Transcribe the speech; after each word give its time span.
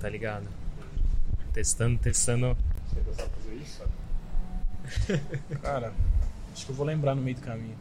Tá 0.00 0.08
ligado, 0.08 0.44
tá. 0.44 0.50
Testando, 1.52 1.98
testando. 1.98 2.56
Você 2.88 2.98
ainda 2.98 3.14
sabe 3.14 3.30
fazer 3.36 3.54
isso? 3.56 3.78
Sabe? 3.78 5.20
Cara, 5.62 5.92
acho 6.52 6.66
que 6.66 6.72
eu 6.72 6.76
vou 6.76 6.86
lembrar 6.86 7.14
no 7.14 7.22
meio 7.22 7.36
do 7.36 7.42
caminho. 7.42 7.76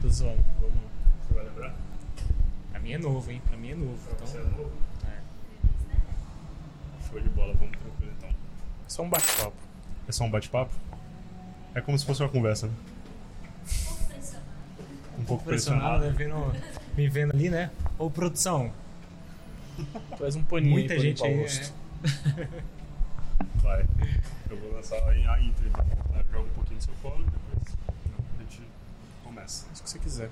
Tô 0.00 0.08
zoando. 0.08 0.42
Vamos 0.60 0.74
lá. 0.74 0.80
Você 1.28 1.34
vai 1.34 1.44
lembrar? 1.44 1.74
Pra 2.70 2.80
mim 2.80 2.92
é 2.92 2.98
novo, 2.98 3.30
hein? 3.30 3.40
Pra 3.46 3.56
mim 3.56 3.70
é 3.70 3.74
novo. 3.74 3.98
Pra 4.16 4.26
você 4.26 4.38
é 4.38 4.40
Então, 4.40 4.52
novo? 4.58 4.72
é. 5.06 7.08
Show 7.08 7.20
de 7.20 7.28
bola, 7.28 7.54
vamos 7.54 7.76
tranquilo 7.78 8.12
então. 8.18 8.30
Só 8.88 9.02
um 9.02 9.08
bate-papo. 9.08 9.56
É 10.08 10.12
só 10.12 10.24
um 10.24 10.30
bate-papo? 10.30 10.72
É 11.74 11.80
como 11.80 11.98
se 11.98 12.04
fosse 12.04 12.22
uma 12.22 12.28
conversa, 12.28 12.66
né? 12.66 12.72
Um 15.18 15.24
pouco 15.24 15.44
Pressionado, 15.44 16.04
pressionado. 16.12 16.52
né? 16.52 16.60
Vendo, 16.60 16.96
me 16.96 17.08
vendo 17.08 17.32
ali, 17.32 17.48
né? 17.48 17.70
Ô, 17.98 18.10
produção. 18.10 18.70
Faz 20.18 20.36
um 20.36 20.42
paninho 20.42 20.72
Muita 20.72 20.94
aí 20.94 20.98
pra 20.98 21.08
gente 21.08 21.22
o 21.22 21.24
aí. 21.24 21.40
rosto. 21.40 21.72
é. 22.38 22.48
Vai. 23.62 23.86
Eu 24.50 24.58
vou 24.58 24.72
lançar 24.74 24.96
a 24.96 25.08
a 25.10 25.42
intro. 25.42 25.66
então. 25.66 25.86
Eu 26.16 26.24
jogo 26.32 26.48
um 26.48 26.52
pouquinho 26.54 26.76
no 26.76 26.82
seu 26.82 26.94
colo 27.02 27.20
e 27.20 27.24
depois 27.24 27.76
a 28.38 28.42
gente 28.42 28.62
começa. 29.24 29.66
Faz 29.66 29.80
o 29.80 29.82
que 29.82 29.90
você 29.90 29.98
quiser. 29.98 30.30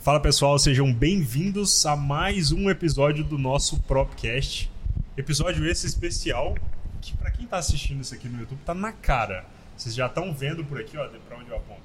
Fala 0.00 0.20
pessoal, 0.20 0.56
sejam 0.58 0.92
bem-vindos 0.94 1.84
a 1.84 1.96
mais 1.96 2.52
um 2.52 2.70
episódio 2.70 3.24
do 3.24 3.36
nosso 3.36 3.80
Propcast. 3.80 4.70
Episódio 5.16 5.68
esse 5.68 5.86
especial 5.86 6.54
que 7.02 7.16
pra 7.16 7.30
quem 7.30 7.46
tá 7.46 7.56
assistindo 7.58 8.00
isso 8.02 8.14
aqui 8.14 8.28
no 8.28 8.38
YouTube 8.40 8.60
tá 8.64 8.72
na 8.74 8.92
cara. 8.92 9.44
Vocês 9.76 9.94
já 9.94 10.06
estão 10.06 10.32
vendo 10.32 10.64
por 10.64 10.80
aqui, 10.80 10.96
ó, 10.96 11.08
pra 11.28 11.36
onde 11.36 11.50
eu 11.50 11.56
aponto. 11.56 11.80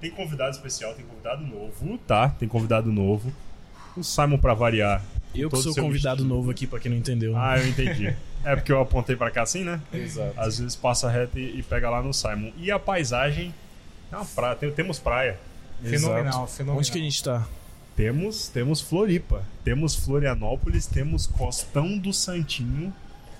Tem 0.00 0.10
convidado 0.10 0.50
especial, 0.50 0.94
tem 0.94 1.04
convidado 1.04 1.46
novo, 1.46 1.96
tá? 1.98 2.28
Tem 2.30 2.48
convidado 2.48 2.90
novo. 2.90 3.32
O 3.96 4.02
Simon 4.04 4.38
pra 4.38 4.54
variar. 4.54 5.02
Eu 5.34 5.48
que 5.48 5.56
sou 5.58 5.72
seu 5.72 5.84
convidado 5.84 6.16
vestido. 6.22 6.34
novo 6.34 6.50
aqui, 6.50 6.66
pra 6.66 6.78
quem 6.80 6.90
não 6.90 6.98
entendeu. 6.98 7.36
Ah, 7.36 7.58
eu 7.58 7.68
entendi. 7.68 8.14
É 8.44 8.56
porque 8.56 8.72
eu 8.72 8.80
apontei 8.80 9.14
pra 9.16 9.30
cá 9.30 9.42
assim, 9.42 9.62
né? 9.64 9.80
Exato. 9.92 10.32
Às 10.40 10.58
vezes 10.58 10.74
passa 10.74 11.08
reto 11.10 11.38
e, 11.38 11.58
e 11.58 11.62
pega 11.62 11.88
lá 11.90 12.02
no 12.02 12.12
Simon. 12.12 12.50
E 12.56 12.70
a 12.70 12.78
paisagem 12.78 13.54
é 14.10 14.16
uma 14.16 14.24
praia. 14.24 14.56
Tem- 14.56 14.70
temos 14.72 14.98
praia. 14.98 15.38
Fenomenal, 15.82 16.26
Exato. 16.28 16.46
fenomenal. 16.48 16.78
Onde 16.78 16.90
que 16.92 16.98
a 16.98 17.02
gente 17.02 17.22
tá? 17.22 17.46
Temos, 17.96 18.48
temos 18.48 18.80
Floripa, 18.80 19.44
temos 19.62 19.94
Florianópolis, 19.94 20.86
temos 20.86 21.26
Costão 21.26 21.98
do 21.98 22.12
Santinho, 22.12 22.92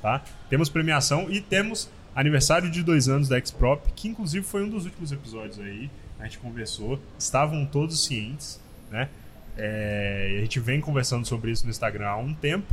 tá? 0.03 0.23
Temos 0.51 0.69
premiação 0.69 1.31
e 1.31 1.41
temos 1.41 1.89
aniversário 2.15 2.71
de 2.71 2.83
dois 2.83 3.09
anos 3.09 3.29
da 3.29 3.41
Xprop, 3.43 3.87
que 3.97 4.09
inclusive 4.09 4.45
foi 4.45 4.63
um 4.65 4.69
dos 4.69 4.85
últimos 4.85 5.13
episódios 5.13 5.59
aí. 5.61 5.91
A 6.19 6.25
gente 6.25 6.39
conversou, 6.39 7.01
estavam 7.19 7.65
todos 7.65 8.05
cientes, 8.05 8.61
né? 8.91 9.09
É, 9.57 10.37
a 10.39 10.41
gente 10.43 10.59
vem 10.61 10.81
conversando 10.81 11.27
sobre 11.27 11.51
isso 11.51 11.65
no 11.65 11.71
Instagram 11.71 12.07
há 12.09 12.17
um 12.17 12.33
tempo. 12.35 12.73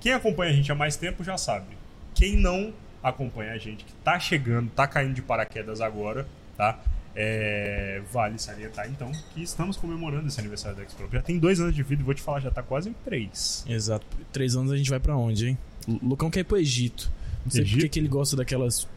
Quem 0.00 0.12
acompanha 0.12 0.52
a 0.52 0.54
gente 0.54 0.70
há 0.70 0.74
mais 0.74 0.96
tempo 0.96 1.22
já 1.24 1.36
sabe. 1.38 1.66
Quem 2.14 2.36
não 2.36 2.72
acompanha 3.02 3.52
a 3.52 3.58
gente, 3.58 3.84
que 3.84 3.92
tá 4.04 4.18
chegando, 4.18 4.70
tá 4.70 4.86
caindo 4.86 5.14
de 5.14 5.22
paraquedas 5.22 5.80
agora, 5.80 6.26
tá? 6.56 6.78
É, 7.16 8.02
vale 8.12 8.38
salientar 8.40 8.88
então 8.90 9.12
que 9.32 9.42
estamos 9.42 9.76
comemorando 9.76 10.26
esse 10.26 10.40
aniversário 10.40 10.76
da 10.76 10.84
Xprop. 10.84 11.12
Já 11.12 11.22
tem 11.22 11.38
dois 11.38 11.60
anos 11.60 11.74
de 11.74 11.82
vida 11.82 12.02
e 12.02 12.04
vou 12.04 12.12
te 12.14 12.20
falar, 12.22 12.40
já 12.40 12.50
tá 12.50 12.62
quase 12.62 12.88
em 12.88 12.92
três. 13.04 13.64
Exato. 13.68 14.04
Três 14.32 14.56
anos 14.56 14.72
a 14.72 14.76
gente 14.76 14.90
vai 14.90 14.98
pra 14.98 15.16
onde, 15.16 15.48
hein? 15.48 15.58
O 15.86 16.08
Lucão 16.08 16.28
quer 16.30 16.40
ir 16.40 16.44
pro 16.44 16.56
Egito. 16.56 17.10
Não 17.44 17.52
sei 17.52 17.62
Egito? 17.62 17.76
por 17.76 17.82
que 17.82 17.88
que 17.90 17.98
ele 18.00 18.08
gosta 18.08 18.34
daquelas 18.36 18.88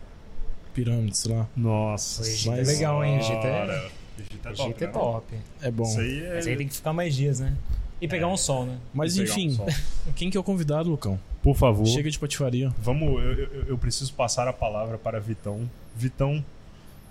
pirâmides 0.74 1.26
lá. 1.26 1.48
Nossa. 1.56 2.24
O 2.24 2.26
Egito 2.26 2.50
Mas- 2.50 2.70
é 2.70 2.72
legal, 2.74 3.04
hein? 3.04 3.18
Egito 3.20 3.46
é. 3.46 3.90
Egito 4.22 4.48
é 4.48 4.52
top. 4.52 4.62
Egito 4.70 4.84
é 4.84 4.88
né? 4.88 4.94
top. 4.94 5.36
É 5.62 5.72
bom. 5.72 5.84
Isso 5.84 6.00
aí 6.00 6.24
é. 6.26 6.34
Mas 6.36 6.48
aí 6.48 6.56
tem 6.58 6.68
que 6.68 6.74
ficar 6.76 6.94
mais 6.94 7.16
dias, 7.16 7.40
né? 7.40 7.56
E 8.00 8.08
pegar 8.08 8.28
um 8.28 8.38
sol, 8.38 8.66
né? 8.66 8.78
Mas 8.94 9.18
um 9.18 9.24
enfim, 9.24 9.50
sol. 9.52 9.68
quem 10.16 10.30
que 10.30 10.38
é 10.38 10.40
o 10.40 10.44
convidado, 10.44 10.90
Lucão? 10.90 11.20
Por 11.42 11.56
favor, 11.56 11.86
Chega 11.88 12.10
de 12.12 12.20
patifaria. 12.20 12.72
vamos. 12.78 13.08
Eu, 13.24 13.32
eu- 13.34 13.64
eu 13.70 13.78
preciso 13.78 14.14
passar 14.14 14.48
a 14.48 14.54
palavra 14.54 14.98
para 14.98 15.20
Vitão. 15.20 15.70
Vitão. 15.96 16.44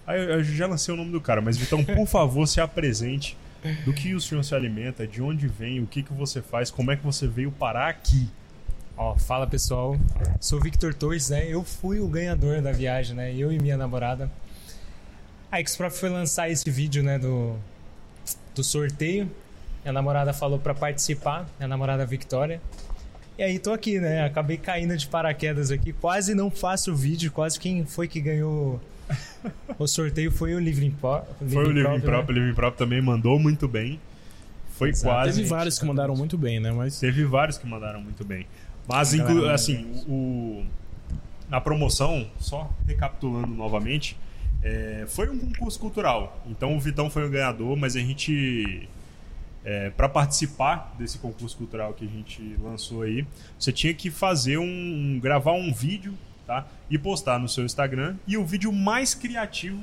Ah, 0.06 0.16
eu, 0.16 0.44
já 0.44 0.66
lancei 0.66 0.94
o 0.94 0.96
nome 0.96 1.10
do 1.10 1.20
cara, 1.20 1.40
mas 1.40 1.56
Vitão, 1.56 1.82
por 1.84 2.06
favor, 2.08 2.46
se 2.46 2.60
apresente. 2.60 3.36
Do 3.84 3.92
que 3.92 4.14
o 4.14 4.20
senhor 4.20 4.44
se 4.44 4.54
alimenta, 4.54 5.08
de 5.08 5.20
onde 5.20 5.48
vem, 5.48 5.80
o 5.80 5.86
que, 5.88 6.00
que 6.00 6.12
você 6.12 6.40
faz, 6.40 6.70
como 6.70 6.92
é 6.92 6.96
que 6.96 7.02
você 7.04 7.26
veio 7.26 7.50
parar 7.50 7.88
aqui. 7.88 8.28
Ó, 8.96 9.16
fala 9.16 9.44
pessoal. 9.44 9.96
Sou 10.40 10.60
o 10.60 10.62
Victor 10.62 10.94
Torres, 10.94 11.30
né? 11.30 11.44
Eu 11.48 11.64
fui 11.64 11.98
o 11.98 12.06
ganhador 12.06 12.62
da 12.62 12.70
viagem, 12.70 13.16
né? 13.16 13.34
Eu 13.34 13.50
e 13.52 13.58
minha 13.58 13.76
namorada. 13.76 14.30
A 15.56 15.64
Xprof 15.66 15.98
foi 15.98 16.10
lançar 16.10 16.50
esse 16.50 16.70
vídeo, 16.70 17.02
né? 17.02 17.18
Do, 17.18 17.56
do 18.54 18.62
sorteio. 18.62 19.30
Minha 19.82 19.92
namorada 19.92 20.34
falou 20.34 20.58
pra 20.58 20.74
participar. 20.74 21.48
Minha 21.58 21.68
namorada 21.68 22.04
Victoria. 22.04 22.60
E 23.38 23.42
aí 23.42 23.58
tô 23.58 23.72
aqui, 23.72 23.98
né? 23.98 24.24
Acabei 24.24 24.58
caindo 24.58 24.94
de 24.96 25.06
paraquedas 25.06 25.70
aqui. 25.70 25.94
Quase 25.94 26.34
não 26.34 26.50
faço 26.50 26.92
o 26.92 26.96
vídeo. 26.96 27.32
Quase 27.32 27.58
quem 27.58 27.86
foi 27.86 28.06
que 28.06 28.20
ganhou 28.20 28.80
o 29.78 29.86
sorteio 29.86 30.30
foi 30.30 30.54
o 30.54 30.58
Livre 30.58 30.90
Pro. 30.90 31.22
Foi 31.48 31.64
o 31.64 31.70
Living 31.70 31.88
né? 31.88 31.98
Prop, 32.00 32.28
o 32.28 32.32
Living 32.32 32.54
Prop 32.54 32.76
também 32.76 33.00
mandou 33.00 33.38
muito 33.38 33.66
bem. 33.66 33.98
Foi 34.72 34.90
Exato. 34.90 35.06
quase. 35.06 35.36
Teve 35.38 35.48
vários 35.48 35.78
que 35.78 35.86
mandaram 35.86 36.14
muito 36.14 36.36
bem, 36.36 36.60
né? 36.60 36.70
Mas 36.70 37.00
Teve 37.00 37.24
vários 37.24 37.56
que 37.56 37.66
mandaram 37.66 38.02
muito 38.02 38.24
bem. 38.24 38.46
Mas, 38.86 39.14
inclu- 39.14 39.48
assim, 39.48 40.04
o, 40.06 40.64
na 41.48 41.60
promoção, 41.62 42.26
só 42.38 42.70
recapitulando 42.86 43.48
novamente, 43.48 44.16
é, 44.62 45.04
foi 45.08 45.28
um 45.28 45.38
concurso 45.38 45.78
cultural. 45.78 46.42
Então 46.46 46.76
o 46.76 46.80
Vitão 46.80 47.08
foi 47.10 47.26
o 47.26 47.30
ganhador, 47.30 47.76
mas 47.76 47.96
a 47.96 48.00
gente. 48.00 48.88
É, 49.64 49.90
para 49.90 50.08
participar 50.08 50.94
desse 50.96 51.18
concurso 51.18 51.56
cultural 51.56 51.92
que 51.92 52.04
a 52.04 52.08
gente 52.08 52.40
lançou 52.62 53.02
aí, 53.02 53.26
você 53.58 53.72
tinha 53.72 53.92
que 53.92 54.10
fazer 54.10 54.58
um. 54.58 55.18
gravar 55.20 55.52
um 55.52 55.72
vídeo, 55.72 56.14
tá? 56.46 56.66
E 56.88 56.96
postar 56.96 57.38
no 57.38 57.48
seu 57.48 57.64
Instagram. 57.64 58.16
E 58.26 58.36
o 58.36 58.44
vídeo 58.44 58.72
mais 58.72 59.14
criativo 59.14 59.80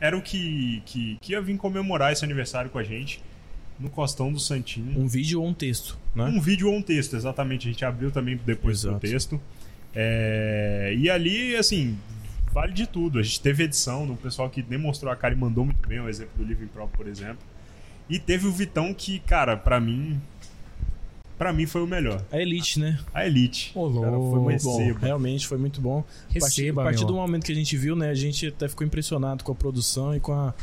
era 0.00 0.18
o 0.18 0.22
que, 0.22 0.82
que, 0.84 1.16
que 1.20 1.32
ia 1.32 1.40
vir 1.40 1.56
comemorar 1.56 2.12
esse 2.12 2.24
aniversário 2.24 2.68
com 2.70 2.78
a 2.78 2.82
gente 2.82 3.22
no 3.78 3.88
Costão 3.88 4.32
do 4.32 4.40
Santinho. 4.40 4.98
um 5.00 5.06
vídeo 5.06 5.40
ou 5.40 5.46
um 5.48 5.54
texto, 5.54 5.96
né? 6.14 6.24
Um 6.24 6.40
vídeo 6.40 6.68
ou 6.68 6.76
um 6.76 6.82
texto, 6.82 7.14
exatamente. 7.14 7.68
A 7.68 7.72
gente 7.72 7.84
abriu 7.84 8.10
também 8.10 8.38
depois 8.44 8.82
do 8.82 8.88
Exato. 8.90 9.00
texto. 9.00 9.40
É, 9.94 10.94
E 10.96 11.08
ali, 11.10 11.54
assim, 11.56 11.96
vale 12.52 12.72
de 12.72 12.86
tudo. 12.86 13.18
A 13.18 13.22
gente 13.22 13.40
teve 13.40 13.64
edição 13.64 14.06
do 14.06 14.14
pessoal 14.14 14.48
que 14.50 14.62
demonstrou 14.62 15.12
a 15.12 15.16
cara 15.16 15.34
e 15.34 15.36
mandou 15.36 15.64
muito 15.64 15.86
bem, 15.88 16.00
o 16.00 16.08
exemplo 16.08 16.32
do 16.36 16.44
Living 16.44 16.66
Pro, 16.68 16.86
por 16.88 17.06
exemplo. 17.08 17.38
E 18.08 18.18
teve 18.18 18.46
o 18.46 18.52
Vitão 18.52 18.92
que, 18.92 19.18
cara, 19.20 19.56
pra 19.56 19.80
mim. 19.80 20.20
Pra 21.38 21.52
mim 21.52 21.66
foi 21.66 21.82
o 21.82 21.86
melhor. 21.86 22.22
A 22.30 22.38
Elite, 22.38 22.78
né? 22.78 23.00
A 23.12 23.26
Elite. 23.26 23.72
Ô, 23.74 23.88
Cara, 23.90 24.10
foi 24.12 24.18
louco. 24.18 24.36
uma 24.38 24.58
Bom, 24.58 24.78
receba. 24.78 24.98
realmente 25.00 25.48
foi 25.48 25.58
muito 25.58 25.80
bom. 25.80 26.00
A 26.00 26.02
partir, 26.02 26.34
Receba, 26.34 26.82
a 26.82 26.84
partir 26.84 27.04
do 27.04 27.14
momento 27.14 27.44
que 27.44 27.52
a 27.52 27.54
gente 27.54 27.76
viu, 27.76 27.96
né, 27.96 28.10
a 28.10 28.14
gente 28.14 28.46
até 28.46 28.68
ficou 28.68 28.86
impressionado 28.86 29.42
com 29.42 29.50
a 29.50 29.54
produção 29.54 30.14
e 30.14 30.20
com 30.20 30.32
a, 30.32 30.54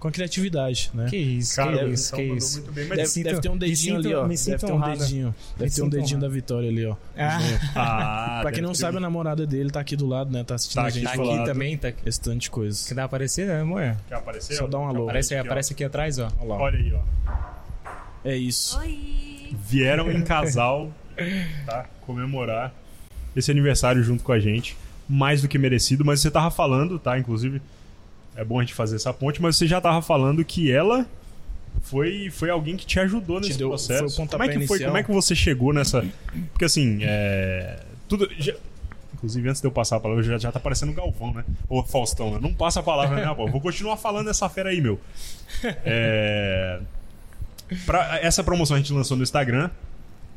com 0.00 0.08
a 0.08 0.10
criatividade, 0.10 0.90
né? 0.94 1.06
Que 1.08 1.16
isso, 1.16 1.54
Cara, 1.56 1.78
que 1.78 1.84
isso, 1.92 2.16
que 2.16 2.22
isso. 2.22 2.58
muito 2.62 2.72
bem. 2.72 2.86
Mas 2.88 2.96
Deve, 2.98 3.08
sinto- 3.10 3.24
deve 3.26 3.40
ter 3.40 3.48
um 3.48 3.52
me 3.52 3.58
dedinho 3.60 3.76
sinto- 3.96 4.06
ali, 4.08 4.14
ó. 4.16 4.26
me 4.26 4.36
Deve 4.36 4.58
ter 4.58 4.66
um 4.66 4.74
honrado. 4.74 4.98
dedinho. 4.98 5.34
Deve 5.58 5.70
ter 5.74 5.82
um 5.82 5.88
dedinho 5.88 6.06
honrado. 6.18 6.20
da 6.20 6.28
Vitória 6.34 6.68
ali, 6.68 6.86
ó. 6.86 6.96
Ah, 7.16 7.38
Ah, 7.76 8.38
pra 8.42 8.50
quem 8.50 8.62
não 8.62 8.72
ter- 8.72 8.78
sabe, 8.78 8.96
a 8.96 9.00
namorada 9.00 9.46
dele 9.46 9.70
tá 9.70 9.78
aqui 9.80 9.94
do 9.94 10.06
lado, 10.06 10.32
né? 10.32 10.42
Tá 10.42 10.54
assistindo 10.56 10.76
Tá 10.80 10.82
a 10.82 10.88
aqui 10.88 10.94
gente 11.00 11.04
tá 11.06 11.12
aqui 11.12 11.44
também, 11.44 11.76
tá 11.78 11.92
esse 12.04 12.20
tanto 12.20 12.38
de 12.38 12.50
coisa. 12.50 12.88
Que 12.88 12.94
dá 12.94 13.02
pra 13.02 13.04
aparecer, 13.06 13.46
né, 13.46 13.60
amor? 13.60 13.96
Quer 14.08 14.14
aparecer? 14.16 14.54
Só 14.54 14.66
dá 14.66 14.78
um 14.78 14.88
alô. 14.88 15.04
Aparece, 15.04 15.34
aqui, 15.34 15.46
aparece 15.46 15.72
aqui 15.74 15.84
atrás, 15.84 16.18
ó. 16.18 16.28
Olha 16.40 16.48
lá. 16.48 16.56
Olha 16.56 16.78
aí, 16.78 16.92
ó. 16.94 17.00
É 18.24 18.36
isso. 18.36 18.78
Oi! 18.78 19.56
vieram 19.68 20.10
em 20.12 20.22
casal 20.22 20.92
tá? 21.66 21.86
comemorar 22.06 22.72
esse 23.34 23.50
aniversário 23.50 24.02
junto 24.02 24.22
com 24.24 24.32
a 24.32 24.38
gente. 24.40 24.76
Mais 25.08 25.42
do 25.42 25.48
que 25.48 25.58
merecido, 25.58 26.04
mas 26.04 26.20
você 26.20 26.30
tava 26.30 26.50
falando, 26.52 26.98
tá? 26.98 27.18
Inclusive, 27.18 27.60
é 28.40 28.44
bom 28.44 28.58
a 28.58 28.62
gente 28.62 28.74
fazer 28.74 28.96
essa 28.96 29.12
ponte, 29.12 29.40
mas 29.42 29.56
você 29.56 29.66
já 29.66 29.80
tava 29.80 30.00
falando 30.00 30.44
que 30.44 30.70
ela 30.72 31.06
foi, 31.82 32.30
foi 32.30 32.50
alguém 32.50 32.76
que 32.76 32.86
te 32.86 32.98
ajudou 32.98 33.40
Te 33.40 33.46
nesse 33.48 33.58
deu- 33.58 33.68
processo. 33.68 34.16
como 34.26 34.42
é 34.42 34.48
que 34.48 34.54
foi? 34.54 34.78
inicial. 34.78 34.84
Como 34.90 34.96
é 34.98 35.02
que 35.02 35.12
você 35.12 35.34
chegou 35.34 35.72
nessa. 35.72 36.04
Porque 36.52 36.64
assim, 36.64 36.98
é. 37.02 37.80
Tudo. 38.08 38.28
já- 38.38 38.54
Inclusive, 39.14 39.46
antes 39.50 39.60
de 39.60 39.66
eu 39.66 39.70
passar 39.72 39.96
a 39.96 40.00
palavra, 40.00 40.22
já, 40.22 40.38
já 40.38 40.50
tá 40.50 40.58
parecendo 40.58 40.94
Galvão, 40.94 41.34
né? 41.34 41.44
Ô, 41.68 41.82
Faustão, 41.82 42.32
né? 42.32 42.38
não 42.40 42.54
passa 42.54 42.80
a 42.80 42.82
palavra, 42.82 43.16
né, 43.16 43.24
rapaz? 43.24 43.50
Vou 43.52 43.60
continuar 43.60 43.98
falando 43.98 44.30
essa 44.30 44.48
fera 44.48 44.70
aí, 44.70 44.80
meu. 44.80 44.98
É. 45.84 46.80
Pra, 47.84 48.18
essa 48.22 48.42
promoção 48.42 48.76
a 48.76 48.80
gente 48.80 48.92
lançou 48.92 49.16
no 49.16 49.22
Instagram, 49.22 49.70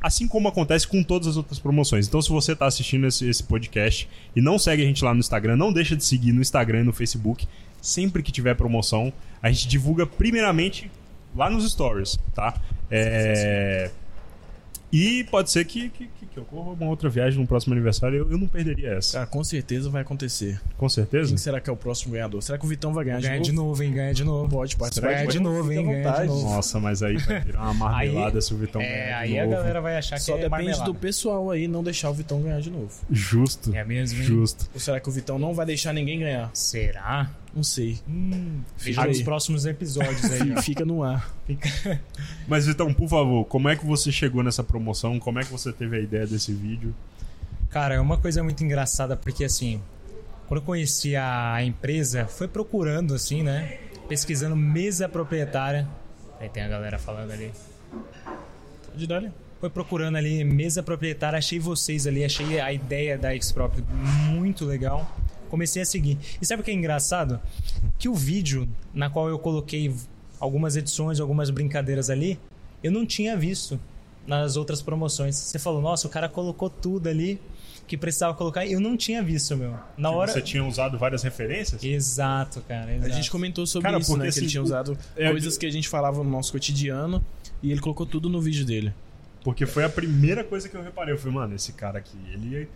assim 0.02 0.28
como 0.28 0.48
acontece 0.50 0.86
com 0.88 1.02
todas 1.02 1.30
as 1.30 1.38
outras 1.38 1.60
promoções. 1.60 2.08
Então, 2.08 2.22
se 2.22 2.30
você 2.30 2.52
está 2.52 2.66
assistindo 2.66 3.08
esse, 3.08 3.28
esse 3.28 3.42
podcast 3.44 4.08
e 4.36 4.42
não 4.42 4.60
segue 4.60 4.84
a 4.84 4.86
gente 4.86 5.04
lá 5.04 5.14
no 5.14 5.20
Instagram, 5.22 5.56
não 5.56 5.72
deixa 5.72 5.96
de 5.96 6.04
seguir 6.04 6.34
no 6.34 6.42
Instagram 6.42 6.82
e 6.82 6.84
no 6.84 6.94
Facebook. 6.94 7.48
Sempre 7.84 8.24
que 8.24 8.32
tiver 8.32 8.56
promoção, 8.56 9.12
a 9.42 9.52
gente 9.52 9.68
divulga 9.68 10.08
primeiramente 10.08 10.90
lá 11.36 11.50
nos 11.50 11.70
stories, 11.70 12.18
tá? 12.34 12.54
É, 12.90 13.92
E 14.92 15.24
pode 15.26 15.50
ser 15.52 15.66
que, 15.66 15.90
que, 15.90 16.08
que, 16.32 16.40
ocorra 16.40 16.72
uma 16.72 16.86
outra 16.88 17.10
viagem 17.10 17.40
no 17.42 17.48
próximo 17.48 17.74
aniversário. 17.74 18.20
Eu, 18.20 18.32
eu 18.32 18.38
não 18.38 18.48
perderia 18.48 18.92
essa. 18.94 19.14
Cara, 19.18 19.26
com 19.28 19.44
certeza 19.44 19.90
vai 19.90 20.02
acontecer. 20.04 20.62
Com 20.78 20.88
certeza? 20.88 21.30
Quem 21.30 21.38
será 21.38 21.60
que 21.60 21.70
é 21.70 21.74
o 21.74 21.76
próximo 21.76 22.14
ganhador? 22.14 22.42
Será 22.44 22.58
que 22.60 22.66
o 22.66 22.70
Vitão 22.70 22.94
vai 22.94 23.04
ganhar 23.06 23.20
Ganha 23.20 23.40
de 23.40 23.46
de 23.50 23.52
novo? 23.52 23.70
novo, 23.70 23.84
hein? 23.84 23.92
Ganha 23.92 24.14
de 24.14 24.24
novo. 24.24 24.50
Pode 24.50 24.76
participar. 24.78 25.08
Ganha 25.10 25.28
de 25.28 25.40
novo, 25.40 25.72
hein? 25.74 25.84
Ganha 25.86 26.12
de 26.22 26.28
novo. 26.28 26.50
Nossa, 26.50 26.80
mas 26.80 27.02
aí 27.04 27.18
vai 27.18 27.40
virar 27.42 27.64
uma 27.64 27.74
marmelada 27.74 28.40
se 28.40 28.54
o 28.54 28.58
Vitão 28.58 28.82
É, 28.82 28.86
ganhar 28.88 29.06
de 29.26 29.32
aí 29.34 29.40
a 29.40 29.44
novo. 29.46 29.56
galera 29.58 29.82
vai 29.82 29.98
achar 29.98 30.20
Só 30.20 30.34
que 30.34 30.40
é 30.40 30.44
depende 30.44 30.52
marmelada. 30.68 30.86
do 30.86 30.96
pessoal 30.96 31.50
aí 31.52 31.68
não 31.68 31.84
deixar 31.84 32.10
o 32.12 32.14
Vitão 32.14 32.40
ganhar 32.42 32.62
de 32.62 32.70
novo. 32.70 32.92
Justo. 33.12 33.76
É 33.76 33.84
mesmo, 33.84 34.20
hein? 34.20 34.26
Justo. 34.26 34.70
Ou 34.74 34.80
será 34.80 35.00
que 35.00 35.10
o 35.10 35.12
Vitão 35.12 35.38
não 35.40 35.54
vai 35.56 35.66
deixar 35.66 35.92
ninguém 35.92 36.20
ganhar? 36.20 36.52
Será? 36.54 37.30
Não 37.56 37.64
sei. 37.64 38.00
Hum, 38.08 38.62
veja 38.78 39.06
nos 39.06 39.22
próximos 39.22 39.66
episódios 39.66 40.24
aí. 40.32 40.60
Fica 40.64 40.84
no 40.84 41.04
ar. 41.04 41.32
Fica- 41.46 42.02
Mas 42.48 42.66
Vitão, 42.66 42.92
por 42.94 43.08
favor, 43.08 43.46
como 43.46 43.70
é 43.70 43.76
que 43.76 43.86
você 43.86 44.12
chegou 44.12 44.42
nessa 44.44 44.64
promoção? 44.64 45.20
Como 45.20 45.40
é 45.40 45.44
que 45.44 45.52
você 45.52 45.72
teve 45.72 45.98
a 45.98 46.00
ideia 46.00 46.26
desse 46.26 46.52
vídeo? 46.52 46.96
Cara, 47.70 47.96
é 47.96 48.00
uma 48.00 48.18
coisa 48.18 48.44
muito 48.44 48.64
engraçada 48.64 49.16
porque 49.16 49.44
assim, 49.44 49.80
quando 50.48 50.62
eu 50.62 50.66
conheci 50.66 51.16
a 51.16 51.64
empresa, 51.64 52.26
foi 52.26 52.48
procurando 52.48 53.14
assim, 53.14 53.44
né? 53.44 53.78
Pesquisando 54.08 54.56
mesa 54.56 55.08
proprietária. 55.08 55.88
Aí 56.40 56.50
tem 56.50 56.64
a 56.64 56.68
galera 56.68 56.98
falando 56.98 57.32
ali. 57.32 57.52
De 58.96 59.08
dar 59.08 59.24
Foi 59.60 59.70
procurando 59.70 60.18
ali 60.18 60.44
mesa 60.44 60.84
proprietária, 60.84 61.38
achei 61.38 61.58
vocês 61.60 62.06
ali, 62.06 62.24
achei 62.26 62.60
a 62.60 62.74
ideia 62.74 63.18
da 63.18 63.30
Xprop 63.40 63.76
muito 64.30 64.66
legal. 64.66 65.10
Comecei 65.54 65.84
a 65.84 65.86
seguir. 65.86 66.18
E 66.42 66.46
sabe 66.48 66.64
o 66.64 66.66
que 66.66 66.72
é 66.72 66.74
engraçado? 66.74 67.40
Que 68.00 68.10
o 68.10 68.16
vídeo 68.16 68.68
na 68.92 69.08
qual 69.08 69.30
eu 69.30 69.38
coloquei 69.38 69.94
algumas 70.40 70.76
edições, 70.76 71.20
algumas 71.20 71.52
brincadeiras 71.52 72.10
ali, 72.10 72.40
eu 72.84 72.92
não 72.92 73.06
tinha 73.06 73.38
visto 73.38 73.80
nas 74.26 74.58
outras 74.58 74.82
promoções. 74.82 75.36
Você 75.36 75.60
falou, 75.60 75.80
nossa, 75.80 76.08
o 76.08 76.10
cara 76.10 76.28
colocou 76.28 76.72
tudo 76.72 77.08
ali 77.08 77.40
que 77.86 77.96
precisava 77.96 78.34
colocar. 78.34 78.66
Eu 78.66 78.80
não 78.80 78.98
tinha 78.98 79.22
visto, 79.22 79.56
meu. 79.56 79.76
Na 79.96 80.10
Que 80.10 80.16
hora. 80.16 80.32
Você 80.32 80.42
tinha 80.42 80.66
usado 80.66 80.98
várias 80.98 81.22
referências? 81.22 81.84
Exato, 81.84 82.60
cara. 82.68 82.90
A 82.90 82.96
Exato. 82.96 83.14
gente 83.14 83.30
comentou 83.30 83.68
sobre 83.68 83.92
Cara, 83.92 84.02
isso, 84.02 84.12
né? 84.14 84.18
Que 84.18 84.24
ele 84.24 84.30
assim, 84.30 84.48
tinha 84.48 84.64
usado 84.64 84.98
é, 85.16 85.30
coisas 85.30 85.56
que 85.56 85.68
a 85.68 85.72
gente 85.72 85.88
falava 85.88 86.24
no 86.24 86.32
nosso 86.32 86.52
cotidiano 86.52 87.24
e 87.62 87.72
ele 87.72 87.80
colocou 87.80 88.08
tudo 88.08 88.28
no 88.28 88.42
vídeo 88.42 88.66
dele. 88.66 88.92
Porque 89.44 89.68
foi 89.68 89.84
a 89.84 89.90
primeira 89.90 90.44
coisa 90.44 90.68
que 90.68 90.76
eu 90.76 90.82
reparei. 90.82 91.14
Eu 91.14 91.20
falei, 91.20 91.36
mano, 91.36 91.54
esse 91.54 91.74
cara 91.74 92.00
aqui, 92.00 92.18
ele. 92.34 92.68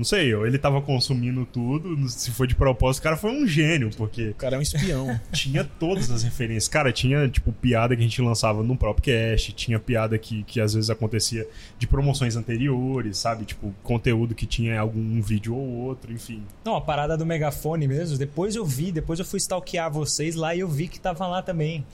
Não 0.00 0.04
sei, 0.04 0.34
ou 0.34 0.46
ele 0.46 0.56
tava 0.56 0.80
consumindo 0.80 1.44
tudo, 1.44 2.08
se 2.08 2.30
foi 2.30 2.46
de 2.46 2.54
propósito, 2.54 3.00
o 3.00 3.04
cara 3.04 3.18
foi 3.18 3.30
um 3.32 3.46
gênio, 3.46 3.90
porque 3.98 4.30
O 4.30 4.34
cara 4.34 4.56
é 4.56 4.58
um 4.58 4.62
espião. 4.62 5.20
tinha 5.30 5.62
todas 5.62 6.10
as 6.10 6.22
referências. 6.22 6.68
Cara, 6.68 6.90
tinha, 6.90 7.28
tipo, 7.28 7.52
piada 7.52 7.94
que 7.94 8.00
a 8.00 8.02
gente 8.02 8.22
lançava 8.22 8.62
no 8.62 8.74
próprio 8.78 9.04
cast, 9.04 9.52
tinha 9.52 9.78
piada 9.78 10.16
que, 10.16 10.42
que 10.44 10.58
às 10.58 10.72
vezes 10.72 10.88
acontecia 10.88 11.46
de 11.78 11.86
promoções 11.86 12.34
anteriores, 12.34 13.18
sabe? 13.18 13.44
Tipo, 13.44 13.74
conteúdo 13.82 14.34
que 14.34 14.46
tinha 14.46 14.76
em 14.76 14.78
algum 14.78 15.20
vídeo 15.20 15.54
ou 15.54 15.68
outro, 15.68 16.10
enfim. 16.10 16.42
Não, 16.64 16.76
a 16.76 16.80
parada 16.80 17.14
do 17.14 17.26
megafone 17.26 17.86
mesmo, 17.86 18.16
depois 18.16 18.56
eu 18.56 18.64
vi, 18.64 18.90
depois 18.90 19.18
eu 19.18 19.24
fui 19.26 19.36
stalkear 19.36 19.92
vocês 19.92 20.34
lá 20.34 20.54
e 20.54 20.60
eu 20.60 20.68
vi 20.68 20.88
que 20.88 20.98
tava 20.98 21.26
lá 21.26 21.42
também. 21.42 21.84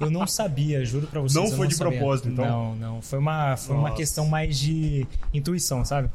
Eu 0.00 0.10
não 0.10 0.26
sabia, 0.26 0.84
juro 0.84 1.06
pra 1.06 1.20
vocês. 1.20 1.34
Não 1.34 1.54
foi 1.54 1.68
de 1.68 1.74
sabia. 1.74 1.98
propósito, 1.98 2.28
então? 2.28 2.46
Não, 2.46 2.76
não. 2.76 3.02
Foi 3.02 3.18
uma, 3.18 3.56
foi 3.56 3.76
uma 3.76 3.90
questão 3.90 4.26
mais 4.26 4.58
de 4.58 5.06
intuição, 5.34 5.84
sabe? 5.84 6.08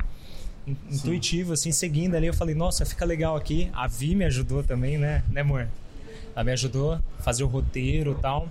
In- 0.68 0.76
Intuitivo, 0.92 1.54
assim, 1.54 1.72
seguindo 1.72 2.16
ali, 2.16 2.28
eu 2.28 2.34
falei, 2.34 2.54
nossa, 2.56 2.86
fica 2.86 3.04
legal 3.06 3.36
aqui. 3.36 3.70
A 3.74 3.88
Vi 3.88 4.14
me 4.16 4.26
ajudou 4.26 4.64
também, 4.64 4.98
né, 4.98 5.24
né, 5.30 5.42
amor? 5.42 5.68
Ela 6.36 6.44
me 6.44 6.52
ajudou 6.52 6.94
a 6.94 7.02
fazer 7.24 7.44
o 7.44 7.48
roteiro 7.48 8.16
e 8.18 8.22
tal, 8.22 8.48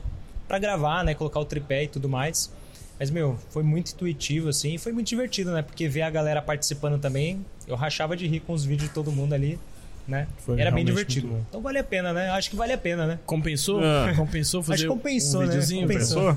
pra 0.48 0.58
gravar, 0.58 1.04
né, 1.04 1.14
colocar 1.14 1.40
o 1.40 1.44
tripé 1.44 1.84
e 1.84 1.88
tudo 1.88 2.08
mais. 2.08 2.52
Mas, 2.98 3.10
meu, 3.10 3.38
foi 3.50 3.62
muito 3.62 3.92
intuitivo, 3.92 4.48
assim, 4.50 4.74
e 4.74 4.78
foi 4.78 4.92
muito 4.92 5.06
divertido, 5.08 5.52
né? 5.52 5.62
Porque 5.62 5.88
ver 5.88 6.02
a 6.02 6.10
galera 6.10 6.42
participando 6.42 7.00
também, 7.00 7.44
eu 7.66 7.74
rachava 7.74 8.14
de 8.14 8.26
rir 8.26 8.40
com 8.40 8.52
os 8.52 8.62
vídeos 8.64 8.88
de 8.90 8.94
todo 8.94 9.10
mundo 9.10 9.32
ali, 9.32 9.58
né? 10.06 10.26
Foi 10.44 10.60
Era 10.60 10.70
bem 10.70 10.84
divertido. 10.84 11.34
Então 11.48 11.62
vale 11.62 11.78
a 11.78 11.84
pena, 11.84 12.12
né? 12.12 12.28
Acho 12.28 12.50
que 12.50 12.56
vale 12.56 12.74
a 12.74 12.78
pena, 12.78 13.06
né? 13.06 13.18
Compensou? 13.24 13.80
Ah. 13.82 14.12
Compensou 14.14 14.62
fazer 14.62 14.74
Acho 14.74 14.82
que 14.82 14.88
compensou, 14.88 15.40
um 15.40 15.44
né? 15.44 15.48
videozinho? 15.48 15.86
Compensou. 15.88 16.36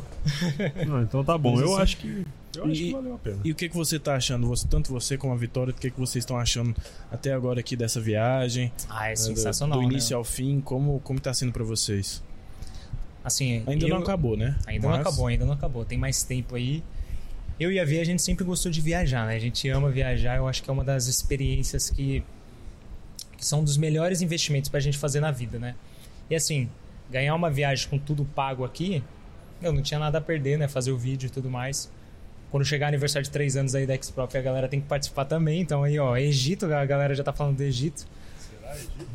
Pensou? 0.58 0.86
Não, 0.88 1.02
então 1.02 1.22
tá 1.26 1.38
bom. 1.38 1.52
Mas 1.52 1.62
Eu 1.62 1.74
assim- 1.74 1.82
acho 1.82 1.98
que. 1.98 2.26
Eu 2.56 2.66
acho 2.66 2.74
E- 2.74 2.86
que 2.88 2.92
valeu 2.92 3.16
a 3.16 3.18
pena. 3.18 3.40
E 3.44 3.52
o 3.52 3.56
que, 3.56 3.68
que 3.70 3.76
você 3.76 3.98
tá 4.00 4.16
achando? 4.16 4.48
Você, 4.48 4.68
tanto 4.68 4.92
você 4.92 5.18
como 5.18 5.34
a 5.34 5.38
Vitória, 5.38 5.72
o 5.72 5.74
que, 5.76 5.90
que 5.90 6.00
vocês 6.00 6.22
estão 6.24 6.38
achando 6.38 6.76
até 7.12 7.34
agora 7.34 7.60
aqui 7.60 7.76
dessa 7.76 8.00
viagem? 8.00 8.72
Ah, 8.90 9.06
é 9.08 9.10
né, 9.10 9.14
do- 9.16 9.20
sensacional, 9.20 9.80
Do, 9.80 9.84
início 9.86 10.12
né? 10.14 10.18
ao 10.18 10.24
fim, 10.24 10.62
como, 10.62 11.00
como 11.00 11.20
tá 11.20 11.34
sendo 11.34 11.52
pra 11.52 11.64
vocês? 11.64 12.22
Assim, 13.24 13.64
Ainda 13.66 13.86
eu- 13.86 13.90
não 13.90 13.98
acabou, 14.00 14.36
né? 14.38 14.58
Ainda 14.68 14.88
não 14.88 14.96
Mas- 14.98 15.02
acabou, 15.08 15.28
ainda 15.28 15.46
não 15.46 15.54
acabou. 15.54 15.86
Tem 15.86 15.98
mais 15.98 16.24
tempo 16.24 16.56
aí. 16.56 16.84
Eu 17.60 17.72
e 17.72 17.80
a 17.80 17.86
Vi, 17.86 18.00
a 18.00 18.04
gente 18.04 18.22
sempre 18.22 18.44
gostou 18.44 18.72
de 18.72 18.82
viajar, 18.82 19.26
né? 19.28 19.36
A 19.36 19.40
gente 19.40 19.68
ama 19.70 19.90
viajar. 19.90 20.38
Eu 20.38 20.48
acho 20.48 20.62
que 20.62 20.70
é 20.70 20.74
uma 20.74 20.84
das 20.84 21.08
experiências 21.08 21.90
que, 21.90 22.24
que 23.38 23.46
são 23.46 23.64
dos 23.64 23.78
melhores 23.78 24.22
investimentos 24.22 24.70
pra 24.70 24.80
gente 24.80 24.98
fazer 24.98 25.20
na 25.22 25.32
vida, 25.32 25.58
né? 25.58 25.76
E 26.30 26.36
assim, 26.36 26.70
ganhar 27.10 27.34
uma 27.36 27.50
viagem 27.50 27.88
com 27.90 27.98
tudo 27.98 28.26
pago 28.26 28.64
aqui, 28.66 29.04
eu 29.62 29.72
não 29.72 29.82
tinha 29.82 30.00
nada 30.00 30.18
a 30.18 30.22
perder, 30.22 30.58
né? 30.58 30.68
Fazer 30.68 30.92
o 30.92 30.98
vídeo 30.98 31.28
e 31.28 31.30
tudo 31.30 31.50
mais. 31.50 31.90
Quando 32.54 32.66
chegar 32.66 32.90
aniversário 32.90 33.24
de 33.24 33.32
3 33.32 33.58
anos 33.58 33.74
aí 33.74 33.88
da 33.88 34.00
Xprop, 34.00 34.32
a 34.38 34.42
galera 34.42 34.68
tem 34.68 34.80
que 34.80 34.86
participar 34.86 35.26
também. 35.26 35.60
Então 35.60 35.82
aí, 35.82 35.98
ó, 35.98 36.16
Egito, 36.16 36.68
a 36.72 36.86
galera 36.86 37.16
já 37.16 37.24
tá 37.24 37.34
falando 37.34 37.58
do 37.58 37.64
Egito. 37.64 38.06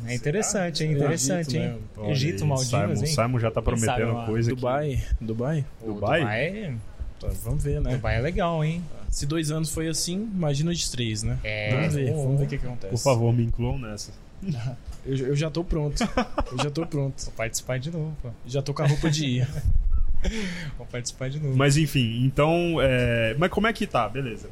É 0.05 0.13
interessante, 0.13 0.83
hein? 0.83 0.89
Será? 0.89 1.05
Interessante, 1.05 1.55
Egito, 1.57 1.73
hein? 1.73 1.81
né? 2.03 2.11
Egito, 2.11 2.45
Maldivas, 2.45 2.99
Simon, 2.99 3.05
hein? 3.07 3.15
Simon 3.15 3.39
já 3.39 3.49
tá 3.49 3.61
sabe 3.63 3.79
prometendo 3.79 4.11
uma- 4.11 4.25
coisa 4.25 4.51
aqui. 4.51 4.59
Dubai, 4.59 5.03
Dubai? 5.21 5.65
Dubai? 5.81 6.19
Dubai, 6.19 6.77
Tá, 7.17 7.27
vamos 7.41 7.63
ver, 7.63 7.79
né? 7.79 7.95
Dubai 7.95 8.17
é 8.17 8.19
legal, 8.19 8.61
hein? 8.61 8.83
Se 9.09 9.25
dois 9.25 9.51
anos 9.51 9.73
foi 9.73 9.87
assim, 9.87 10.29
imagina 10.35 10.73
de 10.75 10.91
três, 10.91 11.23
né? 11.23 11.37
É, 11.41 11.73
vamos 11.77 11.93
ver, 11.95 12.11
vamos 12.11 12.39
ver 12.39 12.45
o 12.45 12.49
que, 12.49 12.57
que 12.57 12.65
acontece. 12.65 12.91
Por 12.91 12.99
favor, 12.99 13.31
me 13.33 13.45
incluam 13.45 13.79
nessa. 13.79 14.11
Eu, 15.05 15.15
eu 15.27 15.35
já 15.35 15.49
tô 15.49 15.63
pronto. 15.63 16.03
Eu 16.51 16.57
já 16.61 16.69
tô 16.69 16.85
pronto. 16.85 17.23
Vou 17.23 17.33
participar 17.37 17.79
de 17.79 17.89
novo, 17.89 18.13
pô. 18.21 18.29
Já 18.45 18.61
tô 18.61 18.73
com 18.73 18.83
a 18.83 18.85
roupa 18.85 19.09
de 19.09 19.25
ir. 19.25 19.47
Vou 20.77 20.85
participar 20.87 21.29
de 21.29 21.39
novo. 21.39 21.55
Mas 21.57 21.77
enfim, 21.77 22.23
então. 22.25 22.75
é, 22.81 23.35
Mas 23.37 23.49
como 23.51 23.67
é 23.67 23.73
que 23.73 23.85
tá? 23.87 24.07
Beleza. 24.09 24.49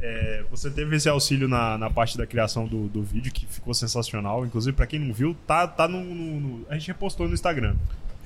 É, 0.00 0.42
Você 0.50 0.70
teve 0.70 0.96
esse 0.96 1.08
auxílio 1.08 1.48
na, 1.48 1.76
na 1.78 1.90
parte 1.90 2.16
da 2.18 2.26
criação 2.26 2.66
do, 2.66 2.86
do 2.88 3.02
vídeo, 3.02 3.32
que 3.32 3.46
ficou 3.46 3.72
sensacional. 3.74 4.44
Inclusive, 4.44 4.76
pra 4.76 4.86
quem 4.86 4.98
não 5.00 5.12
viu, 5.12 5.34
tá, 5.46 5.66
tá 5.66 5.88
no, 5.88 6.02
no- 6.02 6.40
no- 6.40 6.66
A 6.68 6.74
gente 6.74 6.88
repostou 6.88 7.26
no 7.28 7.34
Instagram. 7.34 7.74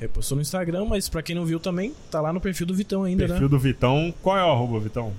Repostou 0.01 0.37
no 0.37 0.43
Instagram, 0.43 0.85
mas 0.87 1.09
pra 1.09 1.23
quem 1.23 1.35
não 1.37 1.45
viu 1.45 1.61
também, 1.61 1.95
tá 2.11 2.21
lá 2.21 2.33
no 2.33 2.41
perfil 2.41 2.67
do 2.67 2.75
Vitão 2.75 3.05
ainda, 3.05 3.27
Perfil 3.27 3.43
né? 3.43 3.49
do 3.49 3.59
Vitão. 3.59 4.15
Qual 4.23 4.37
é 4.37 4.43
o 4.45 4.51
arroba, 4.51 4.81
Vitão? 4.81 5.13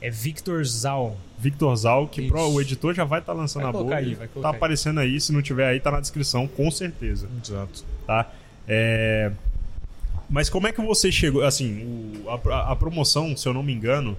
É 0.00 0.10
Victor 0.10 0.62
Zal. 0.64 1.16
Victor 1.38 1.74
Zal, 1.76 2.06
que 2.08 2.28
pro- 2.28 2.48
o 2.50 2.60
editor 2.60 2.92
já 2.94 3.04
vai 3.04 3.20
estar 3.20 3.32
lançando 3.32 3.62
Vai 3.62 3.70
a 3.70 3.72
boa. 3.72 3.94
aí, 3.96 4.14
vai 4.14 4.28
colocar 4.28 4.48
tá 4.50 4.54
aí. 4.54 4.56
aparecendo 4.58 5.00
aí, 5.00 5.20
se 5.20 5.32
não 5.32 5.40
tiver 5.42 5.66
aí, 5.66 5.80
tá 5.80 5.90
na 5.90 6.00
descrição, 6.00 6.46
com 6.46 6.70
certeza. 6.70 7.28
Exato. 7.42 7.84
tá? 8.06 8.30
É, 8.68 9.32
Mas 10.32 10.48
como 10.48 10.66
é 10.66 10.72
que 10.72 10.80
você 10.80 11.12
chegou? 11.12 11.44
Assim, 11.44 11.84
o- 12.24 12.28
a, 12.50 12.72
a 12.72 12.76
promoção, 12.76 13.36
se 13.36 13.46
eu 13.46 13.52
não 13.54 13.62
me 13.62 13.72
engano, 13.72 14.16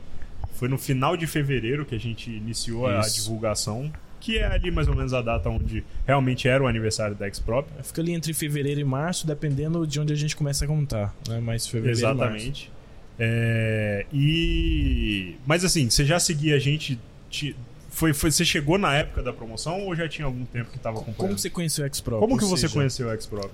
foi 0.53 0.67
no 0.69 0.77
final 0.77 1.17
de 1.17 1.25
fevereiro 1.27 1.85
que 1.85 1.95
a 1.95 1.99
gente 1.99 2.29
iniciou 2.29 2.87
a 2.87 3.01
Isso. 3.01 3.15
divulgação, 3.15 3.91
que 4.21 4.37
é 4.37 4.45
ali 4.45 4.71
mais 4.71 4.87
ou 4.87 4.95
menos 4.95 5.13
a 5.13 5.21
data 5.21 5.49
onde 5.49 5.83
realmente 6.07 6.47
era 6.47 6.63
o 6.63 6.67
aniversário 6.67 7.15
da 7.15 7.29
Xprop. 7.29 7.67
Fica 7.83 7.99
ali 8.01 8.13
entre 8.13 8.33
fevereiro 8.33 8.79
e 8.79 8.83
março, 8.85 9.25
dependendo 9.27 9.85
de 9.85 9.99
onde 9.99 10.13
a 10.13 10.15
gente 10.15 10.35
começa 10.35 10.63
a 10.63 10.67
contar, 10.67 11.13
né? 11.27 11.41
Mas 11.43 11.67
fevereiro 11.67 11.99
e 11.99 12.03
março. 12.03 12.21
Exatamente. 12.21 12.71
É, 13.19 14.05
e 14.13 15.35
mas 15.45 15.63
assim, 15.65 15.89
você 15.89 16.05
já 16.05 16.19
seguia 16.19 16.55
a 16.55 16.59
gente? 16.59 16.97
te- 17.29 17.55
Foi, 17.89 18.13
foi, 18.13 18.31
você 18.31 18.43
chegou 18.45 18.77
na 18.77 18.93
época 18.95 19.21
da 19.21 19.31
promoção 19.33 19.81
ou 19.81 19.95
já 19.95 20.07
tinha 20.07 20.25
algum 20.25 20.45
tempo 20.45 20.69
que 20.71 20.77
estava 20.77 20.97
acompanhando? 20.97 21.17
Como 21.17 21.37
você 21.37 21.49
conheceu 21.49 21.83
o 21.83 21.87
X-Pro? 21.87 22.19
Como 22.19 22.37
que 22.37 22.43
Ou 22.43 22.49
você 22.49 22.61
seja, 22.61 22.73
conheceu 22.73 23.07
o 23.09 23.21
Xprop? 23.21 23.51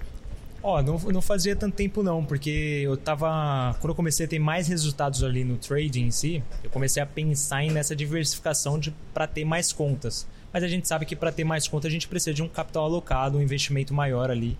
Ó, 0.62 0.82
não, 0.82 0.98
não 0.98 1.22
fazia 1.22 1.56
tanto 1.56 1.75
tempo 1.75 2.04
não, 2.04 2.24
porque 2.24 2.82
eu 2.84 2.98
tava. 2.98 3.75
Quando 3.80 3.92
eu 3.92 3.96
comecei 3.96 4.25
a 4.25 4.30
ter 4.30 4.39
mais 4.39 4.68
resultados 4.68 5.24
ali 5.24 5.44
no 5.44 5.58
trading 5.58 6.08
em 6.08 6.12
si, 6.12 6.44
eu 6.63 6.70
comecei 6.70 7.01
a 7.01 7.06
pensar 7.06 7.63
nessa 7.66 7.96
diversificação 7.96 8.78
de 8.78 8.94
para 9.13 9.25
ter 9.25 9.46
mais 9.46 9.72
contas. 9.72 10.28
Mas 10.51 10.63
a 10.63 10.68
gente 10.68 10.88
sabe 10.88 11.06
que 11.06 11.16
para 11.16 11.32
ter 11.32 11.44
mais 11.44 11.68
contas 11.68 11.89
a 11.89 11.92
gente 11.92 12.08
precisa 12.08 12.34
de 12.34 12.44
um 12.44 12.50
capital 12.50 12.84
alocado, 12.84 13.38
um 13.38 13.42
investimento 13.42 13.94
maior 13.94 14.30
ali 14.30 14.58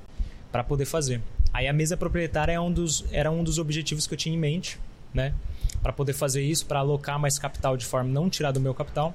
para 0.52 0.64
poder 0.64 0.86
fazer. 0.86 1.22
Aí 1.52 1.68
a 1.68 1.74
mesa 1.74 1.98
proprietária 1.98 2.54
é 2.54 2.60
um 2.60 2.72
dos, 2.72 3.04
era 3.12 3.30
um 3.30 3.44
dos 3.44 3.58
objetivos 3.58 4.08
que 4.08 4.14
eu 4.14 4.18
tinha 4.18 4.36
em 4.36 4.40
mente, 4.40 4.80
né? 5.14 5.34
Para 5.82 5.92
poder 5.92 6.14
fazer 6.14 6.42
isso, 6.44 6.66
para 6.66 6.80
alocar 6.80 7.20
mais 7.20 7.38
capital 7.40 7.76
de 7.76 7.86
forma 7.86 8.10
não 8.10 8.30
tirar 8.30 8.52
do 8.52 8.60
meu 8.60 8.74
capital. 8.74 9.14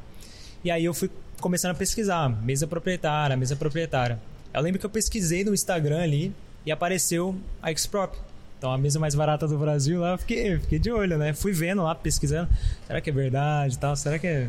E 0.62 0.70
aí 0.70 0.84
eu 0.84 0.92
fui 0.92 1.10
começando 1.40 1.72
a 1.72 1.74
pesquisar, 1.74 2.28
mesa 2.42 2.66
proprietária, 2.66 3.36
mesa 3.36 3.56
proprietária. 3.56 4.18
Eu 4.52 4.60
lembro 4.60 4.78
que 4.78 4.86
eu 4.86 4.90
pesquisei 4.90 5.44
no 5.44 5.54
Instagram 5.54 6.02
ali 6.02 6.34
e 6.66 6.72
apareceu 6.72 7.34
a 7.62 7.74
Xprop. 7.74 8.14
Então 8.58 8.72
a 8.72 8.78
mesa 8.78 8.98
mais 8.98 9.14
barata 9.14 9.46
do 9.46 9.58
Brasil 9.58 10.00
lá, 10.00 10.12
eu 10.12 10.18
fiquei, 10.18 10.58
fiquei 10.58 10.78
de 10.78 10.90
olho, 10.90 11.18
né? 11.18 11.32
Fui 11.34 11.52
vendo 11.52 11.82
lá, 11.82 11.94
pesquisando. 11.94 12.48
Será 12.86 13.00
que 13.00 13.10
é 13.10 13.12
verdade 13.12 13.74
e 13.74 13.78
tal? 13.78 13.94
Será 13.96 14.18
que 14.18 14.26
é. 14.26 14.48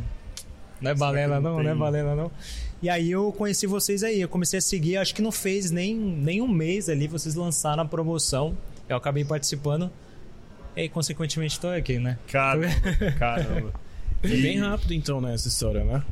Não 0.81 0.91
é 0.91 0.95
balela 0.95 1.39
não 1.39 1.55
não, 1.57 1.63
não 1.63 1.71
é 1.71 1.75
balela 1.75 2.15
não. 2.15 2.31
E 2.81 2.89
aí 2.89 3.09
eu 3.11 3.31
conheci 3.31 3.65
vocês 3.65 4.03
aí, 4.03 4.21
eu 4.21 4.27
comecei 4.29 4.59
a 4.59 4.61
seguir, 4.61 4.97
acho 4.97 5.15
que 5.15 5.21
não 5.21 5.31
fez 5.31 5.71
nem, 5.71 5.95
nem 5.95 6.41
um 6.41 6.47
mês 6.47 6.87
ali, 6.89 7.07
vocês 7.07 7.33
lançaram 7.35 7.81
a 7.83 7.85
promoção. 7.85 8.55
Eu 8.87 8.97
acabei 8.97 9.25
participando. 9.25 9.89
E 10.75 10.81
aí, 10.81 10.89
consequentemente, 10.89 11.59
tô 11.59 11.69
aqui, 11.69 11.97
né? 11.97 12.17
Caramba, 12.27 12.67
caramba. 13.17 13.73
Foi 14.21 14.29
E- 14.37 14.41
bem 14.41 14.59
rápido 14.59 14.93
então, 14.93 15.19
né, 15.21 15.33
essa 15.33 15.47
história, 15.47 15.83
né? 15.83 16.03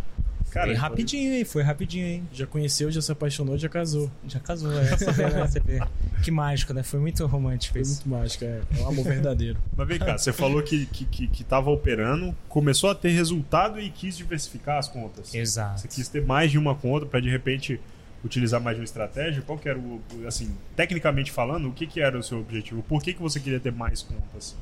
Cara, 0.54 0.68
Foi 0.68 0.76
rapidinho, 0.76 1.34
hein? 1.34 1.44
Foi 1.46 1.64
rapidinho, 1.64 2.06
hein? 2.06 2.24
Já 2.32 2.46
conheceu, 2.46 2.92
já 2.92 3.02
se 3.02 3.12
apaixonou, 3.12 3.58
já 3.58 3.68
casou. 3.68 4.12
Já 4.28 4.40
casou, 4.40 4.72
é. 4.72 4.86
Você 4.96 5.12
vê, 5.12 5.24
né? 5.30 5.48
Você 5.48 5.60
vê. 5.60 5.80
Que 6.24 6.30
mágico, 6.30 6.74
né? 6.74 6.84
Foi 6.84 7.00
muito 7.00 7.26
romântico 7.26 7.74
Foi 7.74 7.82
isso. 7.82 8.04
muito 8.08 8.10
mágico, 8.10 8.46
é. 8.46 8.62
É 8.78 8.82
um 8.84 8.88
amor 8.90 9.04
verdadeiro. 9.04 9.58
Mas 9.76 9.88
vem 9.88 9.98
cá, 9.98 10.16
você 10.18 10.32
falou 10.32 10.62
que, 10.62 10.86
que, 10.86 11.06
que, 11.06 11.28
que 11.28 11.44
tava 11.44 11.72
operando, 11.72 12.36
começou 12.48 12.92
a 12.92 12.96
ter 12.96 13.10
resultado 13.10 13.80
e 13.80 13.90
quis 13.90 14.16
diversificar 14.16 14.78
as 14.78 14.88
contas. 14.88 15.34
Exato. 15.34 15.82
Você 15.82 15.88
quis 15.88 16.08
ter 16.08 16.24
mais 16.24 16.52
de 16.52 16.58
uma 16.60 16.76
conta 16.76 17.06
para 17.08 17.20
de 17.20 17.30
repente 17.30 17.80
utilizar 18.24 18.62
mais 18.62 18.76
de 18.78 18.82
uma 18.82 18.86
estratégia? 18.86 19.42
Qual 19.42 19.58
que 19.58 19.68
era 19.68 19.78
o, 19.80 20.00
o- 20.14 20.28
assim, 20.28 20.56
tecnicamente 20.76 21.32
falando, 21.32 21.68
o 21.68 21.74
que, 21.74 21.88
que 21.88 22.00
era 22.00 22.18
o 22.18 22.22
seu 22.24 22.40
objetivo? 22.40 22.84
Por 22.84 23.02
que, 23.02 23.14
que 23.14 23.22
você 23.22 23.40
queria 23.40 23.60
ter 23.60 23.72
mais 23.72 24.02
contas? 24.04 24.56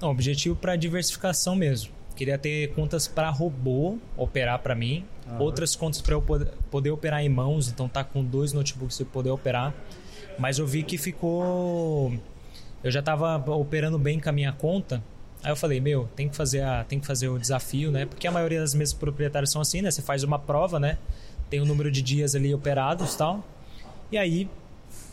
Não, 0.00 0.10
objetivo 0.10 0.56
para 0.56 0.74
diversificação 0.74 1.54
mesmo. 1.54 1.90
Queria 2.16 2.38
ter 2.38 2.72
contas 2.74 3.06
para 3.06 3.28
robô 3.30 3.98
operar 4.16 4.58
para 4.58 4.74
mim, 4.74 5.04
Aham. 5.28 5.38
outras 5.38 5.76
contas 5.76 6.00
para 6.00 6.14
eu 6.14 6.22
poder, 6.22 6.48
poder 6.70 6.90
operar 6.90 7.22
em 7.22 7.28
mãos, 7.28 7.68
então 7.68 7.88
tá 7.88 8.02
com 8.02 8.24
dois 8.24 8.52
notebooks 8.52 8.96
para 8.96 9.06
poder 9.06 9.30
operar. 9.30 9.74
Mas 10.38 10.58
eu 10.58 10.66
vi 10.66 10.82
que 10.82 10.96
ficou 10.96 12.12
eu 12.82 12.90
já 12.90 13.02
tava 13.02 13.36
operando 13.52 13.98
bem 13.98 14.20
com 14.20 14.28
a 14.28 14.32
minha 14.32 14.52
conta. 14.52 15.02
Aí 15.42 15.50
eu 15.50 15.56
falei, 15.56 15.80
meu, 15.80 16.08
tem 16.16 16.28
que 16.28 16.36
fazer 16.36 16.62
a 16.62 16.84
tem 16.84 16.98
que 16.98 17.06
fazer 17.06 17.28
o 17.28 17.38
desafio, 17.38 17.90
né? 17.90 18.06
Porque 18.06 18.26
a 18.26 18.32
maioria 18.32 18.60
das 18.60 18.74
mesas 18.74 18.94
proprietárias 18.94 19.50
são 19.50 19.60
assim, 19.60 19.82
né? 19.82 19.90
Você 19.90 20.02
faz 20.02 20.22
uma 20.22 20.38
prova, 20.38 20.80
né? 20.80 20.98
Tem 21.50 21.60
o 21.60 21.64
número 21.64 21.90
de 21.90 22.02
dias 22.02 22.34
ali 22.34 22.54
operados, 22.54 23.14
tal. 23.14 23.44
E 24.10 24.16
aí 24.16 24.48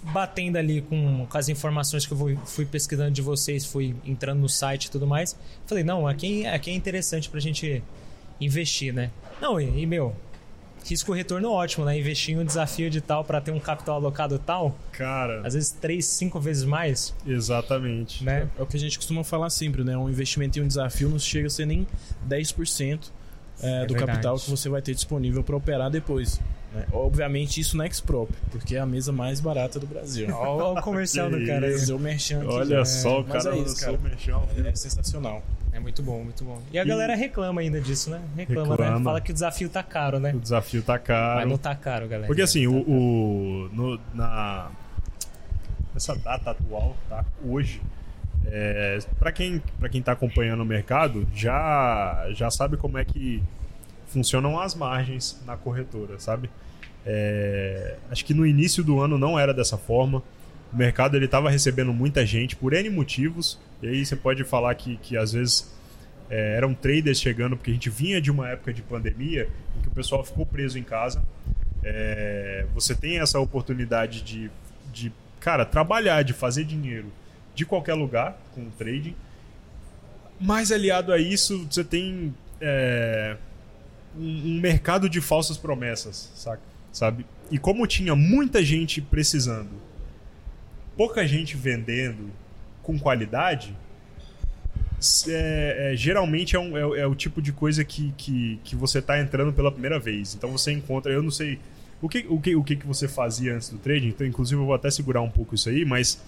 batendo 0.03 0.57
ali 0.57 0.81
com, 0.81 1.25
com 1.27 1.37
as 1.37 1.47
informações 1.49 2.05
que 2.05 2.13
eu 2.13 2.17
fui, 2.17 2.37
fui 2.45 2.65
pesquisando 2.65 3.11
de 3.11 3.21
vocês, 3.21 3.65
fui 3.65 3.95
entrando 4.05 4.39
no 4.39 4.49
site 4.49 4.85
e 4.85 4.91
tudo 4.91 5.07
mais. 5.07 5.35
Falei, 5.65 5.83
não, 5.83 6.07
aqui, 6.07 6.45
aqui 6.45 6.69
é 6.71 6.73
interessante 6.73 7.29
pra 7.29 7.39
gente 7.39 7.81
investir, 8.39 8.93
né? 8.93 9.09
Não, 9.41 9.59
e, 9.59 9.81
e, 9.81 9.85
meu, 9.85 10.13
risco 10.85 11.13
retorno 11.13 11.49
ótimo, 11.51 11.85
né? 11.85 11.97
Investir 11.97 12.35
em 12.35 12.39
um 12.39 12.45
desafio 12.45 12.89
de 12.89 12.99
tal 12.99 13.23
pra 13.23 13.39
ter 13.39 13.51
um 13.51 13.59
capital 13.59 13.95
alocado 13.95 14.37
tal, 14.37 14.75
Cara, 14.91 15.41
às 15.45 15.53
vezes 15.53 15.71
três, 15.71 16.05
cinco 16.05 16.39
vezes 16.39 16.65
mais, 16.65 17.13
exatamente. 17.25 18.23
né? 18.23 18.49
É 18.57 18.61
o 18.61 18.65
que 18.65 18.75
a 18.75 18.79
gente 18.79 18.97
costuma 18.97 19.23
falar 19.23 19.49
sempre, 19.49 19.83
né? 19.83 19.97
Um 19.97 20.09
investimento 20.09 20.59
em 20.59 20.61
um 20.63 20.67
desafio 20.67 21.07
não 21.09 21.19
chega 21.19 21.47
a 21.47 21.49
ser 21.49 21.65
nem 21.65 21.87
10% 22.27 23.09
é, 23.61 23.83
É 23.83 23.85
do 23.85 23.93
verdade. 23.93 24.05
capital 24.05 24.35
que 24.37 24.49
você 24.49 24.67
vai 24.67 24.81
ter 24.81 24.93
disponível 24.93 25.43
para 25.43 25.55
operar 25.55 25.89
depois. 25.89 26.39
Né? 26.73 26.85
Obviamente 26.91 27.59
isso 27.59 27.77
na 27.77 27.85
Exprop, 27.87 28.29
porque 28.51 28.75
é 28.75 28.79
a 28.79 28.85
mesa 28.85 29.11
mais 29.11 29.39
barata 29.39 29.79
do 29.79 29.85
Brasil. 29.87 30.27
Olha 30.35 30.79
o 30.79 30.81
comercial 30.83 31.29
do 31.29 31.43
cara 31.45 31.67
aí. 31.67 31.73
Fazer 31.73 31.93
o 31.93 31.99
merchan 31.99 32.39
aqui, 32.39 32.47
Olha 32.53 32.79
né? 32.79 32.85
só, 32.85 33.21
o 33.21 33.25
Mas 33.27 33.43
cara 33.43 33.55
é 33.55 33.59
isso, 33.59 33.79
cara. 33.79 33.97
vivo. 33.97 34.67
É 34.67 34.75
sensacional. 34.75 35.43
É 35.71 35.79
muito 35.79 36.03
bom, 36.03 36.23
muito 36.23 36.43
bom. 36.43 36.61
E 36.71 36.77
a 36.77 36.83
E- 36.83 36.85
galera 36.87 37.15
reclama 37.15 37.61
ainda 37.61 37.81
disso, 37.81 38.09
né? 38.11 38.21
Reclama, 38.37 38.75
Reclama. 38.75 38.97
né? 38.99 39.03
Fala 39.03 39.21
que 39.21 39.31
o 39.31 39.33
desafio 39.33 39.69
tá 39.69 39.81
caro, 39.81 40.19
né? 40.19 40.31
O 40.33 40.39
desafio 40.39 40.83
tá 40.83 40.93
Mas 40.93 41.03
caro. 41.03 41.49
não 41.49 41.57
tá 41.57 41.73
caro, 41.75 42.07
galera. 42.07 42.27
Porque 42.27 42.41
assim, 42.43 42.63
Tá 42.65 42.69
o, 42.69 42.91
o- 42.91 43.69
no- 43.73 43.99
na 44.13 44.69
essa 45.95 46.15
data 46.15 46.51
atual, 46.51 46.95
tá? 47.09 47.23
Hoje, 47.43 47.81
é, 48.45 48.99
para 49.19 49.31
quem 49.31 49.61
para 49.79 49.89
quem 49.89 50.01
tá 50.01 50.11
acompanhando 50.11 50.61
o 50.61 50.65
mercado, 50.65 51.27
já 51.33 52.27
já 52.33 52.49
sabe 52.51 52.77
como 52.77 52.97
é 52.97 53.05
que 53.05 53.41
funcionam 54.13 54.59
as 54.59 54.75
margens 54.75 55.41
na 55.45 55.57
corretora, 55.57 56.19
sabe? 56.19 56.49
É, 57.05 57.97
acho 58.11 58.23
que 58.23 58.33
no 58.33 58.45
início 58.45 58.83
do 58.83 58.99
ano 58.99 59.17
não 59.17 59.37
era 59.37 59.53
dessa 59.53 59.77
forma. 59.77 60.23
O 60.71 60.77
mercado 60.77 61.17
ele 61.17 61.25
estava 61.25 61.49
recebendo 61.49 61.91
muita 61.91 62.25
gente 62.25 62.55
por 62.55 62.73
N 62.73 62.89
motivos. 62.89 63.59
E 63.81 63.87
aí 63.87 64.05
você 64.05 64.15
pode 64.15 64.43
falar 64.43 64.73
que, 64.75 64.97
que 64.97 65.17
às 65.17 65.33
vezes 65.33 65.73
é, 66.29 66.55
eram 66.55 66.73
traders 66.73 67.19
chegando, 67.19 67.57
porque 67.57 67.71
a 67.71 67.73
gente 67.73 67.89
vinha 67.89 68.21
de 68.21 68.31
uma 68.31 68.47
época 68.49 68.71
de 68.71 68.81
pandemia 68.83 69.49
em 69.77 69.81
que 69.81 69.87
o 69.87 69.91
pessoal 69.91 70.23
ficou 70.23 70.45
preso 70.45 70.77
em 70.77 70.83
casa. 70.83 71.23
É, 71.83 72.65
você 72.73 72.95
tem 72.95 73.19
essa 73.19 73.39
oportunidade 73.39 74.21
de, 74.21 74.49
de, 74.93 75.11
cara, 75.39 75.65
trabalhar, 75.65 76.23
de 76.23 76.33
fazer 76.33 76.63
dinheiro 76.63 77.11
de 77.53 77.65
qualquer 77.65 77.93
lugar 77.95 78.37
com 78.53 78.61
o 78.61 78.71
trading. 78.77 79.15
Mais 80.39 80.71
aliado 80.71 81.11
a 81.11 81.19
isso, 81.19 81.67
você 81.69 81.83
tem 81.83 82.33
é, 82.59 83.37
um, 84.17 84.59
mercado 84.59 85.09
de 85.09 85.19
falsas 85.21 85.57
promessas, 85.57 86.31
saca? 86.35 86.61
sabe? 86.91 87.25
E 87.51 87.57
como 87.57 87.85
tinha 87.87 88.15
muita 88.15 88.63
gente 88.63 89.01
precisando, 89.01 89.69
pouca 90.95 91.25
gente 91.27 91.55
vendendo 91.57 92.29
com 92.81 92.97
qualidade, 92.99 93.75
é, 95.27 95.91
é, 95.91 95.95
geralmente 95.95 96.55
é, 96.55 96.59
um- 96.59 96.77
é 96.77 96.85
o- 96.85 96.95
é 96.95 97.07
o 97.07 97.15
tipo 97.15 97.41
de 97.41 97.51
coisa 97.51 97.83
que, 97.83 98.13
que, 98.17 98.59
que 98.63 98.75
você 98.75 98.99
está 98.99 99.19
entrando 99.19 99.51
pela 99.51 99.71
primeira 99.71 99.99
vez. 99.99 100.33
Então 100.35 100.51
você 100.51 100.71
encontra, 100.71 101.11
eu 101.11 101.21
não 101.21 101.31
sei 101.31 101.59
o 102.01 102.07
que, 102.07 102.25
o 102.29 102.39
que, 102.39 102.55
o 102.55 102.63
que, 102.63 102.75
que 102.75 102.87
você 102.87 103.07
fazia 103.07 103.55
antes 103.55 103.69
do 103.69 103.77
trading, 103.77 104.09
então 104.09 104.25
inclusive 104.25 104.59
eu 104.61 104.65
vou 104.65 104.75
até 104.75 104.89
segurar 104.89 105.21
um 105.21 105.29
pouco 105.29 105.55
isso 105.55 105.67
aí, 105.69 105.83
mas 105.85 106.21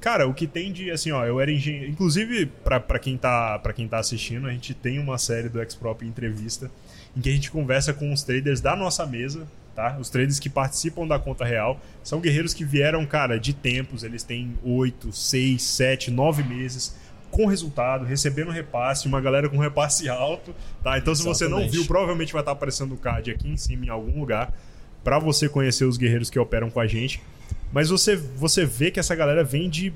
cara, 0.00 0.26
o 0.28 0.34
que 0.34 0.46
tem 0.46 0.72
de 0.72 0.90
assim, 0.90 1.10
ó, 1.10 1.24
eu 1.26 1.40
era 1.40 1.50
engenheiro, 1.52 1.90
inclusive 1.90 2.46
para 2.46 2.98
quem 2.98 3.16
tá 3.16 3.60
quem 3.74 3.86
tá 3.88 3.98
assistindo, 3.98 4.46
a 4.46 4.52
gente 4.52 4.74
tem 4.74 4.98
uma 4.98 5.18
série 5.18 5.48
do 5.48 5.58
Xprop 5.70 6.02
entrevista 6.02 6.70
em 7.16 7.20
que 7.20 7.28
a 7.28 7.32
gente 7.32 7.50
conversa 7.50 7.92
com 7.92 8.12
os 8.12 8.22
traders 8.22 8.60
da 8.60 8.76
nossa 8.76 9.06
mesa, 9.06 9.46
tá? 9.74 9.96
Os 9.98 10.10
traders 10.10 10.38
que 10.38 10.48
participam 10.48 11.06
da 11.06 11.18
conta 11.18 11.44
real 11.44 11.80
são 12.02 12.20
guerreiros 12.20 12.54
que 12.54 12.64
vieram, 12.64 13.04
cara, 13.06 13.38
de 13.38 13.52
tempos, 13.52 14.02
eles 14.02 14.22
têm 14.22 14.58
8, 14.64 15.12
6, 15.12 15.62
7, 15.62 16.10
9 16.10 16.42
meses 16.42 16.96
com 17.30 17.46
resultado, 17.46 18.04
recebendo 18.04 18.50
repasse, 18.50 19.06
uma 19.06 19.20
galera 19.20 19.48
com 19.48 19.58
repasse 19.58 20.08
alto, 20.08 20.54
tá? 20.82 20.96
Então 20.96 21.14
se 21.14 21.22
você 21.22 21.46
não 21.46 21.68
viu, 21.68 21.84
provavelmente 21.86 22.32
vai 22.32 22.40
estar 22.40 22.52
aparecendo 22.52 22.94
o 22.94 22.96
card 22.96 23.30
aqui 23.30 23.48
em 23.48 23.56
cima 23.56 23.86
em 23.86 23.88
algum 23.90 24.20
lugar 24.20 24.52
para 25.04 25.18
você 25.18 25.48
conhecer 25.48 25.84
os 25.84 25.96
guerreiros 25.96 26.30
que 26.30 26.38
operam 26.38 26.70
com 26.70 26.80
a 26.80 26.86
gente. 26.86 27.22
Mas 27.72 27.90
você 27.90 28.16
você 28.16 28.64
vê 28.64 28.90
que 28.90 28.98
essa 28.98 29.14
galera 29.14 29.44
vem 29.44 29.68
de 29.68 29.92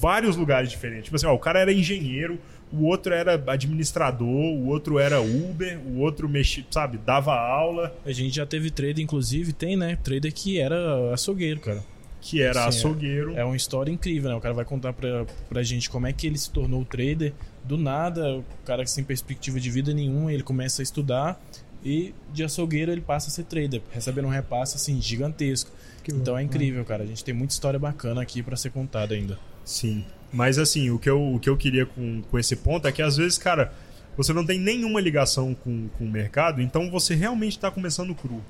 vários 0.00 0.36
lugares 0.36 0.70
diferentes. 0.70 1.04
Tipo 1.04 1.16
assim, 1.16 1.26
ó, 1.26 1.34
o 1.34 1.38
cara 1.38 1.60
era 1.60 1.72
engenheiro, 1.72 2.38
o 2.72 2.84
outro 2.86 3.12
era 3.12 3.34
administrador, 3.48 4.26
o 4.28 4.68
outro 4.68 4.98
era 4.98 5.20
Uber, 5.20 5.78
o 5.86 5.98
outro 5.98 6.28
mexia, 6.28 6.64
sabe, 6.70 6.98
dava 6.98 7.34
aula, 7.34 7.94
A 8.04 8.12
gente 8.12 8.34
já 8.36 8.46
teve 8.46 8.70
trader, 8.70 9.00
inclusive, 9.00 9.52
tem, 9.52 9.76
né? 9.76 9.96
Trader 10.02 10.32
que 10.32 10.58
era 10.58 11.12
açougueiro, 11.12 11.60
cara. 11.60 11.84
que 12.20 12.40
era 12.40 12.54
Sim, 12.54 12.60
é. 12.60 12.68
açougueiro. 12.68 13.36
É 13.36 13.44
uma 13.44 13.56
história 13.56 13.90
incrível, 13.90 14.30
né? 14.30 14.36
O 14.36 14.40
cara 14.40 14.54
vai 14.54 14.64
contar 14.64 14.92
pra, 14.92 15.26
pra 15.48 15.62
gente 15.62 15.90
como 15.90 16.06
é 16.06 16.12
que 16.12 16.26
ele 16.26 16.38
se 16.38 16.50
tornou 16.50 16.84
trader. 16.84 17.32
Do 17.64 17.76
nada, 17.76 18.36
o 18.38 18.44
cara 18.64 18.84
sem 18.86 19.04
perspectiva 19.04 19.60
de 19.60 19.70
vida 19.70 19.92
nenhuma, 19.92 20.32
ele 20.32 20.42
começa 20.42 20.82
a 20.82 20.84
estudar 20.84 21.40
e 21.84 22.14
de 22.32 22.44
açougueiro 22.44 22.90
ele 22.92 23.00
passa 23.00 23.28
a 23.28 23.30
ser 23.30 23.44
trader, 23.44 23.82
recebendo 23.90 24.26
um 24.26 24.30
repasse 24.30 24.76
assim 24.76 25.00
gigantesco. 25.00 25.70
Que 26.02 26.10
então 26.12 26.36
é 26.36 26.40
louco, 26.40 26.54
incrível, 26.54 26.84
cara. 26.84 27.02
A 27.02 27.06
gente 27.06 27.22
tem 27.22 27.34
muita 27.34 27.52
história 27.52 27.78
bacana 27.78 28.22
aqui 28.22 28.42
pra 28.42 28.56
ser 28.56 28.70
contada 28.70 29.14
ainda. 29.14 29.38
Sim. 29.64 30.04
Mas 30.32 30.58
assim, 30.58 30.90
o 30.90 30.98
que 30.98 31.10
eu, 31.10 31.34
o 31.34 31.38
que 31.38 31.48
eu 31.50 31.56
queria 31.56 31.84
com, 31.84 32.22
com 32.22 32.38
esse 32.38 32.56
ponto 32.56 32.88
é 32.88 32.92
que 32.92 33.02
às 33.02 33.16
vezes, 33.16 33.36
cara, 33.36 33.72
você 34.16 34.32
não 34.32 34.44
tem 34.44 34.58
nenhuma 34.58 35.00
ligação 35.00 35.54
com, 35.54 35.88
com 35.98 36.04
o 36.04 36.10
mercado, 36.10 36.60
então 36.62 36.90
você 36.90 37.14
realmente 37.14 37.52
está 37.56 37.70
começando 37.70 38.14
cru. 38.14 38.42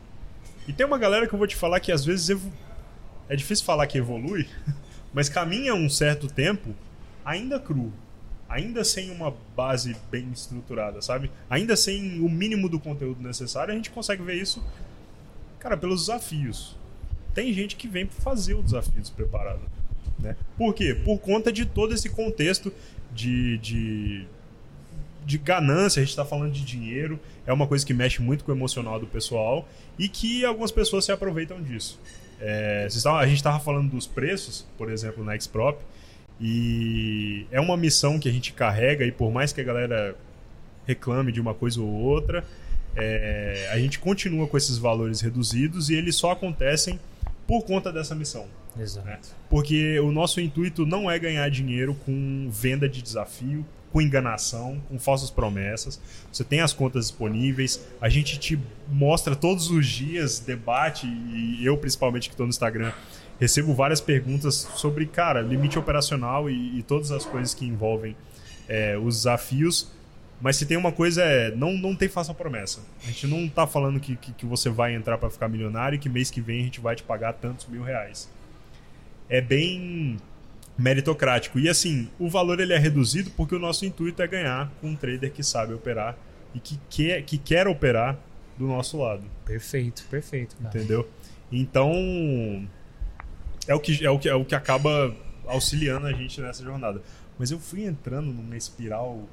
E 0.69 0.73
tem 0.73 0.87
uma 0.87 0.99
galera 0.99 1.27
que 1.27 1.35
eu 1.35 1.39
vou 1.39 1.47
te 1.47 1.57
falar 1.57 1.81
que 1.81 1.91
às 1.91 2.05
vezes 2.05 2.31
evo- 2.31 2.53
é 3.29 3.35
difícil 3.35 3.65
falar 3.65 3.87
que 3.87 3.99
evolui, 3.99 4.49
mas 5.12 5.29
caminha 5.29 5.75
um 5.75 5.89
certo 5.89 6.29
tempo 6.29 6.75
ainda 7.25 7.59
cru, 7.59 7.93
ainda 8.49 8.85
sem 8.85 9.11
uma 9.11 9.35
base 9.57 9.97
bem 10.11 10.29
estruturada, 10.33 11.03
sabe? 11.03 11.31
Ainda 11.51 11.75
sem 11.77 12.21
o 12.21 12.29
mínimo 12.29 12.69
do 12.69 12.79
conteúdo 12.79 13.21
necessário, 13.23 13.73
a 13.73 13.77
gente 13.77 13.91
consegue 13.91 14.23
ver 14.23 14.37
isso, 14.37 14.65
cara, 15.59 15.77
pelos 15.77 16.03
desafios. 16.03 16.77
Tem 17.35 17.53
gente 17.53 17.77
que 17.77 17.89
vem 17.89 18.07
fazer 18.07 18.55
o 18.55 18.62
desafio 18.62 19.01
despreparado. 19.01 19.61
Né? 20.23 20.37
Por 20.57 20.73
quê? 20.73 20.95
Por 20.95 21.19
conta 21.19 21.52
de 21.52 21.67
todo 21.67 21.93
esse 21.93 22.09
contexto 22.09 22.73
de, 23.12 23.59
de, 23.59 24.25
de 25.26 25.38
ganância, 25.38 26.00
a 26.00 26.05
gente 26.05 26.11
está 26.11 26.25
falando 26.25 26.52
de 26.52 26.64
dinheiro, 26.64 27.19
é 27.45 27.52
uma 27.52 27.67
coisa 27.67 27.85
que 27.85 27.93
mexe 27.93 28.23
muito 28.23 28.45
com 28.45 28.52
o 28.52 28.55
emocional 28.55 29.00
do 29.00 29.07
pessoal 29.07 29.69
e 29.99 30.09
que 30.09 30.45
algumas 30.45 30.71
pessoas 30.71 31.05
se 31.05 31.12
aproveitam 31.12 31.61
disso. 31.61 32.00
É, 32.41 32.87
a 32.87 33.26
gente 33.26 33.37
estava 33.37 33.59
falando 33.61 33.91
dos 33.91 34.07
preços, 34.07 34.67
por 34.79 34.91
exemplo, 34.91 35.25
na 35.25 35.38
Xprop, 35.38 35.81
e 36.41 37.47
é 37.50 37.61
uma 37.61 37.76
missão 37.76 38.19
que 38.19 38.29
a 38.29 38.33
gente 38.33 38.52
carrega, 38.52 39.05
e 39.05 39.12
por 39.12 39.31
mais 39.31 39.52
que 39.52 39.61
a 39.61 39.64
galera 39.64 40.17
reclame 40.87 41.31
de 41.31 41.41
uma 41.41 41.55
coisa 41.55 41.81
ou 41.81 41.88
outra, 41.88 42.45
é, 42.97 43.69
a 43.73 43.79
gente 43.79 43.99
continua 43.99 44.47
com 44.47 44.57
esses 44.57 44.79
valores 44.79 45.21
reduzidos 45.21 45.88
e 45.88 45.95
eles 45.95 46.17
só 46.17 46.33
acontecem 46.33 46.99
por 47.47 47.65
conta 47.65 47.93
dessa 47.93 48.15
missão. 48.15 48.47
Exato. 48.79 49.29
Porque 49.51 49.99
o 50.01 50.11
nosso 50.11 50.41
intuito 50.41 50.87
não 50.87 51.11
é 51.11 51.19
ganhar 51.19 51.49
dinheiro 51.51 51.95
com 52.07 52.49
venda 52.51 52.89
de 52.89 53.03
desafio, 53.03 53.65
com 53.93 54.01
enganação, 54.01 54.81
com 54.89 54.99
falsas 54.99 55.31
promessas. 55.31 56.01
Você 56.33 56.43
tem 56.43 56.61
as 56.61 56.73
contas 56.73 57.09
disponíveis, 57.09 57.87
a 58.01 58.09
gente 58.09 58.39
te 58.39 58.59
mostra 58.89 59.37
todos 59.37 59.71
os 59.71 59.87
dias, 59.87 60.41
debate, 60.41 61.07
e 61.07 61.65
eu 61.65 61.77
principalmente 61.77 62.29
que 62.29 62.35
estou 62.35 62.47
no 62.47 62.51
Instagram, 62.51 62.93
recebo 63.39 63.75
várias 63.75 64.01
perguntas 64.01 64.69
sobre, 64.77 65.05
cara, 65.07 65.43
limite 65.43 65.79
operacional 65.79 66.49
e, 66.49 66.79
e 66.79 66.83
todas 66.83 67.13
as 67.13 67.27
coisas 67.27 67.53
que 67.53 67.67
envolvem 67.67 68.17
é, 68.69 68.97
os 68.97 69.17
desafios. 69.17 69.91
Mas 70.43 70.57
se 70.57 70.67
tem 70.67 70.77
uma 70.77 70.91
coisa 70.91 71.23
é, 71.23 71.55
não, 71.55 71.73
não 71.75 71.95
tem 71.95 72.09
faça 72.09 72.35
promessa. 72.35 72.81
A 73.05 73.07
gente 73.07 73.29
não 73.29 73.49
tá 73.49 73.65
falando 73.65 74.01
que, 74.01 74.17
que, 74.17 74.33
que 74.33 74.45
você 74.45 74.69
vai 74.69 74.93
entrar 74.93 75.17
para 75.17 75.31
ficar 75.31 75.49
milionário 75.49 75.95
e 75.95 75.99
que 76.01 76.09
mês 76.09 76.33
que 76.33 76.41
vem 76.41 76.63
a 76.63 76.65
gente 76.65 76.81
vai 76.81 76.97
te 76.97 77.05
pagar 77.05 77.35
tantos 77.35 77.67
mil 77.67 77.85
reais. 77.85 78.29
É 79.29 79.41
bem 79.41 80.17
meritocrático. 80.77 81.61
E 81.61 81.69
assim, 81.69 82.09
o 82.19 82.29
valor 82.29 82.59
ele 82.59 82.73
é 82.73 82.79
reduzido 82.79 83.31
porque 83.37 83.55
o 83.55 83.59
nosso 83.61 83.87
intuito 83.87 84.21
é 84.21 84.27
ganhar 84.27 84.69
com 84.81 84.89
um 84.89 84.97
trader 84.97 85.31
que 85.31 85.45
sabe 85.45 85.75
operar 85.75 86.19
e 86.53 86.59
que 86.59 86.77
quer, 86.91 87.23
que 87.23 87.39
quer 87.39 87.69
operar 87.69 88.19
do 88.59 88.67
nosso 88.67 88.99
lado. 88.99 89.23
Perfeito, 89.47 90.05
perfeito. 90.11 90.57
Cara. 90.57 90.69
Entendeu? 90.77 91.09
Então, 91.53 92.67
é 93.69 93.75
o, 93.77 93.79
que, 93.79 94.05
é, 94.05 94.11
o 94.11 94.19
que, 94.19 94.29
é 94.29 94.35
o 94.35 94.45
que 94.45 94.57
acaba 94.57 95.15
auxiliando 95.47 96.07
a 96.07 96.13
gente 96.13 96.41
nessa 96.41 96.65
jornada. 96.65 97.01
Mas 97.39 97.53
eu 97.53 97.61
fui 97.61 97.85
entrando 97.85 98.33
numa 98.33 98.57
espiral 98.57 99.29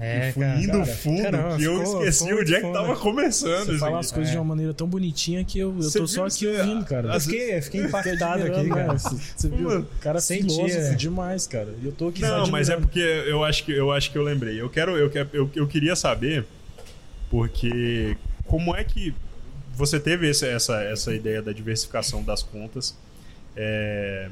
É, 0.00 0.28
e 0.28 0.32
fui 0.32 0.42
cara, 0.42 0.58
indo 0.60 0.72
cara, 0.72 0.86
fundo 0.86 1.22
caramba, 1.22 1.56
que 1.56 1.62
eu 1.62 1.78
ficou- 1.78 1.98
esqueci 2.00 2.24
ficou 2.24 2.40
onde 2.40 2.54
é 2.56 2.60
que 2.60 2.72
tava 2.72 2.96
começando. 2.96 3.66
Você 3.66 3.78
fala 3.78 4.00
as 4.00 4.10
coisas 4.10 4.32
de 4.32 4.36
uma 4.36 4.44
maneira 4.44 4.74
tão 4.74 4.88
bonitinha 4.88 5.44
que 5.44 5.56
eu, 5.60 5.72
eu 5.80 5.90
tô 5.90 6.06
só 6.08 6.26
aqui 6.26 6.46
você- 6.46 6.60
ouvindo, 6.60 6.84
cara. 6.84 7.14
Eu 7.14 7.20
fiquei, 7.20 7.56
eu 7.58 7.62
fiquei 7.62 7.80
impactado 7.84 8.42
aqui, 8.44 8.68
cara. 8.70 8.98
Você 8.98 9.48
viu? 9.48 9.68
Mano, 9.68 9.88
cara 10.00 10.20
senti, 10.20 10.52
filósofo 10.52 10.78
é. 10.80 10.94
demais, 10.96 11.46
cara. 11.46 11.68
E 11.80 11.86
eu 11.86 11.92
tô 11.92 12.08
aqui 12.08 12.20
Não, 12.22 12.48
mas 12.48 12.68
é 12.70 12.76
porque 12.76 12.98
eu 12.98 13.44
acho 13.44 13.64
que 13.64 13.70
eu 13.72 13.92
acho 13.92 14.10
que 14.10 14.18
eu 14.18 14.22
lembrei. 14.24 14.60
Eu 14.60 14.68
quero 14.68 14.96
eu, 14.96 15.08
eu, 15.32 15.50
eu 15.54 15.66
queria 15.68 15.94
saber 15.94 16.44
porque 17.30 18.16
como 18.46 18.74
é 18.74 18.82
que 18.84 19.14
você 19.74 19.98
teve 19.98 20.28
essa, 20.28 20.46
essa, 20.46 20.82
essa 20.82 21.14
ideia 21.14 21.40
da 21.42 21.52
diversificação 21.52 22.22
das 22.22 22.42
contas? 22.42 22.96
É, 23.56 24.28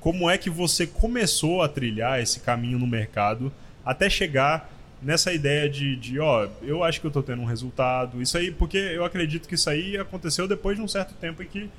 como 0.00 0.28
é 0.28 0.36
que 0.36 0.50
você 0.50 0.86
começou 0.86 1.62
a 1.62 1.68
trilhar 1.68 2.20
esse 2.20 2.40
caminho 2.40 2.78
no 2.78 2.86
mercado 2.86 3.52
até 3.84 4.08
chegar 4.10 4.70
nessa 5.02 5.32
ideia 5.32 5.68
de, 5.68 5.96
de 5.96 6.20
ó, 6.20 6.48
eu 6.62 6.84
acho 6.84 7.00
que 7.00 7.06
eu 7.06 7.10
tô 7.10 7.22
tendo 7.22 7.42
um 7.42 7.44
resultado. 7.46 8.22
Isso 8.22 8.38
aí, 8.38 8.50
porque 8.52 8.76
eu 8.76 9.04
acredito 9.04 9.48
que 9.48 9.54
isso 9.56 9.68
aí 9.68 9.96
aconteceu 9.96 10.46
depois 10.46 10.76
de 10.76 10.82
um 10.82 10.88
certo 10.88 11.14
tempo 11.14 11.42
em 11.42 11.46
que 11.46 11.70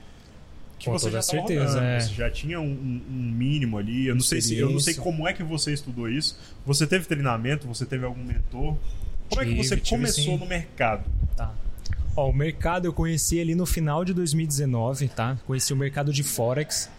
que 0.80 0.86
Com 0.90 1.00
você 1.00 1.06
já 1.06 1.20
tava 1.22 1.24
certeza, 1.24 1.66
rodando, 1.76 1.86
é. 1.86 2.00
você 2.02 2.14
já 2.14 2.30
tinha 2.30 2.60
um, 2.60 2.66
um- 2.66 3.32
mínimo 3.32 3.78
ali. 3.78 4.08
Eu 4.08 4.16
não 4.16 4.22
sei 4.22 4.42
se 4.42 4.58
eu 4.58 4.70
não 4.70 4.80
sei 4.80 4.96
como 4.96 5.26
é 5.26 5.32
que 5.32 5.42
você 5.42 5.72
estudou 5.72 6.10
isso. 6.10 6.38
Você 6.66 6.86
teve 6.86 7.06
treinamento? 7.06 7.66
Você 7.68 7.86
teve 7.86 8.04
algum 8.04 8.22
mentor? 8.22 8.76
Como 9.30 9.42
é 9.42 9.46
que 9.46 9.52
Tive, 9.52 9.64
você 9.64 9.78
tive 9.78 9.90
começou 9.90 10.24
sim. 10.26 10.38
no 10.38 10.46
mercado? 10.46 11.06
Tá. 11.38 11.54
Ó, 12.18 12.30
o 12.30 12.34
mercado 12.34 12.86
eu 12.86 12.92
conheci 12.92 13.40
ali 13.40 13.56
no 13.56 13.66
final 13.66 14.04
de 14.04 14.14
2019, 14.14 15.08
tá? 15.08 15.38
Conheci 15.48 15.72
o 15.72 15.78
mercado 15.78 16.12
de 16.12 16.22
Forex. 16.22 16.90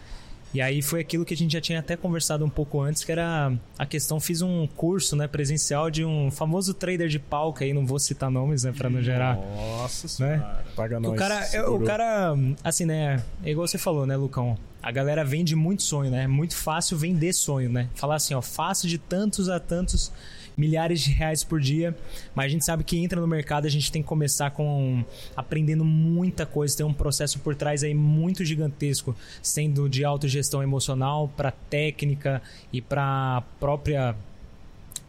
E 0.55 0.61
aí 0.61 0.81
foi 0.81 1.01
aquilo 1.01 1.25
que 1.25 1.33
a 1.33 1.37
gente 1.37 1.51
já 1.51 1.59
tinha 1.59 1.79
até 1.79 1.97
conversado 1.97 2.45
um 2.45 2.49
pouco 2.49 2.79
antes, 2.81 3.03
que 3.03 3.11
era 3.11 3.51
a 3.77 3.85
questão, 3.85 4.21
fiz 4.21 4.41
um 4.41 4.65
curso, 4.67 5.13
né, 5.15 5.27
presencial 5.27 5.91
de 5.91 6.05
um 6.05 6.31
famoso 6.31 6.73
trader 6.73 7.09
de 7.09 7.19
palco 7.19 7.61
aí, 7.61 7.73
não 7.73 7.85
vou 7.85 7.99
citar 7.99 8.31
nomes, 8.31 8.63
né, 8.63 8.71
para 8.71 8.89
não 8.89 9.01
gerar 9.01 9.35
Nossa 9.35 10.07
Né? 10.23 10.37
senhora. 10.37 10.65
Paga 10.73 10.97
o 10.97 11.01
nós. 11.01 11.19
cara, 11.19 11.35
é, 11.35 11.41
o 11.61 11.63
segurou. 11.65 11.81
cara, 11.85 12.37
assim, 12.63 12.85
né? 12.85 13.21
É 13.43 13.51
igual 13.51 13.67
você 13.67 13.77
falou, 13.77 14.05
né, 14.05 14.15
Lucão? 14.15 14.57
A 14.81 14.91
galera 14.91 15.25
vende 15.25 15.55
muito 15.55 15.83
sonho, 15.83 16.09
né? 16.11 16.23
É 16.23 16.27
muito 16.27 16.55
fácil 16.55 16.97
vender 16.97 17.33
sonho, 17.33 17.69
né? 17.69 17.89
Falar 17.95 18.15
assim, 18.15 18.33
ó, 18.33 18.41
fácil 18.41 18.87
de 18.87 18.97
tantos 18.97 19.49
a 19.49 19.59
tantos 19.59 20.11
milhares 20.57 21.01
de 21.01 21.11
reais 21.11 21.43
por 21.43 21.59
dia. 21.59 21.95
Mas 22.33 22.45
a 22.45 22.49
gente 22.49 22.65
sabe 22.65 22.83
que 22.83 22.97
entra 22.97 23.19
no 23.19 23.27
mercado, 23.27 23.65
a 23.65 23.69
gente 23.69 23.91
tem 23.91 24.01
que 24.01 24.07
começar 24.07 24.51
com 24.51 25.03
aprendendo 25.35 25.83
muita 25.83 26.45
coisa. 26.45 26.77
Tem 26.77 26.85
um 26.85 26.93
processo 26.93 27.39
por 27.39 27.55
trás 27.55 27.83
aí 27.83 27.93
muito 27.93 28.43
gigantesco, 28.43 29.15
sendo 29.41 29.89
de 29.89 30.03
autogestão 30.03 30.61
emocional 30.61 31.27
para 31.35 31.51
técnica 31.51 32.41
e 32.71 32.81
para 32.81 33.43
própria 33.59 34.15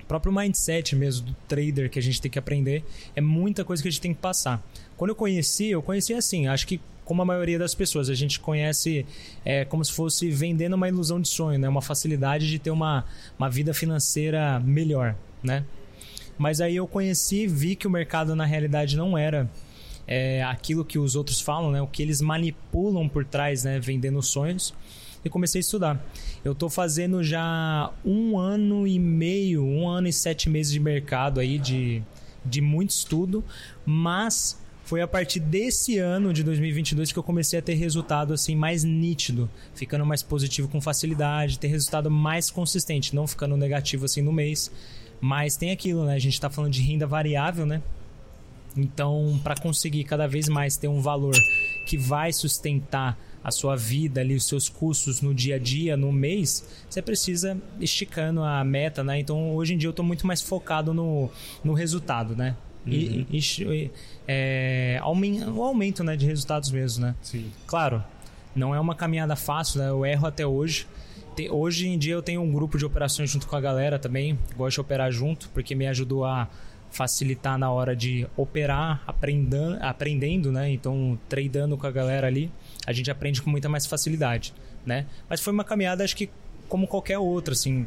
próprio 0.07 0.33
mindset 0.33 0.95
mesmo 0.95 1.27
do 1.27 1.37
trader 1.49 1.91
que 1.91 1.99
a 1.99 2.03
gente 2.03 2.21
tem 2.21 2.31
que 2.31 2.39
aprender. 2.39 2.85
É 3.17 3.21
muita 3.21 3.65
coisa 3.65 3.83
que 3.83 3.89
a 3.89 3.91
gente 3.91 4.01
tem 4.01 4.15
que 4.15 4.21
passar. 4.21 4.65
Quando 4.97 5.11
eu 5.11 5.17
conheci, 5.17 5.69
eu 5.69 5.83
conheci 5.83 6.15
assim, 6.15 6.47
acho 6.47 6.65
que 6.65 6.81
como 7.07 7.23
a 7.23 7.25
maioria 7.25 7.57
das 7.57 7.73
pessoas, 7.73 8.11
a 8.11 8.15
gente 8.15 8.41
conhece 8.41 9.07
é, 9.45 9.65
como 9.65 9.83
se 9.85 9.93
fosse 9.93 10.29
vendendo 10.29 10.75
uma 10.75 10.89
ilusão 10.89 11.21
de 11.21 11.29
sonho, 11.29 11.57
né? 11.57 11.69
Uma 11.69 11.81
facilidade 11.81 12.51
de 12.51 12.59
ter 12.59 12.73
uma, 12.73 13.05
uma 13.39 13.49
vida 13.49 13.73
financeira 13.73 14.59
melhor, 14.59 15.15
né? 15.43 15.65
Mas 16.39 16.61
aí 16.61 16.77
eu 16.77 16.87
conheci, 16.87 17.47
vi 17.47 17.75
que 17.77 17.87
o 17.87 17.91
mercado 17.91 18.37
na 18.37 18.45
realidade 18.45 18.97
não 18.97 19.17
era 19.17 19.51
é, 20.07 20.43
aquilo 20.45 20.85
que 20.85 20.99
os 20.99 21.17
outros 21.17 21.41
falam, 21.41 21.71
né? 21.71 21.81
O 21.81 21.87
que 21.87 22.03
eles 22.03 22.21
manipulam 22.21 23.09
por 23.09 23.25
trás, 23.25 23.65
né? 23.65 23.81
Vendendo 23.81 24.23
sonhos. 24.23 24.75
E 25.25 25.29
comecei 25.29 25.59
a 25.59 25.61
estudar. 25.61 26.07
Eu 26.45 26.55
tô 26.55 26.69
fazendo 26.69 27.25
já 27.25 27.91
um 28.05 28.39
ano 28.39 28.87
e 28.87 28.99
meio, 28.99 29.65
um 29.65 29.89
ano 29.89 30.07
e 30.07 30.13
sete 30.13 30.49
meses 30.49 30.73
de 30.73 30.79
mercado 30.79 31.41
aí, 31.41 31.59
de, 31.59 32.01
de 32.45 32.61
muito 32.61 32.91
estudo, 32.91 33.43
mas 33.85 34.57
foi 34.85 35.01
a 35.01 35.09
partir 35.09 35.41
desse 35.41 35.99
ano 35.99 36.33
de 36.33 36.45
2022 36.45 37.11
que 37.11 37.19
eu 37.19 37.23
comecei 37.25 37.59
a 37.59 37.63
ter 37.63 37.75
resultado 37.75 38.33
assim 38.33 38.55
mais 38.55 38.85
nítido, 38.85 39.51
ficando 39.75 40.07
mais 40.07 40.23
positivo 40.23 40.69
com 40.69 40.81
facilidade, 40.81 41.59
ter 41.59 41.67
resultado 41.67 42.09
mais 42.09 42.49
consistente, 42.53 43.13
não 43.13 43.27
ficando 43.27 43.57
negativo 43.57 44.05
assim 44.05 44.23
no 44.23 44.33
mês. 44.33 44.71
Mas 45.21 45.57
tem 45.57 45.71
aquilo, 45.71 46.05
né? 46.05 46.15
A 46.15 46.19
gente 46.19 46.41
tá 46.41 46.51
falando 46.51 46.73
de 46.73 46.83
renda 46.83 47.07
variável, 47.07 47.65
né? 47.67 47.83
Então, 48.77 49.41
para 49.43 49.55
conseguir 49.57 50.05
cada 50.05 50.27
vez 50.29 50.49
mais 50.49 50.77
ter 50.77 50.89
um 50.89 51.01
valor 51.01 51.35
que 51.87 51.97
vai 51.97 52.33
sustentar 52.33 53.19
a 53.43 53.51
sua 53.51 53.77
vida 53.77 54.21
ali, 54.21 54.35
os 54.35 54.45
seus 54.47 54.69
custos 54.69 55.23
no 55.23 55.33
dia 55.33 55.55
a 55.55 55.59
dia, 55.59 55.97
no 55.97 56.13
mês, 56.13 56.67
você 56.91 57.01
precisa 57.01 57.57
esticando 57.81 58.43
a 58.43 58.63
meta, 58.65 59.03
né? 59.05 59.19
Então, 59.21 59.55
hoje 59.55 59.73
em 59.75 59.79
dia 59.79 59.87
eu 59.89 59.93
estou 59.93 60.05
muito 60.05 60.27
mais 60.27 60.43
focado 60.43 60.93
no, 60.93 61.31
no 61.65 61.73
resultado, 61.73 62.35
né? 62.37 62.57
E, 62.87 63.27
e- 63.31 63.39
e- 63.39 63.91
é, 64.29 65.01
o 65.03 65.63
aumento 65.63 66.05
né, 66.05 66.17
de 66.17 66.27
resultados 66.27 66.71
mesmo, 66.71 67.07
né? 67.07 67.15
Sim. 67.23 67.51
Claro, 67.67 68.03
não 68.55 68.75
é 68.75 68.81
uma 68.81 68.95
caminhada 68.95 69.35
fácil, 69.37 69.81
né? 69.81 69.89
Eu 69.89 70.05
erro 70.05 70.27
até 70.27 70.47
hoje. 70.47 70.87
Te- 71.37 71.49
Hoje 71.51 71.87
em 71.89 71.99
dia 71.99 72.15
eu 72.15 72.23
tenho 72.23 72.41
um 72.43 72.51
grupo 72.51 72.77
de 72.79 72.85
operações 72.85 73.31
junto 73.31 73.47
com 73.47 73.55
a 73.55 73.61
galera 73.61 73.99
também. 73.99 74.39
Gosto 74.57 74.77
de 74.77 74.81
operar 74.81 75.13
junto, 75.13 75.49
porque 75.51 75.75
me 75.75 75.87
ajudou 75.87 76.25
a 76.25 76.49
facilitar 76.91 77.59
na 77.59 77.71
hora 77.71 77.95
de 77.95 78.27
operar, 78.37 79.03
aprendendo, 79.07 79.77
aprendendo, 79.83 80.51
né? 80.51 80.71
Então, 80.71 81.19
tradando 81.29 81.77
com 81.77 81.87
a 81.87 81.91
galera 81.91 82.27
ali, 82.27 82.51
a 82.87 82.93
gente 82.93 83.11
aprende 83.11 83.43
com 83.43 83.51
muita 83.51 83.69
mais 83.69 83.85
facilidade, 83.87 84.55
né? 84.85 85.05
Mas 85.29 85.41
foi 85.41 85.53
uma 85.53 85.65
caminhada, 85.65 86.03
acho 86.03 86.17
que 86.17 86.31
como 86.69 86.87
qualquer 86.87 87.19
outra, 87.19 87.53
assim. 87.53 87.87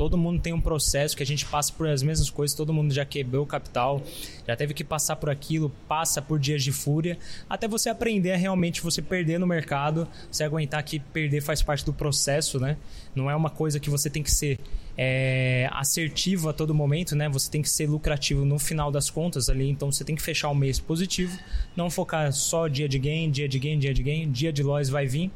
Todo 0.00 0.16
mundo 0.16 0.40
tem 0.40 0.54
um 0.54 0.60
processo 0.62 1.14
que 1.14 1.22
a 1.22 1.26
gente 1.26 1.44
passa 1.44 1.70
por 1.74 1.86
as 1.86 2.02
mesmas 2.02 2.30
coisas, 2.30 2.56
todo 2.56 2.72
mundo 2.72 2.90
já 2.90 3.04
quebrou 3.04 3.44
o 3.44 3.46
capital, 3.46 4.00
já 4.48 4.56
teve 4.56 4.72
que 4.72 4.82
passar 4.82 5.16
por 5.16 5.28
aquilo, 5.28 5.70
passa 5.86 6.22
por 6.22 6.38
dias 6.38 6.64
de 6.64 6.72
fúria, 6.72 7.18
até 7.50 7.68
você 7.68 7.90
aprender 7.90 8.32
a 8.32 8.36
realmente 8.38 8.80
você 8.80 9.02
perder 9.02 9.38
no 9.38 9.46
mercado, 9.46 10.08
você 10.32 10.42
aguentar 10.42 10.82
que 10.84 11.00
perder 11.00 11.42
faz 11.42 11.60
parte 11.62 11.84
do 11.84 11.92
processo, 11.92 12.58
né? 12.58 12.78
Não 13.14 13.30
é 13.30 13.36
uma 13.36 13.50
coisa 13.50 13.78
que 13.78 13.90
você 13.90 14.08
tem 14.08 14.22
que 14.22 14.30
ser 14.30 14.58
é, 14.96 15.68
assertivo 15.70 16.48
a 16.48 16.54
todo 16.54 16.74
momento, 16.74 17.14
né? 17.14 17.28
Você 17.28 17.50
tem 17.50 17.60
que 17.60 17.68
ser 17.68 17.86
lucrativo 17.86 18.42
no 18.42 18.58
final 18.58 18.90
das 18.90 19.10
contas 19.10 19.50
ali, 19.50 19.68
então 19.68 19.92
você 19.92 20.02
tem 20.02 20.16
que 20.16 20.22
fechar 20.22 20.48
o 20.48 20.54
mês 20.54 20.80
positivo, 20.80 21.38
não 21.76 21.90
focar 21.90 22.32
só 22.32 22.68
dia 22.68 22.88
de 22.88 22.98
gain, 22.98 23.30
dia 23.30 23.46
de 23.46 23.58
gain, 23.58 23.78
dia 23.78 23.92
de 23.92 24.02
gain, 24.02 24.32
dia 24.32 24.50
de 24.50 24.62
loss 24.62 24.88
vai 24.88 25.06
vir. 25.06 25.30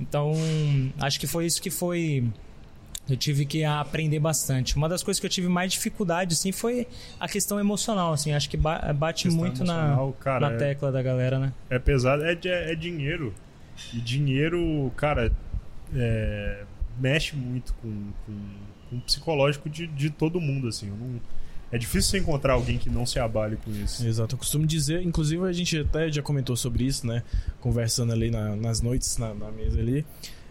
Então, 0.00 0.32
acho 0.98 1.20
que 1.20 1.28
foi 1.28 1.46
isso 1.46 1.62
que 1.62 1.70
foi 1.70 2.24
eu 3.12 3.16
tive 3.16 3.44
que 3.46 3.64
aprender 3.64 4.18
bastante. 4.18 4.76
Uma 4.76 4.88
das 4.88 5.02
coisas 5.02 5.18
que 5.20 5.26
eu 5.26 5.30
tive 5.30 5.48
mais 5.48 5.72
dificuldade, 5.72 6.34
assim, 6.34 6.52
foi 6.52 6.86
a 7.18 7.28
questão 7.28 7.58
emocional, 7.60 8.12
assim. 8.12 8.32
Acho 8.32 8.48
que 8.48 8.56
ba- 8.56 8.92
bate 8.94 9.28
muito 9.28 9.64
na, 9.64 9.96
cara, 10.20 10.48
na 10.50 10.54
é- 10.54 10.58
tecla 10.58 10.90
da 10.92 11.02
galera, 11.02 11.38
né? 11.38 11.52
É 11.68 11.78
pesado, 11.78 12.24
é, 12.24 12.34
di- 12.34 12.48
é 12.48 12.74
dinheiro. 12.74 13.34
E 13.94 14.00
dinheiro, 14.00 14.92
cara, 14.96 15.32
é, 15.94 16.64
mexe 16.98 17.34
muito 17.36 17.72
com, 17.74 17.88
com, 18.26 18.32
com 18.90 18.96
o 18.96 19.00
psicológico 19.00 19.68
de, 19.70 19.86
de 19.86 20.10
todo 20.10 20.40
mundo, 20.40 20.68
assim. 20.68 20.88
Eu 20.88 20.96
não- 20.96 21.20
é 21.72 21.78
difícil 21.78 22.10
você 22.10 22.18
encontrar 22.18 22.54
alguém 22.54 22.76
que 22.78 22.90
não 22.90 23.06
se 23.06 23.18
abale 23.20 23.56
com 23.56 23.70
isso. 23.70 24.04
Exato, 24.06 24.34
eu 24.34 24.38
costumo 24.38 24.66
dizer, 24.66 25.02
inclusive 25.02 25.44
a 25.46 25.52
gente 25.52 25.78
até 25.78 26.10
já 26.10 26.20
comentou 26.20 26.56
sobre 26.56 26.84
isso, 26.84 27.06
né? 27.06 27.22
Conversando 27.60 28.12
ali 28.12 28.28
na- 28.30 28.56
nas 28.56 28.80
noites, 28.82 29.16
na, 29.18 29.32
na 29.34 29.50
mesa 29.52 29.78
ali, 29.78 30.04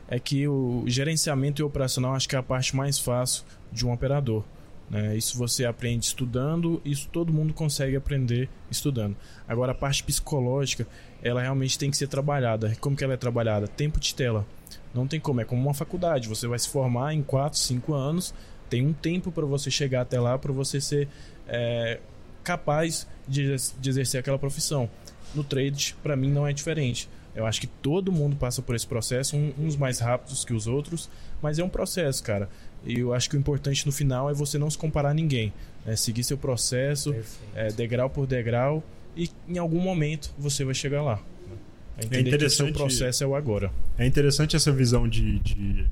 é 0.09 0.19
que 0.19 0.47
o 0.47 0.83
gerenciamento 0.87 1.61
e 1.61 1.63
operacional 1.63 2.15
acho 2.15 2.27
que 2.27 2.35
é 2.35 2.39
a 2.39 2.43
parte 2.43 2.75
mais 2.75 2.97
fácil 2.97 3.45
de 3.71 3.85
um 3.85 3.93
operador. 3.93 4.43
Né? 4.89 5.15
Isso 5.15 5.37
você 5.37 5.65
aprende 5.65 6.07
estudando, 6.07 6.81
isso 6.83 7.07
todo 7.11 7.31
mundo 7.31 7.53
consegue 7.53 7.95
aprender 7.95 8.49
estudando. 8.71 9.15
Agora 9.47 9.71
a 9.71 9.75
parte 9.75 10.03
psicológica, 10.03 10.87
ela 11.21 11.41
realmente 11.41 11.77
tem 11.77 11.91
que 11.91 11.97
ser 11.97 12.07
trabalhada. 12.07 12.75
Como 12.79 12.95
que 12.95 13.03
ela 13.03 13.13
é 13.13 13.17
trabalhada? 13.17 13.67
Tempo 13.67 13.99
de 13.99 14.15
tela. 14.15 14.47
Não 14.95 15.05
tem 15.05 15.19
como, 15.19 15.41
é 15.41 15.45
como 15.45 15.61
uma 15.61 15.75
faculdade. 15.75 16.27
Você 16.27 16.47
vai 16.47 16.57
se 16.57 16.67
formar 16.67 17.13
em 17.13 17.21
4, 17.21 17.59
5 17.59 17.93
anos, 17.93 18.33
tem 18.67 18.85
um 18.85 18.93
tempo 18.93 19.31
para 19.31 19.45
você 19.45 19.69
chegar 19.69 20.01
até 20.01 20.19
lá, 20.19 20.39
para 20.39 20.51
você 20.51 20.81
ser 20.81 21.07
é, 21.47 21.99
capaz 22.43 23.07
de, 23.27 23.55
de 23.79 23.89
exercer 23.89 24.19
aquela 24.19 24.39
profissão. 24.39 24.89
No 25.35 25.43
trade, 25.43 25.95
para 26.01 26.15
mim, 26.15 26.31
não 26.31 26.47
é 26.47 26.51
diferente. 26.51 27.07
Eu 27.35 27.45
acho 27.45 27.61
que 27.61 27.67
todo 27.67 28.11
mundo 28.11 28.35
passa 28.35 28.61
por 28.61 28.75
esse 28.75 28.85
processo, 28.87 29.35
uns 29.57 29.75
mais 29.75 29.99
rápidos 29.99 30.43
que 30.43 30.53
os 30.53 30.67
outros, 30.67 31.09
mas 31.41 31.59
é 31.59 31.63
um 31.63 31.69
processo, 31.69 32.23
cara. 32.23 32.49
E 32.85 32.99
eu 32.99 33.13
acho 33.13 33.29
que 33.29 33.35
o 33.37 33.39
importante 33.39 33.85
no 33.85 33.91
final 33.91 34.29
é 34.29 34.33
você 34.33 34.57
não 34.57 34.69
se 34.69 34.77
comparar 34.77 35.09
a 35.09 35.13
ninguém. 35.13 35.53
né? 35.85 35.95
seguir 35.95 36.23
seu 36.23 36.37
processo, 36.37 37.15
é, 37.55 37.69
degrau 37.69 38.09
por 38.09 38.25
degrau, 38.27 38.83
e 39.15 39.29
em 39.47 39.57
algum 39.57 39.79
momento 39.79 40.31
você 40.37 40.63
vai 40.65 40.73
chegar 40.73 41.01
lá. 41.01 41.15
né? 41.47 41.55
É 41.97 42.01
que 42.01 42.07
o 42.07 42.09
seu 42.11 42.19
interessante- 42.21 42.73
processo 42.73 43.23
é 43.23 43.27
o 43.27 43.35
agora. 43.35 43.71
É 43.97 44.05
interessante 44.05 44.55
essa 44.55 44.71
visão 44.71 45.07
de, 45.07 45.39
de- 45.39 45.85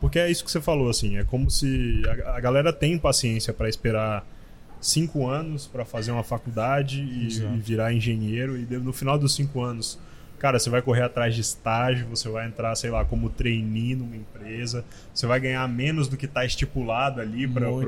Porque 0.00 0.18
é 0.18 0.30
isso 0.30 0.44
que 0.44 0.50
você 0.50 0.60
falou, 0.60 0.88
assim. 0.90 1.16
É 1.18 1.24
como 1.24 1.50
se 1.50 2.02
a, 2.24 2.36
a 2.36 2.40
galera 2.40 2.72
tem 2.72 2.98
paciência 2.98 3.52
para 3.52 3.68
esperar 3.68 4.26
cinco 4.80 5.26
anos 5.28 5.66
para 5.66 5.84
fazer 5.84 6.10
uma 6.10 6.22
faculdade 6.24 7.02
e, 7.02 7.28
e 7.28 7.58
virar 7.58 7.92
engenheiro. 7.92 8.56
E 8.58 8.64
no 8.78 8.92
final 8.92 9.18
dos 9.18 9.34
cinco 9.34 9.62
anos, 9.62 9.98
cara, 10.40 10.58
você 10.58 10.68
vai 10.70 10.82
correr 10.82 11.02
atrás 11.02 11.34
de 11.34 11.40
estágio, 11.42 12.06
você 12.08 12.28
vai 12.28 12.46
entrar, 12.48 12.74
sei 12.74 12.90
lá, 12.90 13.04
como 13.04 13.30
trainee 13.30 13.94
numa 13.94 14.16
empresa. 14.16 14.84
Você 15.14 15.26
vai 15.26 15.38
ganhar 15.38 15.68
menos 15.68 16.08
do 16.08 16.16
que 16.16 16.26
tá 16.26 16.44
estipulado 16.44 17.20
ali 17.20 17.46
para 17.46 17.70
o 17.70 17.80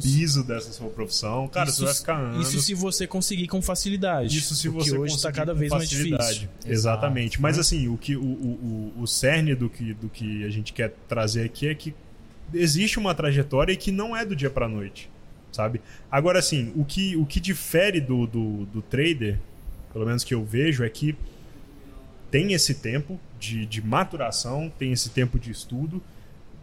piso 0.00 0.44
dessa 0.44 0.70
sua 0.72 0.90
profissão. 0.90 1.48
Cara, 1.48 1.68
Isso- 1.68 1.78
você 1.80 1.84
vai 1.86 1.94
ficar 1.94 2.16
anos. 2.18 2.48
Isso 2.48 2.60
se 2.60 2.74
você 2.74 3.06
conseguir 3.06 3.48
com 3.48 3.60
facilidade. 3.62 4.36
Isso 4.38 4.54
se 4.54 4.68
você 4.68 4.96
hoje 4.96 5.14
está 5.16 5.32
cada 5.32 5.52
com 5.54 5.58
vez 5.58 5.70
mais 5.72 5.84
facilidade. 5.90 6.32
difícil. 6.40 6.48
Exatamente. 6.66 7.26
Exato. 7.36 7.42
Mas 7.42 7.56
Né? 7.56 7.60
assim, 7.62 7.88
o 7.88 7.96
que 7.96 8.16
o, 8.16 8.22
o, 8.22 8.92
o- 9.00 9.06
cerne 9.06 9.54
do 9.54 9.68
que, 9.70 9.94
do 9.94 10.08
que 10.10 10.44
a 10.44 10.50
gente 10.50 10.72
quer 10.72 10.94
trazer 11.08 11.44
aqui 11.44 11.66
é 11.68 11.74
que 11.74 11.94
existe 12.52 12.98
uma 12.98 13.14
trajetória 13.14 13.72
e 13.72 13.76
que 13.76 13.90
não 13.90 14.14
é 14.16 14.24
do 14.24 14.36
dia 14.36 14.50
para 14.50 14.68
noite, 14.68 15.10
sabe? 15.50 15.80
Agora 16.10 16.38
assim, 16.38 16.70
o 16.76 16.84
que, 16.84 17.16
o 17.16 17.24
que 17.24 17.40
difere 17.40 18.00
do, 18.00 18.26
do, 18.26 18.66
do 18.66 18.82
trader, 18.82 19.38
pelo 19.92 20.04
menos 20.04 20.22
que 20.22 20.34
eu 20.34 20.44
vejo, 20.44 20.84
é 20.84 20.88
que 20.90 21.16
tem 22.34 22.52
esse 22.52 22.74
tempo 22.74 23.20
de, 23.38 23.64
de 23.64 23.80
maturação, 23.80 24.68
tem 24.76 24.90
esse 24.90 25.08
tempo 25.10 25.38
de 25.38 25.52
estudo. 25.52 26.02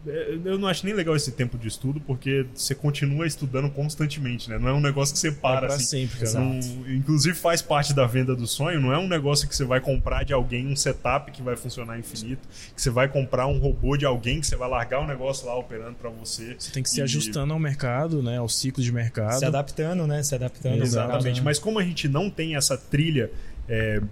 É, 0.06 0.36
Eu 0.44 0.58
não 0.58 0.68
acho 0.68 0.84
nem 0.84 0.94
legal 0.94 1.16
esse 1.16 1.32
tempo 1.32 1.56
de 1.56 1.66
estudo, 1.68 1.98
porque 1.98 2.44
você 2.54 2.74
continua 2.74 3.26
estudando 3.26 3.70
constantemente, 3.70 4.50
né? 4.50 4.58
Não 4.58 4.68
é 4.68 4.72
um 4.74 4.80
negócio 4.80 5.14
que 5.14 5.18
você 5.20 5.28
É 5.28 5.30
para 5.30 5.66
pra 5.68 5.74
assim, 5.76 6.06
sempre, 6.06 6.30
não- 6.34 6.58
inclusive 6.94 7.34
faz 7.34 7.62
parte 7.62 7.94
da 7.94 8.06
venda 8.06 8.36
do 8.36 8.46
sonho, 8.46 8.80
não 8.82 8.92
é 8.92 8.98
um 8.98 9.08
negócio 9.08 9.48
que 9.48 9.56
você 9.56 9.64
vai 9.64 9.80
comprar 9.80 10.24
de 10.24 10.34
alguém 10.34 10.66
um 10.66 10.76
setup 10.76 11.30
que 11.32 11.40
vai 11.40 11.56
funcionar 11.56 11.98
infinito, 11.98 12.46
que 12.74 12.82
você 12.82 12.90
vai 12.90 13.08
comprar 13.08 13.46
um 13.46 13.58
robô 13.58 13.96
de 13.96 14.04
alguém 14.04 14.40
que 14.40 14.46
você 14.46 14.56
vai 14.56 14.68
largar 14.68 15.00
o 15.00 15.06
negócio 15.06 15.46
lá 15.46 15.56
operando 15.56 15.94
para 15.94 16.10
você. 16.10 16.54
Você 16.58 16.70
tem 16.70 16.82
que 16.82 16.90
se 16.90 16.98
E- 17.00 17.02
ajustando 17.02 17.50
ao 17.54 17.58
mercado, 17.58 18.22
né? 18.22 18.36
Ao 18.36 18.48
ciclo 18.48 18.82
de 18.82 18.92
mercado. 18.92 19.38
Se 19.38 19.46
adaptando, 19.46 20.06
né? 20.06 20.22
Se 20.22 20.34
adaptando. 20.34 20.82
Exatamente. 20.82 21.40
Mas 21.40 21.52
Mas 21.52 21.58
como 21.58 21.78
a 21.78 21.82
gente 21.84 22.08
não 22.08 22.28
tem 22.28 22.56
essa 22.56 22.76
trilha 22.76 23.30
é, 23.68 24.02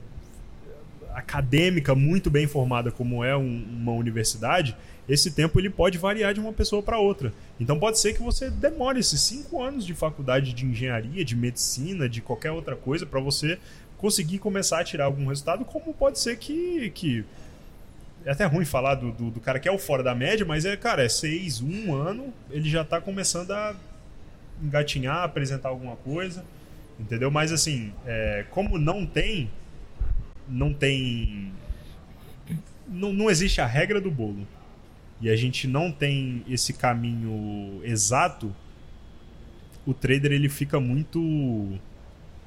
acadêmica 1.21 1.95
muito 1.95 2.31
bem 2.31 2.47
formada 2.47 2.91
como 2.91 3.23
é 3.25 3.37
um- 3.37 3.65
uma 3.71 3.93
universidade, 3.93 4.77
esse 5.09 5.31
tempo 5.31 5.59
ele 5.61 5.71
pode 5.71 5.99
variar 5.99 6.33
de 6.35 6.41
uma 6.41 6.53
pessoa 6.53 6.83
para 6.83 6.99
outra. 6.99 7.33
Então 7.59 7.79
pode 7.79 7.99
ser 7.99 8.13
que 8.15 8.23
você 8.23 8.51
demore 8.51 8.99
esses 9.01 9.21
cinco 9.21 9.63
anos 9.63 9.85
de 9.87 9.95
faculdade 9.95 10.53
de 10.53 10.65
engenharia, 10.67 11.25
de 11.25 11.37
medicina, 11.37 12.09
de 12.09 12.21
qualquer 12.21 12.51
outra 12.53 12.77
coisa 12.77 13.05
para 13.07 13.21
você 13.21 13.59
conseguir 13.99 14.39
começar 14.39 14.81
a 14.81 14.85
tirar 14.85 15.05
algum 15.05 15.27
resultado, 15.27 15.65
como 15.65 15.93
pode 15.93 16.19
ser 16.19 16.37
que, 16.39 16.91
que 16.91 17.25
é 18.25 18.31
até 18.33 18.45
ruim 18.47 18.65
falar 18.65 18.95
do, 18.95 19.13
do, 19.13 19.31
do 19.31 19.41
cara 19.41 19.59
que 19.59 19.69
é 19.69 19.73
o 19.73 19.79
fora 19.79 20.03
da 20.03 20.15
média, 20.15 20.45
mas 20.47 20.65
é, 20.65 20.77
cara, 20.77 21.05
é 21.05 21.09
seis, 21.09 21.61
um 21.61 21.93
ano, 21.95 22.33
ele 22.51 22.69
já 22.69 22.83
tá 22.85 23.01
começando 23.01 23.51
a 23.51 23.75
engatinhar, 24.63 25.23
apresentar 25.23 25.69
alguma 25.71 25.97
coisa, 25.97 26.45
entendeu? 26.99 27.31
Mas 27.31 27.53
assim, 27.53 27.93
é, 28.07 28.45
como 28.51 28.79
não 28.79 29.05
tem, 29.07 29.51
não 30.51 30.73
tem, 30.73 31.53
não, 32.89 33.13
não 33.13 33.31
existe 33.31 33.61
a 33.61 33.67
regra 33.67 34.01
do 34.01 34.11
bolo 34.11 34.47
e 35.21 35.29
a 35.29 35.37
gente 35.37 35.69
não 35.69 35.93
tem 35.93 36.43
esse 36.49 36.73
caminho 36.73 37.81
exato, 37.85 38.55
o 39.87 39.93
trader 39.93 40.33
ele 40.33 40.49
fica 40.49 40.81
muito 40.81 41.79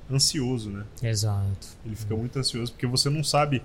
ansioso, 0.09 0.71
né? 0.71 0.85
Exato. 1.01 1.67
Ele 1.85 1.95
fica 1.95 2.15
muito 2.15 2.37
ansioso 2.37 2.71
porque 2.71 2.87
você 2.87 3.09
não 3.09 3.23
sabe 3.23 3.61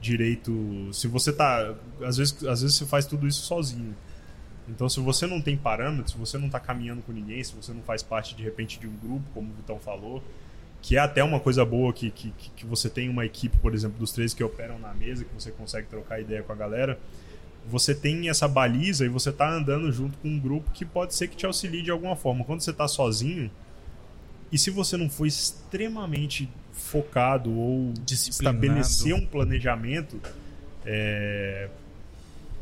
direito. 0.00 0.90
Se 0.92 1.08
você 1.08 1.32
tá. 1.32 1.74
Às 2.02 2.18
vezes, 2.18 2.44
às 2.44 2.62
vezes 2.62 2.76
você 2.76 2.86
faz 2.86 3.06
tudo 3.06 3.26
isso 3.26 3.42
sozinho. 3.42 3.94
Então, 4.68 4.88
se 4.88 5.00
você 5.00 5.26
não 5.26 5.40
tem 5.40 5.56
parâmetros, 5.56 6.12
se 6.12 6.18
você 6.18 6.38
não 6.38 6.48
tá 6.48 6.60
caminhando 6.60 7.02
com 7.02 7.12
ninguém, 7.12 7.42
se 7.42 7.54
você 7.54 7.72
não 7.72 7.82
faz 7.82 8.02
parte 8.02 8.36
de 8.36 8.42
repente 8.42 8.78
de 8.78 8.86
um 8.86 8.96
grupo, 8.96 9.24
como 9.34 9.50
o 9.50 9.54
Vitão 9.54 9.78
falou, 9.78 10.22
que 10.82 10.96
é 10.96 10.98
até 11.00 11.22
uma 11.22 11.38
coisa 11.40 11.64
boa 11.64 11.92
que, 11.92 12.10
que, 12.10 12.32
que- 12.56 12.66
você 12.66 12.88
tem 12.88 13.08
uma 13.08 13.24
equipe, 13.26 13.56
por 13.58 13.74
exemplo, 13.74 13.98
dos 13.98 14.12
três 14.12 14.32
que 14.32 14.42
operam 14.42 14.78
na 14.78 14.94
mesa, 14.94 15.24
que 15.24 15.34
você 15.34 15.50
consegue 15.50 15.86
trocar 15.88 16.20
ideia 16.20 16.42
com 16.42 16.52
a 16.52 16.56
galera. 16.56 16.98
Você 17.68 17.94
tem 17.94 18.28
essa 18.30 18.48
baliza 18.48 19.04
e 19.04 19.08
você 19.08 19.30
tá 19.30 19.50
andando 19.50 19.92
junto 19.92 20.16
com 20.18 20.28
um 20.28 20.38
grupo 20.40 20.70
que 20.70 20.84
pode 20.84 21.14
ser 21.14 21.28
que 21.28 21.36
te 21.36 21.44
auxilie 21.44 21.82
de 21.82 21.90
alguma 21.90 22.16
forma. 22.16 22.44
Quando 22.44 22.60
você 22.62 22.72
tá 22.72 22.88
sozinho, 22.88 23.50
e 24.50 24.56
se 24.58 24.70
você 24.70 24.96
não 24.96 25.10
for 25.10 25.26
extremamente 25.26 26.48
focado 26.72 27.52
ou 27.52 27.92
estabelecer 28.30 29.14
um 29.14 29.26
planejamento, 29.26 30.18
é, 30.86 31.68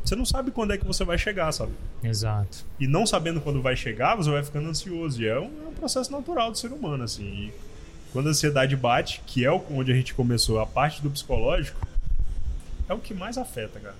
você 0.03 0.15
não 0.15 0.25
sabe 0.25 0.51
quando 0.51 0.73
é 0.73 0.77
que 0.77 0.85
você 0.85 1.03
vai 1.05 1.17
chegar, 1.17 1.51
sabe? 1.51 1.71
Exato. 2.03 2.65
E 2.79 2.85
não 2.87 3.05
sabendo 3.05 3.39
quando 3.41 3.61
vai 3.61 3.75
chegar, 3.75 4.15
você 4.15 4.29
vai 4.29 4.43
ficando 4.43 4.67
ansioso. 4.69 5.21
E 5.21 5.27
é 5.27 5.39
um, 5.39 5.45
é 5.65 5.67
um 5.69 5.73
processo 5.73 6.11
natural 6.11 6.51
do 6.51 6.57
ser 6.57 6.71
humano, 6.71 7.03
assim. 7.03 7.23
E 7.23 7.53
quando 8.11 8.27
a 8.27 8.29
ansiedade 8.31 8.75
bate, 8.75 9.21
que 9.25 9.45
é 9.45 9.51
onde 9.51 9.91
a 9.91 9.95
gente 9.95 10.13
começou, 10.13 10.59
a 10.59 10.65
parte 10.65 11.01
do 11.01 11.09
psicológico, 11.09 11.87
é 12.87 12.93
o 12.93 12.97
que 12.97 13.13
mais 13.13 13.37
afeta, 13.37 13.79
cara. 13.79 13.95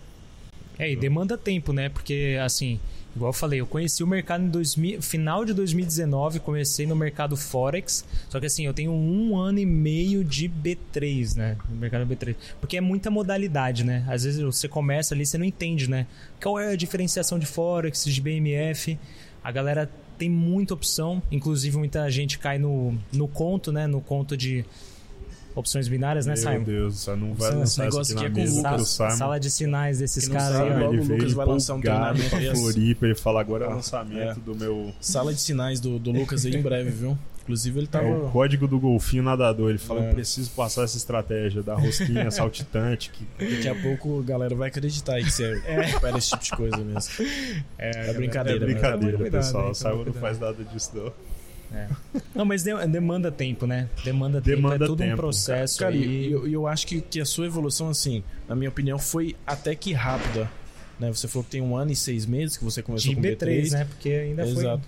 É, 0.78 0.92
e 0.92 0.96
demanda 0.96 1.38
tempo, 1.38 1.74
né? 1.74 1.90
Porque, 1.90 2.40
assim, 2.42 2.80
igual 3.16 3.30
eu 3.30 3.34
falei, 3.34 3.60
eu 3.60 3.68
conheci 3.68 4.02
o 4.02 4.08
mercado 4.08 4.46
em 4.46 4.50
2000, 4.50 5.02
final 5.02 5.44
de 5.44 5.54
2019, 5.54 6.40
comecei 6.40 6.88
no 6.88 6.96
mercado 6.96 7.36
Forex. 7.36 8.06
Só 8.30 8.40
que, 8.40 8.46
assim, 8.46 8.66
eu 8.66 8.74
tenho 8.74 8.92
um 8.92 9.38
ano 9.38 9.60
e 9.60 9.66
meio 9.66 10.24
de 10.24 10.50
B3, 10.50 11.36
né? 11.36 11.58
No 11.70 11.76
mercado 11.76 12.08
B3. 12.08 12.36
Porque 12.62 12.78
é 12.78 12.82
muita 12.82 13.12
modalidade, 13.12 13.84
né? 13.84 14.06
Às 14.08 14.24
vezes 14.24 14.42
você 14.42 14.68
começa 14.68 15.14
ali, 15.14 15.26
você 15.26 15.38
não 15.38 15.46
entende, 15.46 15.90
né? 15.90 16.08
Qual 16.42 16.58
é 16.58 16.72
a 16.72 16.76
diferenciação 16.76 17.38
de 17.38 17.46
Forex, 17.46 18.06
de 18.06 18.22
BMF? 18.22 18.98
A 19.44 19.52
galera 19.52 19.90
tem 20.20 20.30
muita 20.30 20.74
opção. 20.74 21.24
Inclusive, 21.32 21.78
muita 21.78 22.10
gente 22.12 22.38
cai 22.38 22.60
no, 22.60 22.94
no 23.12 23.28
conto, 23.28 23.72
né? 23.72 23.88
No 23.88 24.02
conto 24.02 24.36
de 24.36 24.66
opções 25.56 25.88
binárias, 25.88 26.26
né, 26.26 26.34
Meu 26.36 26.44
Simon? 26.44 26.64
Deus, 26.64 27.00
só 27.00 27.16
não 27.16 27.34
vai 27.34 27.50
Esse 27.50 27.58
lançar 27.58 27.84
negócio 27.86 28.16
aqui 28.16 28.24
na 28.24 28.30
aqui 28.30 28.42
é 28.42 28.46
com 28.46 28.58
Lucas. 28.58 28.90
Simon. 28.90 29.10
sala 29.12 29.40
de 29.40 29.52
sinais 29.52 30.00
desses 30.00 30.28
caras 30.28 30.60
aí, 30.60 30.70
logo 30.70 30.94
ele 30.94 31.02
o 31.02 31.16
Lucas 31.16 31.34
vai 31.34 31.46
lançar 31.46 31.76
um 31.76 31.82
treinamento 31.82 32.30
pra. 32.30 32.56
Floripa, 32.56 33.06
ele 33.06 33.16
fala 33.16 33.42
agora 33.42 33.66
é 33.66 33.68
o 33.68 33.72
lançamento 33.72 34.40
é. 34.40 34.44
do 34.46 34.56
meu... 34.56 34.94
Sala 35.02 35.34
de 35.34 35.42
sinais 35.42 35.80
do, 35.80 35.98
do 35.98 36.12
Lucas 36.12 36.46
aí 36.46 36.56
em 36.56 36.62
breve, 36.62 36.92
viu? 36.92 37.18
Inclusive 37.50 37.80
ele 37.80 37.88
É 37.88 37.90
tava. 37.90 38.08
o 38.08 38.30
código 38.30 38.68
do 38.68 38.80
golfinho 38.80 39.24
nadador. 39.24 39.70
Ele 39.72 39.80
fala, 39.80 40.04
É. 40.06 40.10
eu 40.12 40.14
preciso 40.14 40.52
passar 40.52 40.84
essa 40.84 40.96
estratégia 40.98 41.64
da 41.64 41.74
rosquinha 41.74 42.30
saltitante. 42.30 43.10
Que... 43.10 43.26
Daqui 43.56 43.68
a 43.68 43.74
pouco 43.74 44.20
a 44.20 44.24
galera 44.24 44.54
vai 44.54 44.68
acreditar 44.70 45.16
aí 45.16 45.24
que 45.24 45.32
você 45.32 45.56
opera 45.96 46.18
esse 46.20 46.30
tipo 46.30 46.44
de 46.44 46.52
coisa 46.52 46.78
mesmo. 46.78 47.26
É, 47.80 48.14
brincadeira, 48.14 48.58
É 48.64 48.68
né? 48.68 48.74
brincadeira, 48.74 49.18
Toma 49.18 49.24
cuidado, 49.24 49.42
pessoal. 49.44 49.66
hein, 49.66 49.72
O 49.72 49.74
Simon 49.74 49.90
toma 49.92 49.98
não 49.98 50.04
cuidado. 50.14 50.22
faz 50.22 50.40
nada 50.40 50.64
disso, 50.64 50.92
não. 50.94 51.12
Não, 52.36 52.46
mas 52.46 52.64
de- 52.64 52.88
demanda 52.88 53.32
tempo, 53.32 53.66
né? 53.68 53.90
Demanda 54.04 54.42
tempo. 54.42 54.56
Demanda 54.56 54.86
é 54.86 54.88
tudo 54.88 55.04
um 55.04 55.06
tempo. 55.08 55.18
processo 55.18 55.80
Cara, 55.80 55.96
e 55.96 56.32
eu, 56.32 56.48
eu 56.48 56.68
acho 56.68 56.86
que, 56.88 57.02
que 57.02 57.20
a 57.20 57.26
sua 57.26 57.46
evolução, 57.46 57.90
assim, 57.90 58.24
na 58.48 58.56
minha 58.56 58.70
opinião, 58.70 58.98
foi 59.00 59.36
até 59.46 59.74
que 59.76 59.92
rápida. 59.94 60.50
Né? 61.00 61.12
Você 61.14 61.28
falou 61.28 61.44
que 61.44 61.52
tem 61.52 61.62
um 61.62 61.76
ano 61.78 61.92
e 61.92 61.96
seis 61.96 62.26
meses 62.26 62.58
que 62.58 62.64
você 62.64 62.82
começou 62.82 63.10
de 63.10 63.16
com 63.16 63.22
B3, 63.22 63.38
B3. 63.38 63.72
né? 63.72 63.86
Porque 63.86 64.10
ainda 64.10 64.46
foi. 64.48 64.80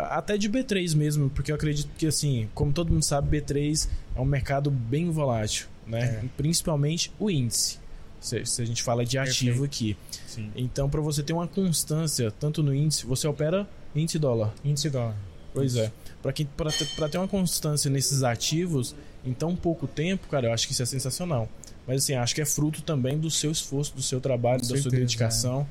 Até 0.00 0.36
de 0.36 0.48
B3 0.48 0.94
mesmo, 0.94 1.30
porque 1.30 1.50
eu 1.50 1.56
acredito 1.56 1.90
que, 1.96 2.06
assim, 2.06 2.48
como 2.54 2.72
todo 2.72 2.92
mundo 2.92 3.04
sabe, 3.04 3.40
B3 3.40 3.88
é 4.14 4.20
um 4.20 4.24
mercado 4.24 4.70
bem 4.70 5.10
volátil, 5.10 5.66
né? 5.86 6.20
É. 6.22 6.24
Principalmente 6.36 7.12
o 7.18 7.30
índice. 7.30 7.78
Se, 8.20 8.44
se 8.44 8.62
a 8.62 8.64
gente 8.64 8.82
fala 8.82 9.04
de 9.04 9.16
ativo 9.16 9.64
aqui. 9.64 9.96
Sim. 10.26 10.50
Então, 10.56 10.90
para 10.90 11.00
você 11.00 11.22
ter 11.22 11.32
uma 11.32 11.46
constância, 11.46 12.30
tanto 12.32 12.62
no 12.62 12.74
índice, 12.74 13.06
você 13.06 13.28
opera 13.28 13.68
índice 13.94 14.18
dólar. 14.18 14.52
Índice 14.64 14.90
dólar. 14.90 15.16
Pois 15.52 15.76
é. 15.76 15.92
Para 16.22 16.32
para 16.56 16.70
ter, 16.72 16.86
pra 16.96 17.08
ter 17.08 17.18
uma 17.18 17.28
constância 17.28 17.90
nesses 17.90 18.22
ativos 18.22 18.94
em 19.24 19.32
tão 19.32 19.54
pouco 19.54 19.86
tempo, 19.86 20.26
cara, 20.28 20.48
eu 20.48 20.52
acho 20.52 20.66
que 20.66 20.72
isso 20.72 20.82
é 20.82 20.86
sensacional. 20.86 21.48
Mas 21.86 22.02
assim, 22.02 22.14
acho 22.14 22.34
que 22.34 22.40
é 22.40 22.44
fruto 22.44 22.82
também 22.82 23.18
do 23.18 23.30
seu 23.30 23.50
esforço, 23.50 23.94
do 23.94 24.02
seu 24.02 24.20
trabalho, 24.20 24.60
Com 24.60 24.68
da 24.68 24.74
sua 24.74 24.82
certeza, 24.82 25.00
dedicação, 25.00 25.66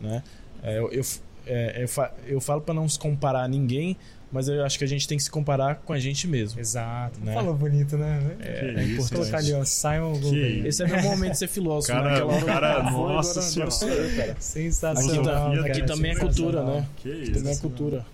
né? 0.00 0.22
É, 0.62 0.78
eu, 0.78 0.90
eu, 0.90 1.04
é, 1.48 1.82
eu, 1.82 1.88
fa- 1.88 2.12
eu 2.26 2.40
falo 2.40 2.60
para 2.60 2.74
não 2.74 2.88
se 2.88 2.98
comparar 2.98 3.42
a 3.42 3.48
ninguém, 3.48 3.96
mas 4.30 4.46
eu 4.46 4.62
acho 4.64 4.78
que 4.78 4.84
a 4.84 4.86
gente 4.86 5.08
tem 5.08 5.16
que 5.16 5.24
se 5.24 5.30
comparar 5.30 5.76
com 5.76 5.92
a 5.92 5.98
gente 5.98 6.28
mesmo. 6.28 6.60
Exato. 6.60 7.18
Né? 7.20 7.32
Falou 7.32 7.54
bonito, 7.54 7.96
né? 7.96 8.20
É, 8.40 8.74
é 8.76 8.82
isso, 8.84 8.92
importante. 8.92 9.12
Colocar 9.14 9.38
ali, 9.38 9.52
ó. 9.54 9.64
Simon 9.64 10.12
Que 10.14 10.20
Gouveia. 10.20 10.68
Esse 10.68 10.82
é 10.82 10.86
meu 10.86 11.02
momento 11.02 11.32
de 11.32 11.38
ser 11.38 11.48
filósofo. 11.48 11.92
Cara, 11.94 12.10
naquela 12.10 12.32
hora 12.34 12.42
o 12.42 12.46
cara- 12.46 12.82
nossa 12.90 13.40
senhora. 13.42 13.70
Sensacional. 14.38 15.14
Aqui, 15.48 15.56
tá- 15.56 15.62
cara, 15.62 15.72
aqui 15.72 15.82
também 15.86 16.10
é 16.10 16.14
cultura, 16.16 16.62
né? 16.62 16.86
Que 16.98 17.10
Aqui 17.10 17.30
também 17.32 17.48
é 17.48 17.52
isso. 17.52 17.60
cultura. 17.62 18.04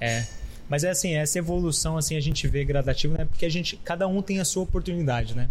É. 0.00 0.24
Mas 0.68 0.82
é 0.82 0.90
assim, 0.90 1.14
essa 1.14 1.38
evolução 1.38 1.96
assim 1.96 2.16
a 2.16 2.20
gente 2.20 2.46
vê 2.48 2.64
gradativa, 2.64 3.18
né? 3.18 3.24
Porque 3.24 3.46
a 3.46 3.48
gente, 3.48 3.76
cada 3.76 4.08
um 4.08 4.20
tem 4.20 4.40
a 4.40 4.44
sua 4.44 4.64
oportunidade, 4.64 5.34
né? 5.34 5.48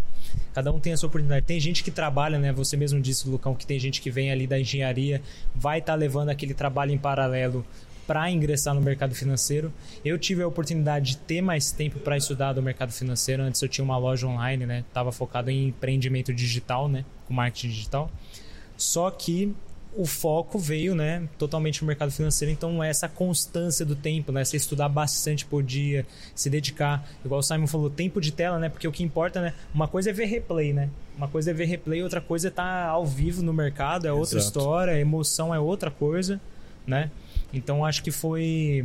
Cada 0.52 0.70
um 0.72 0.78
tem 0.78 0.92
a 0.92 0.96
sua 0.96 1.08
oportunidade. 1.08 1.46
Tem 1.46 1.58
gente 1.58 1.82
que 1.82 1.90
trabalha, 1.90 2.38
né? 2.38 2.52
Você 2.52 2.76
mesmo 2.76 3.00
disse, 3.00 3.28
Lucão, 3.28 3.54
que 3.54 3.66
tem 3.66 3.78
gente 3.78 4.00
que 4.00 4.10
vem 4.10 4.30
ali 4.30 4.46
da 4.46 4.60
engenharia, 4.60 5.22
vai 5.54 5.78
estar 5.78 5.92
tá 5.92 5.98
levando 5.98 6.28
aquele 6.28 6.52
trabalho 6.52 6.92
em 6.92 6.98
paralelo 6.98 7.64
para 8.06 8.30
ingressar 8.30 8.74
no 8.74 8.80
mercado 8.80 9.14
financeiro. 9.14 9.72
Eu 10.04 10.18
tive 10.18 10.42
a 10.42 10.46
oportunidade 10.46 11.12
de 11.12 11.16
ter 11.18 11.40
mais 11.40 11.72
tempo 11.72 11.98
para 11.98 12.16
estudar 12.16 12.52
do 12.52 12.62
mercado 12.62 12.92
financeiro. 12.92 13.42
Antes 13.42 13.60
eu 13.60 13.68
tinha 13.68 13.84
uma 13.84 13.96
loja 13.98 14.26
online, 14.26 14.64
né? 14.64 14.84
Tava 14.92 15.10
focado 15.10 15.50
em 15.50 15.68
empreendimento 15.68 16.32
digital, 16.32 16.88
né? 16.88 17.04
Com 17.26 17.34
marketing 17.34 17.68
digital. 17.68 18.10
Só 18.76 19.10
que 19.10 19.54
o 19.96 20.04
foco 20.04 20.58
veio, 20.58 20.94
né, 20.94 21.26
totalmente 21.38 21.80
no 21.82 21.86
mercado 21.86 22.12
financeiro. 22.12 22.52
Então, 22.52 22.82
essa 22.84 23.08
constância 23.08 23.84
do 23.84 23.96
tempo, 23.96 24.30
né, 24.30 24.44
você 24.44 24.56
estudar 24.56 24.88
bastante 24.88 25.44
por 25.46 25.62
dia, 25.62 26.06
se 26.34 26.50
dedicar, 26.50 27.08
igual 27.24 27.40
o 27.40 27.42
Simon 27.42 27.66
falou, 27.66 27.88
tempo 27.88 28.20
de 28.20 28.30
tela, 28.30 28.58
né, 28.58 28.68
porque 28.68 28.86
o 28.86 28.92
que 28.92 29.02
importa, 29.02 29.40
né, 29.40 29.54
uma 29.74 29.88
coisa 29.88 30.10
é 30.10 30.12
ver 30.12 30.26
replay, 30.26 30.72
né, 30.72 30.90
uma 31.16 31.28
coisa 31.28 31.50
é 31.50 31.54
ver 31.54 31.64
replay, 31.64 32.02
outra 32.02 32.20
coisa 32.20 32.48
é 32.48 32.50
estar 32.50 32.84
tá 32.84 32.88
ao 32.90 33.06
vivo 33.06 33.42
no 33.42 33.52
mercado, 33.52 34.06
é 34.06 34.12
outra 34.12 34.38
Exato. 34.38 34.58
história, 34.58 35.00
emoção 35.00 35.54
é 35.54 35.58
outra 35.58 35.90
coisa, 35.90 36.40
né. 36.86 37.10
Então, 37.52 37.84
acho 37.84 38.02
que 38.02 38.10
foi 38.10 38.84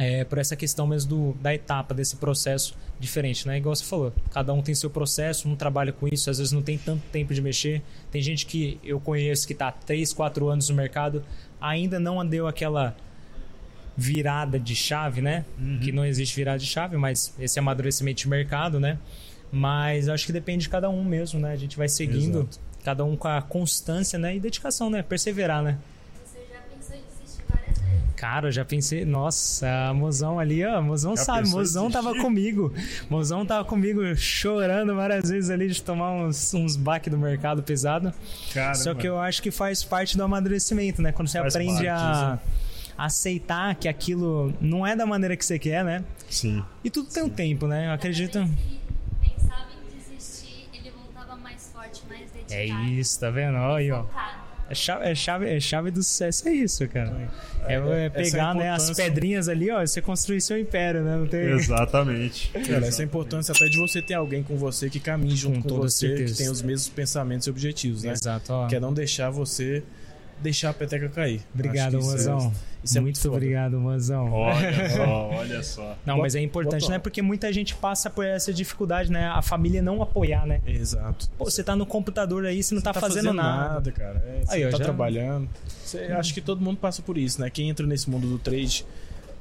é, 0.00 0.24
por 0.24 0.38
essa 0.38 0.56
questão 0.56 0.86
mesmo 0.86 1.10
do, 1.10 1.32
da 1.42 1.54
etapa 1.54 1.92
desse 1.92 2.16
processo 2.16 2.74
diferente, 2.98 3.46
né? 3.46 3.58
Igual 3.58 3.76
você 3.76 3.84
falou, 3.84 4.10
cada 4.30 4.50
um 4.50 4.62
tem 4.62 4.74
seu 4.74 4.88
processo, 4.88 5.46
um 5.46 5.54
trabalha 5.54 5.92
com 5.92 6.08
isso, 6.08 6.30
às 6.30 6.38
vezes 6.38 6.54
não 6.54 6.62
tem 6.62 6.78
tanto 6.78 7.02
tempo 7.12 7.34
de 7.34 7.42
mexer. 7.42 7.82
Tem 8.10 8.22
gente 8.22 8.46
que 8.46 8.80
eu 8.82 8.98
conheço 8.98 9.46
que 9.46 9.52
está 9.52 9.68
há 9.68 9.72
3, 9.72 10.14
4 10.14 10.48
anos 10.48 10.70
no 10.70 10.74
mercado, 10.74 11.22
ainda 11.60 12.00
não 12.00 12.26
deu 12.26 12.46
aquela 12.46 12.96
virada 13.94 14.58
de 14.58 14.74
chave, 14.74 15.20
né? 15.20 15.44
Uhum. 15.58 15.78
Que 15.80 15.92
não 15.92 16.06
existe 16.06 16.34
virada 16.34 16.58
de 16.58 16.66
chave, 16.66 16.96
mas 16.96 17.34
esse 17.38 17.58
amadurecimento 17.58 18.22
de 18.22 18.28
mercado, 18.28 18.80
né? 18.80 18.98
Mas 19.52 20.08
acho 20.08 20.24
que 20.24 20.32
depende 20.32 20.62
de 20.62 20.70
cada 20.70 20.88
um 20.88 21.04
mesmo, 21.04 21.38
né? 21.38 21.52
A 21.52 21.56
gente 21.56 21.76
vai 21.76 21.90
seguindo, 21.90 22.48
Exato. 22.50 22.60
cada 22.82 23.04
um 23.04 23.16
com 23.16 23.28
a 23.28 23.42
constância, 23.42 24.18
né? 24.18 24.34
E 24.34 24.40
dedicação, 24.40 24.88
né? 24.88 25.02
Perseverar, 25.02 25.62
né? 25.62 25.76
Cara, 28.20 28.48
eu 28.48 28.52
já 28.52 28.66
pensei, 28.66 29.02
nossa, 29.06 29.94
mozão 29.94 30.38
ali, 30.38 30.62
ó, 30.62 30.82
mozão 30.82 31.16
já 31.16 31.24
sabe, 31.24 31.48
mozão 31.48 31.90
tava 31.90 32.14
comigo. 32.14 32.70
Mozão 33.08 33.46
tava 33.46 33.64
comigo 33.64 34.14
chorando 34.14 34.94
várias 34.94 35.30
vezes 35.30 35.48
ali 35.48 35.68
de 35.68 35.82
tomar 35.82 36.12
uns, 36.12 36.52
uns 36.52 36.76
baques 36.76 37.10
do 37.10 37.16
mercado 37.16 37.62
pesado. 37.62 38.12
Caramba. 38.52 38.74
Só 38.74 38.92
que 38.92 39.08
eu 39.08 39.18
acho 39.18 39.40
que 39.40 39.50
faz 39.50 39.82
parte 39.82 40.18
do 40.18 40.22
amadurecimento, 40.22 41.00
né? 41.00 41.12
Quando 41.12 41.28
você 41.28 41.38
faz 41.38 41.56
aprende 41.56 41.88
a 41.88 42.38
aceitar 42.98 43.74
que 43.76 43.88
aquilo 43.88 44.52
não 44.60 44.86
é 44.86 44.94
da 44.94 45.06
maneira 45.06 45.34
que 45.34 45.42
você 45.42 45.58
quer, 45.58 45.82
né? 45.82 46.04
Sim. 46.28 46.62
E 46.84 46.90
tudo 46.90 47.08
tem 47.08 47.22
um 47.22 47.30
tempo, 47.30 47.66
né? 47.66 47.86
Eu 47.86 47.92
acredito. 47.92 48.38
É 52.50 52.66
isso, 52.66 53.18
tá 53.18 53.30
vendo? 53.30 53.56
Olha 53.56 53.76
aí, 53.76 53.90
ó. 53.90 54.04
É 54.70 54.74
chave, 54.74 55.04
é, 55.04 55.14
chave, 55.16 55.48
é 55.48 55.58
chave 55.58 55.90
do 55.90 56.00
sucesso, 56.00 56.48
é 56.48 56.52
isso, 56.52 56.86
cara. 56.88 57.28
É, 57.66 57.74
é, 57.74 58.04
é 58.06 58.08
pegar 58.08 58.54
né, 58.54 58.70
as 58.70 58.88
pedrinhas 58.90 59.48
ali, 59.48 59.68
ó, 59.68 59.84
você 59.84 60.00
construir 60.00 60.40
seu 60.40 60.56
império, 60.56 61.02
né? 61.02 61.16
Não 61.16 61.26
tem... 61.26 61.40
Exatamente. 61.50 62.52
Cara, 62.68 62.86
essa 62.86 63.02
é 63.02 63.04
a 63.04 63.06
importância 63.06 63.52
até 63.52 63.66
de 63.66 63.76
você 63.76 64.00
ter 64.00 64.14
alguém 64.14 64.44
com 64.44 64.56
você 64.56 64.88
que 64.88 65.00
caminhe 65.00 65.34
junto 65.34 65.62
com, 65.62 65.68
com 65.70 65.76
você, 65.78 66.06
certeza. 66.06 66.32
que 66.32 66.38
tem 66.38 66.48
os 66.48 66.62
mesmos 66.62 66.88
pensamentos 66.88 67.48
e 67.48 67.50
objetivos, 67.50 68.04
né? 68.04 68.12
Exato, 68.12 68.52
ó. 68.52 68.68
Que 68.68 68.76
é 68.76 68.80
não 68.80 68.94
deixar 68.94 69.28
você 69.28 69.82
deixar 70.40 70.70
a 70.70 70.74
peteca 70.74 71.08
cair. 71.08 71.42
Obrigado, 71.54 72.00
Mozão. 72.00 72.52
Isso 72.82 72.96
é 72.96 73.00
muito, 73.00 73.16
muito 73.16 73.36
obrigado, 73.36 73.78
Mozão. 73.78 74.32
Olha 74.32 74.88
só, 74.90 75.30
olha 75.30 75.62
só. 75.62 75.98
Não, 76.04 76.18
mas 76.18 76.34
é 76.34 76.40
importante, 76.40 76.88
né? 76.88 76.98
Porque 76.98 77.20
muita 77.20 77.52
gente 77.52 77.74
passa 77.74 78.08
por 78.08 78.24
essa 78.24 78.52
dificuldade, 78.52 79.12
né? 79.12 79.26
A 79.26 79.42
família 79.42 79.82
não 79.82 80.00
apoiar, 80.00 80.46
né? 80.46 80.62
Exato. 80.66 81.28
Pô, 81.36 81.44
você 81.44 81.62
tá 81.62 81.76
no 81.76 81.84
computador 81.84 82.46
aí, 82.46 82.62
você 82.62 82.74
não 82.74 82.80
você 82.80 82.84
tá, 82.84 82.92
tá, 82.94 83.00
fazendo, 83.00 83.24
fazendo 83.24 83.36
nada. 83.36 83.74
nada. 83.74 83.92
cara. 83.92 84.24
É, 84.26 84.46
você 84.46 84.54
aí, 84.54 84.70
tá 84.70 84.78
já... 84.78 84.84
trabalhando. 84.84 85.48
Você, 85.84 85.98
acho 86.04 86.32
que 86.32 86.40
todo 86.40 86.60
mundo 86.60 86.78
passa 86.78 87.02
por 87.02 87.18
isso, 87.18 87.40
né? 87.40 87.50
Quem 87.50 87.68
entra 87.68 87.86
nesse 87.86 88.08
mundo 88.08 88.26
do 88.26 88.38
trade 88.38 88.86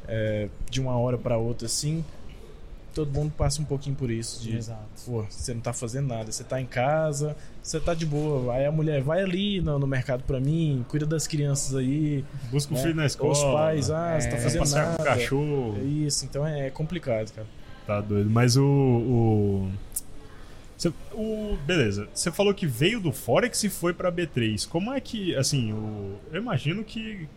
é, 0.07 0.49
de 0.69 0.81
uma 0.81 0.97
hora 0.97 1.17
para 1.17 1.38
outra, 1.38 1.65
assim, 1.67 2.03
todo 2.99 3.13
mundo 3.13 3.31
passa 3.38 3.62
um 3.62 3.65
pouquinho 3.65 3.95
por 3.95 4.12
isso. 4.12 4.41
De, 4.41 4.57
Exato. 4.57 4.83
Pô, 5.05 5.23
você 5.23 5.53
não 5.53 5.62
tá 5.62 5.71
fazendo 5.71 6.07
nada. 6.07 6.29
Você 6.31 6.43
tá 6.43 6.59
em 6.59 6.65
casa, 6.65 7.35
você 7.63 7.79
tá 7.79 7.93
de 7.93 8.05
boa. 8.05 8.53
Aí 8.53 8.65
a 8.65 8.71
mulher 8.71 9.01
vai 9.01 9.21
ali 9.21 9.62
no, 9.62 9.79
no 9.79 9.88
mercado 9.88 10.23
para 10.23 10.39
mim, 10.39 10.85
cuida 10.89 11.05
das 11.05 11.25
crianças 11.25 11.75
aí. 11.75 12.25
Busca 12.51 12.73
né? 12.73 12.79
o 12.79 12.83
filho 12.83 12.95
na 12.95 13.05
escola. 13.05 13.31
Os 13.31 13.41
pais, 13.41 13.89
ah, 13.89 14.12
é, 14.12 14.19
você 14.19 14.29
tá 14.29 14.35
é, 14.35 14.39
fazendo 14.41 14.69
nada. 14.69 14.97
com 14.97 15.01
o 15.01 15.05
cachorro. 15.05 15.77
É 15.79 15.83
isso, 15.83 16.25
então 16.25 16.45
é 16.45 16.69
complicado, 16.69 17.31
cara. 17.31 17.47
Tá 17.88 18.01
doido. 18.01 18.29
Mas 18.29 18.57
o. 18.57 18.65
o... 18.65 19.71
Você, 20.77 20.93
o, 21.13 21.57
beleza, 21.65 22.07
você 22.13 22.31
falou 22.31 22.53
que 22.53 22.65
veio 22.65 23.01
do 23.01 23.12
Forex 23.12 23.63
e 23.63 23.69
foi 23.69 23.93
para 23.93 24.12
B3. 24.12 24.67
Como 24.67 24.93
é 24.93 24.99
que, 24.99 25.35
assim, 25.35 25.71
o, 25.71 26.17
eu 26.31 26.41
imagino 26.41 26.83
que. 26.83 27.27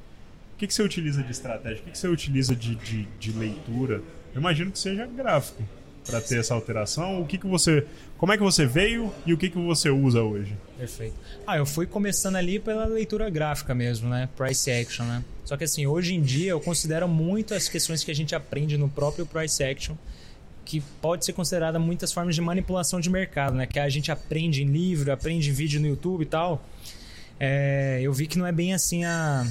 O 0.54 0.58
que, 0.58 0.66
que 0.66 0.74
você 0.74 0.82
utiliza 0.82 1.22
de 1.22 1.32
estratégia? 1.32 1.80
O 1.80 1.84
que, 1.84 1.90
que 1.90 1.98
você 1.98 2.06
utiliza 2.06 2.54
de, 2.54 2.76
de, 2.76 3.08
de 3.18 3.32
leitura? 3.32 4.00
Eu 4.34 4.40
imagino 4.40 4.70
que 4.70 4.78
seja 4.78 5.06
gráfico 5.06 5.62
para 6.04 6.20
ter 6.20 6.40
essa 6.40 6.54
alteração. 6.54 7.20
O 7.20 7.26
que, 7.26 7.38
que 7.38 7.46
você. 7.46 7.86
Como 8.18 8.32
é 8.32 8.36
que 8.36 8.42
você 8.42 8.66
veio 8.66 9.12
e 9.26 9.32
o 9.32 9.38
que, 9.38 9.50
que 9.50 9.58
você 9.58 9.90
usa 9.90 10.22
hoje? 10.22 10.56
Perfeito. 10.78 11.14
Ah, 11.46 11.56
eu 11.58 11.66
fui 11.66 11.86
começando 11.86 12.36
ali 12.36 12.58
pela 12.58 12.84
leitura 12.84 13.28
gráfica 13.28 13.74
mesmo, 13.74 14.08
né? 14.08 14.28
Price 14.36 14.70
action, 14.70 15.04
né? 15.04 15.24
Só 15.44 15.56
que 15.56 15.64
assim, 15.64 15.86
hoje 15.86 16.14
em 16.14 16.22
dia 16.22 16.50
eu 16.50 16.60
considero 16.60 17.08
muito 17.08 17.54
as 17.54 17.68
questões 17.68 18.04
que 18.04 18.10
a 18.10 18.14
gente 18.14 18.34
aprende 18.34 18.78
no 18.78 18.88
próprio 18.88 19.26
price 19.26 19.62
action 19.62 19.96
que 20.64 20.80
pode 21.00 21.24
ser 21.24 21.32
considerada 21.32 21.78
muitas 21.78 22.12
formas 22.12 22.34
de 22.34 22.40
manipulação 22.40 23.00
de 23.00 23.10
mercado, 23.10 23.54
né? 23.54 23.66
Que 23.66 23.78
a 23.78 23.88
gente 23.88 24.12
aprende 24.12 24.62
em 24.62 24.66
livro, 24.66 25.12
aprende 25.12 25.50
em 25.50 25.52
vídeo 25.52 25.80
no 25.80 25.88
YouTube 25.88 26.22
e 26.22 26.26
tal. 26.26 26.64
É, 27.38 28.00
eu 28.02 28.12
vi 28.12 28.26
que 28.26 28.38
não 28.38 28.46
é 28.46 28.52
bem 28.52 28.72
assim 28.72 29.04
a 29.04 29.44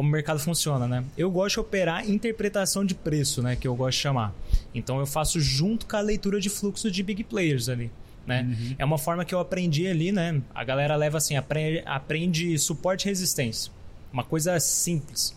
como 0.00 0.08
o 0.08 0.12
mercado 0.12 0.40
funciona, 0.40 0.88
né? 0.88 1.04
Eu 1.14 1.30
gosto 1.30 1.56
de 1.56 1.60
operar 1.60 2.08
interpretação 2.08 2.86
de 2.86 2.94
preço, 2.94 3.42
né? 3.42 3.54
Que 3.54 3.68
eu 3.68 3.76
gosto 3.76 3.98
de 3.98 4.02
chamar. 4.02 4.34
Então 4.74 4.98
eu 4.98 5.04
faço 5.04 5.38
junto 5.38 5.84
com 5.84 5.94
a 5.94 6.00
leitura 6.00 6.40
de 6.40 6.48
fluxo 6.48 6.90
de 6.90 7.02
big 7.02 7.22
players 7.22 7.68
ali. 7.68 7.90
Né? 8.26 8.48
Uhum. 8.48 8.76
É 8.78 8.84
uma 8.86 8.96
forma 8.96 9.26
que 9.26 9.34
eu 9.34 9.38
aprendi 9.38 9.86
ali, 9.86 10.10
né? 10.10 10.40
A 10.54 10.64
galera 10.64 10.96
leva 10.96 11.18
assim, 11.18 11.36
aprende, 11.36 11.82
aprende 11.84 12.58
suporte 12.58 13.04
e 13.04 13.08
resistência. 13.10 13.70
Uma 14.10 14.24
coisa 14.24 14.58
simples. 14.58 15.36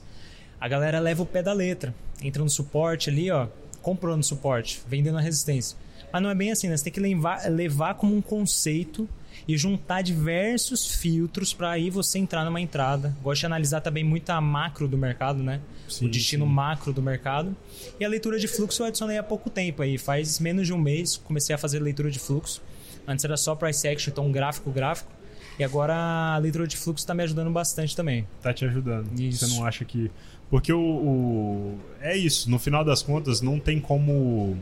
A 0.62 0.68
galera 0.70 0.98
leva 1.02 1.24
o 1.24 1.26
pé 1.26 1.44
da 1.44 1.52
letra. 1.52 1.94
Entra 2.22 2.42
no 2.42 2.50
suporte 2.50 3.10
ali, 3.10 3.30
ó, 3.30 3.48
comprando 3.82 4.24
suporte, 4.24 4.82
vendendo 4.88 5.18
a 5.18 5.22
resistência. 5.22 5.78
Mas 6.10 6.22
não 6.22 6.30
é 6.30 6.36
bem 6.36 6.54
assim, 6.54 6.70
né? 6.70 6.78
Você 6.78 6.86
tem 6.86 6.94
que 6.94 7.02
levar, 7.02 7.52
levar 7.52 7.96
como 7.96 8.16
um 8.16 8.22
conceito 8.22 9.10
e 9.48 9.58
juntar 9.58 10.02
diversos 10.02 10.96
filtros 10.96 11.54
para 11.54 11.72
aí 11.72 11.90
você 11.90 12.20
entrar 12.20 12.46
numa 12.46 12.62
entrada. 12.62 13.16
Gosto 13.22 13.42
de 13.42 13.46
analisar 13.46 13.82
também 13.82 14.04
muito 14.04 14.30
a 14.30 14.40
macro 14.40 14.88
do 14.88 14.98
mercado, 14.98 15.44
né? 15.44 15.60
Sim, 15.88 16.06
o 16.06 16.10
destino 16.10 16.46
sim. 16.46 16.52
macro 16.52 16.94
do 16.94 17.02
mercado. 17.02 17.56
E 18.00 18.06
a 18.06 18.08
leitura 18.08 18.40
de 18.40 18.48
fluxo 18.48 18.82
eu 18.82 18.88
adicionei 18.88 19.18
há 19.18 19.24
pouco 19.24 19.50
tempo 19.50 19.82
aí, 19.82 19.98
faz 19.98 20.40
menos 20.40 20.68
de 20.68 20.74
um 20.74 20.78
mês 20.78 21.18
comecei 21.24 21.56
a 21.56 21.58
fazer 21.58 21.80
leitura 21.80 22.10
de 22.10 22.20
fluxo. 22.20 22.62
Antes 23.08 23.26
era 23.26 23.36
só 23.36 23.56
price 23.56 23.88
action, 23.88 24.12
então 24.12 24.32
gráfico, 24.32 24.72
gráfico. 24.72 25.12
E 25.58 25.64
agora 25.64 25.94
a 25.96 26.38
leitura 26.38 26.66
de 26.66 26.78
fluxo 26.78 27.04
está 27.04 27.14
me 27.14 27.24
ajudando 27.24 27.52
bastante 27.52 27.96
também. 27.96 28.28
Tá 28.42 28.54
te 28.54 28.66
ajudando. 28.66 29.20
Isso. 29.20 29.46
Você 29.46 29.56
não 29.56 29.66
acha 29.66 29.86
que. 29.86 30.10
Porque 30.50 30.72
o, 30.72 30.80
o. 30.80 31.80
É 32.02 32.16
isso, 32.16 32.50
no 32.50 32.58
final 32.58 32.84
das 32.84 33.02
contas, 33.02 33.42
não 33.42 33.60
tem 33.60 33.80
como 33.80 34.58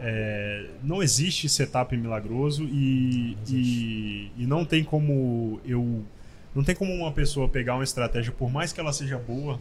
é, 0.00 0.70
não 0.82 1.02
existe 1.02 1.48
setup 1.48 1.96
milagroso 1.96 2.64
e, 2.64 3.36
e, 3.48 4.30
e, 4.36 4.46
não 4.46 4.64
tem 4.64 4.82
como 4.84 5.60
eu. 5.64 6.04
Não 6.54 6.62
tem 6.62 6.74
como 6.74 6.92
uma 6.92 7.12
pessoa 7.12 7.48
pegar 7.48 7.74
uma 7.74 7.84
estratégia, 7.84 8.32
por 8.32 8.50
mais 8.50 8.72
que 8.72 8.80
ela 8.80 8.92
seja 8.92 9.18
boa, 9.18 9.60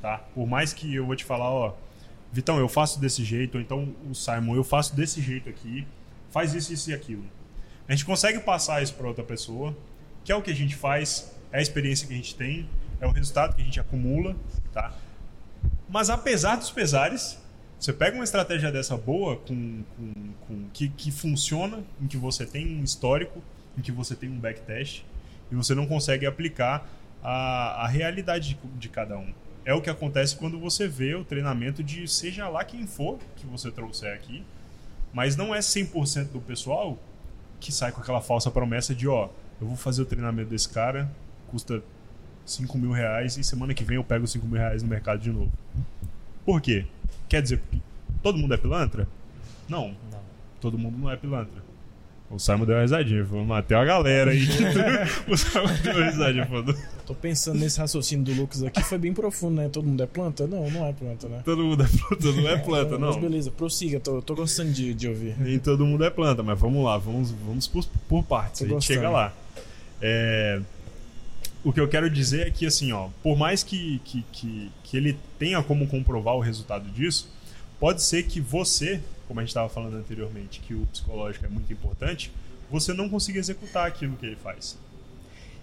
tá? 0.00 0.18
Por 0.34 0.46
mais 0.46 0.72
que 0.72 0.94
eu 0.94 1.04
vou 1.04 1.14
te 1.14 1.24
falar, 1.24 1.50
ó, 1.50 1.74
Vitão, 2.32 2.58
eu 2.58 2.68
faço 2.68 3.00
desse 3.00 3.24
jeito, 3.24 3.56
ou 3.56 3.60
então 3.60 3.94
o 4.08 4.14
Simon, 4.14 4.54
eu 4.54 4.64
faço 4.64 4.94
desse 4.96 5.20
jeito 5.20 5.48
aqui, 5.48 5.86
faz 6.30 6.54
isso, 6.54 6.72
isso 6.72 6.90
e 6.90 6.94
aquilo. 6.94 7.24
A 7.88 7.92
gente 7.92 8.04
consegue 8.04 8.38
passar 8.40 8.82
isso 8.82 8.94
para 8.94 9.06
outra 9.08 9.24
pessoa, 9.24 9.76
que 10.24 10.30
é 10.30 10.36
o 10.36 10.40
que 10.40 10.50
a 10.50 10.54
gente 10.54 10.76
faz, 10.76 11.34
é 11.52 11.58
a 11.58 11.62
experiência 11.62 12.06
que 12.06 12.14
a 12.14 12.16
gente 12.16 12.34
tem, 12.34 12.68
é 13.00 13.06
o 13.06 13.10
resultado 13.10 13.56
que 13.56 13.62
a 13.62 13.64
gente 13.64 13.80
acumula, 13.80 14.36
tá? 14.72 14.94
Mas 15.88 16.08
apesar 16.08 16.56
dos 16.56 16.70
pesares, 16.70 17.39
você 17.80 17.94
pega 17.94 18.14
uma 18.14 18.24
estratégia 18.24 18.70
dessa 18.70 18.94
boa, 18.94 19.36
com, 19.36 19.82
com, 19.96 20.12
com 20.46 20.68
que, 20.70 20.90
que 20.90 21.10
funciona, 21.10 21.82
em 21.98 22.06
que 22.06 22.18
você 22.18 22.44
tem 22.44 22.78
um 22.78 22.84
histórico, 22.84 23.42
em 23.76 23.80
que 23.80 23.90
você 23.90 24.14
tem 24.14 24.28
um 24.28 24.38
backtest, 24.38 25.02
e 25.50 25.54
você 25.54 25.74
não 25.74 25.86
consegue 25.86 26.26
aplicar 26.26 26.86
a, 27.22 27.84
a 27.84 27.88
realidade 27.88 28.50
de, 28.50 28.78
de 28.78 28.88
cada 28.90 29.16
um. 29.16 29.32
É 29.64 29.72
o 29.72 29.80
que 29.80 29.88
acontece 29.88 30.36
quando 30.36 30.60
você 30.60 30.86
vê 30.86 31.14
o 31.14 31.24
treinamento 31.24 31.82
de 31.82 32.06
seja 32.06 32.50
lá 32.50 32.64
quem 32.64 32.86
for 32.86 33.18
que 33.34 33.46
você 33.46 33.70
trouxer 33.70 34.14
aqui, 34.14 34.44
mas 35.10 35.34
não 35.34 35.54
é 35.54 35.60
100% 35.60 36.32
do 36.32 36.40
pessoal 36.40 36.98
que 37.58 37.72
sai 37.72 37.92
com 37.92 38.02
aquela 38.02 38.20
falsa 38.20 38.50
promessa 38.50 38.94
de, 38.94 39.08
ó, 39.08 39.30
eu 39.58 39.66
vou 39.66 39.76
fazer 39.76 40.02
o 40.02 40.06
treinamento 40.06 40.50
desse 40.50 40.68
cara, 40.68 41.10
custa 41.48 41.82
5 42.44 42.76
mil 42.76 42.90
reais 42.90 43.38
e 43.38 43.44
semana 43.44 43.72
que 43.72 43.84
vem 43.84 43.96
eu 43.96 44.04
pego 44.04 44.26
5 44.26 44.46
mil 44.46 44.58
reais 44.58 44.82
no 44.82 44.88
mercado 44.88 45.20
de 45.20 45.30
novo. 45.30 45.50
Por 46.44 46.60
quê? 46.60 46.86
Quer 47.28 47.42
dizer, 47.42 47.60
todo 48.22 48.38
mundo 48.38 48.54
é 48.54 48.56
pilantra? 48.56 49.06
Não, 49.68 49.88
Não. 50.10 50.20
todo 50.60 50.76
mundo 50.78 50.98
não 50.98 51.10
é 51.10 51.16
pilantra. 51.16 51.70
O 52.30 52.38
Simon 52.38 52.64
deu 52.64 52.76
uma 52.76 52.82
risadinha, 52.82 53.26
falou, 53.26 53.44
matei 53.44 53.76
a 53.76 53.84
galera 53.84 54.30
aí. 54.30 54.38
o 55.28 55.36
Simon 55.36 55.66
deu 55.82 55.94
uma 55.96 56.04
risadinha, 56.10 56.46
falou, 56.46 56.74
Tô 57.04 57.12
pensando 57.12 57.58
nesse 57.58 57.80
raciocínio 57.80 58.24
do 58.24 58.32
Lucas 58.32 58.62
aqui, 58.62 58.80
foi 58.84 58.98
bem 58.98 59.12
profundo, 59.12 59.56
né? 59.56 59.68
Todo 59.68 59.84
mundo 59.84 60.00
é 60.00 60.06
planta? 60.06 60.46
Não, 60.46 60.70
não 60.70 60.86
é 60.86 60.92
planta, 60.92 61.28
né? 61.28 61.42
todo 61.44 61.64
mundo 61.64 61.82
é 61.82 61.88
planta, 61.88 62.32
não 62.32 62.48
é 62.48 62.56
planta, 62.56 62.98
Mas 62.98 63.16
não. 63.16 63.20
beleza, 63.20 63.50
prossiga, 63.50 63.98
tô, 63.98 64.22
tô 64.22 64.36
gostando 64.36 64.70
de, 64.70 64.94
de 64.94 65.08
ouvir. 65.08 65.34
Nem 65.40 65.58
todo 65.58 65.84
mundo 65.84 66.04
é 66.04 66.10
planta, 66.10 66.40
mas 66.40 66.56
vamos 66.56 66.84
lá, 66.84 66.96
vamos, 66.98 67.32
vamos 67.32 67.66
por, 67.66 67.84
por 68.08 68.22
partes, 68.22 68.60
Tô 68.60 68.64
a 68.64 68.68
gente 68.68 68.74
gostando. 68.76 68.96
chega 69.00 69.10
lá. 69.10 69.32
É, 70.00 70.60
o 71.62 71.72
que 71.72 71.80
eu 71.80 71.88
quero 71.88 72.08
dizer 72.08 72.46
é 72.46 72.50
que, 72.50 72.64
assim, 72.64 72.92
ó, 72.92 73.08
por 73.22 73.36
mais 73.36 73.62
que, 73.62 74.00
que, 74.04 74.24
que, 74.32 74.72
que 74.82 74.96
ele 74.96 75.18
tenha 75.38 75.62
como 75.62 75.86
comprovar 75.86 76.34
o 76.34 76.40
resultado 76.40 76.88
disso, 76.90 77.30
pode 77.78 78.02
ser 78.02 78.22
que 78.24 78.40
você, 78.40 79.00
como 79.28 79.40
a 79.40 79.42
gente 79.42 79.50
estava 79.50 79.68
falando 79.68 79.96
anteriormente, 79.96 80.60
que 80.60 80.74
o 80.74 80.86
psicológico 80.86 81.44
é 81.44 81.48
muito 81.48 81.72
importante, 81.72 82.32
você 82.70 82.92
não 82.92 83.08
consiga 83.08 83.38
executar 83.38 83.86
aquilo 83.86 84.16
que 84.16 84.26
ele 84.26 84.36
faz. 84.36 84.78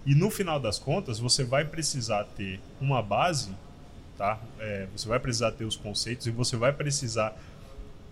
E 0.06 0.14
no 0.14 0.30
final 0.30 0.60
das 0.60 0.78
contas, 0.78 1.18
você 1.18 1.42
vai 1.42 1.64
precisar 1.64 2.24
ter 2.24 2.60
uma 2.80 3.02
base, 3.02 3.50
tá? 4.16 4.40
É, 4.60 4.86
você 4.96 5.08
vai 5.08 5.18
precisar 5.18 5.52
ter 5.52 5.64
os 5.64 5.76
conceitos 5.76 6.26
e 6.26 6.30
você 6.30 6.56
vai 6.56 6.72
precisar 6.72 7.36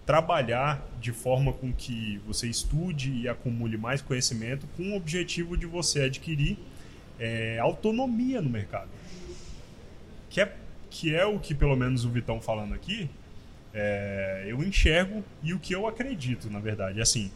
trabalhar 0.05 0.85
de 1.01 1.12
forma 1.12 1.53
com 1.53 1.72
que 1.72 2.20
você 2.27 2.49
estude 2.49 3.12
e 3.12 3.29
acumule 3.29 3.77
mais 3.77 4.01
conhecimento 4.01 4.66
com 4.77 4.92
o 4.92 4.96
objetivo 4.96 5.57
de 5.57 5.66
você 5.66 6.03
adquirir 6.03 6.59
é, 7.18 7.59
autonomia 7.59 8.40
no 8.40 8.50
mercado. 8.50 8.88
Que 10.31 10.40
é, 10.40 10.52
que 10.90 11.14
é 11.14 11.24
o 11.24 11.38
que, 11.38 11.55
pelo 11.55 11.76
menos, 11.76 12.05
o 12.05 12.11
Vitão 12.11 12.40
falando 12.40 12.74
aqui, 12.74 13.09
é, 13.72 14.44
eu 14.46 14.62
enxergo 14.62 15.24
e 15.42 15.52
o 15.52 15.59
que 15.59 15.74
eu 15.74 15.87
acredito, 15.87 16.50
na 16.50 16.59
verdade. 16.59 17.00
Assim, 17.00 17.31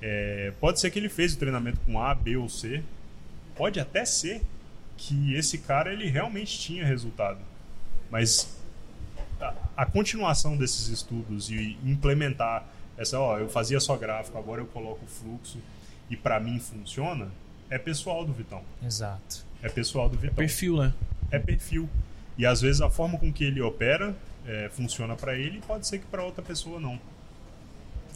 é, 0.00 0.52
pode 0.60 0.80
ser 0.80 0.90
que 0.90 0.98
ele 0.98 1.08
fez 1.08 1.34
o 1.34 1.38
treinamento 1.38 1.80
com 1.80 2.00
A, 2.00 2.14
B 2.14 2.36
ou 2.36 2.48
C. 2.48 2.82
Pode 3.56 3.78
até 3.78 4.04
ser 4.04 4.42
que 4.96 5.34
esse 5.34 5.58
cara 5.58 5.92
ele 5.92 6.08
realmente 6.08 6.58
tinha 6.58 6.84
resultado. 6.84 7.38
Mas 8.10 8.56
a, 9.40 9.54
a 9.76 9.86
continuação 9.86 10.56
desses 10.56 10.88
estudos 10.88 11.50
e 11.50 11.76
implementar 11.84 12.66
essa, 12.96 13.18
ó, 13.18 13.38
eu 13.38 13.48
fazia 13.48 13.80
só 13.80 13.96
gráfico, 13.96 14.38
agora 14.38 14.60
eu 14.60 14.66
coloco 14.66 15.04
fluxo 15.06 15.58
e 16.08 16.16
para 16.16 16.38
mim 16.38 16.60
funciona, 16.60 17.28
é 17.74 17.78
pessoal 17.78 18.24
do 18.24 18.32
Vitão. 18.32 18.62
Exato. 18.84 19.44
É 19.62 19.68
pessoal 19.68 20.08
do 20.08 20.16
Vitão. 20.18 20.36
Perfil, 20.36 20.76
né? 20.78 20.92
É 21.30 21.38
perfil. 21.38 21.88
E 22.36 22.44
às 22.46 22.60
vezes 22.60 22.80
a 22.80 22.90
forma 22.90 23.18
com 23.18 23.32
que 23.32 23.44
ele 23.44 23.60
opera 23.60 24.14
é, 24.46 24.68
funciona 24.72 25.14
para 25.16 25.36
ele 25.38 25.58
e 25.58 25.60
pode 25.60 25.86
ser 25.86 25.98
que 25.98 26.06
para 26.06 26.22
outra 26.24 26.42
pessoa 26.42 26.78
não. 26.80 26.98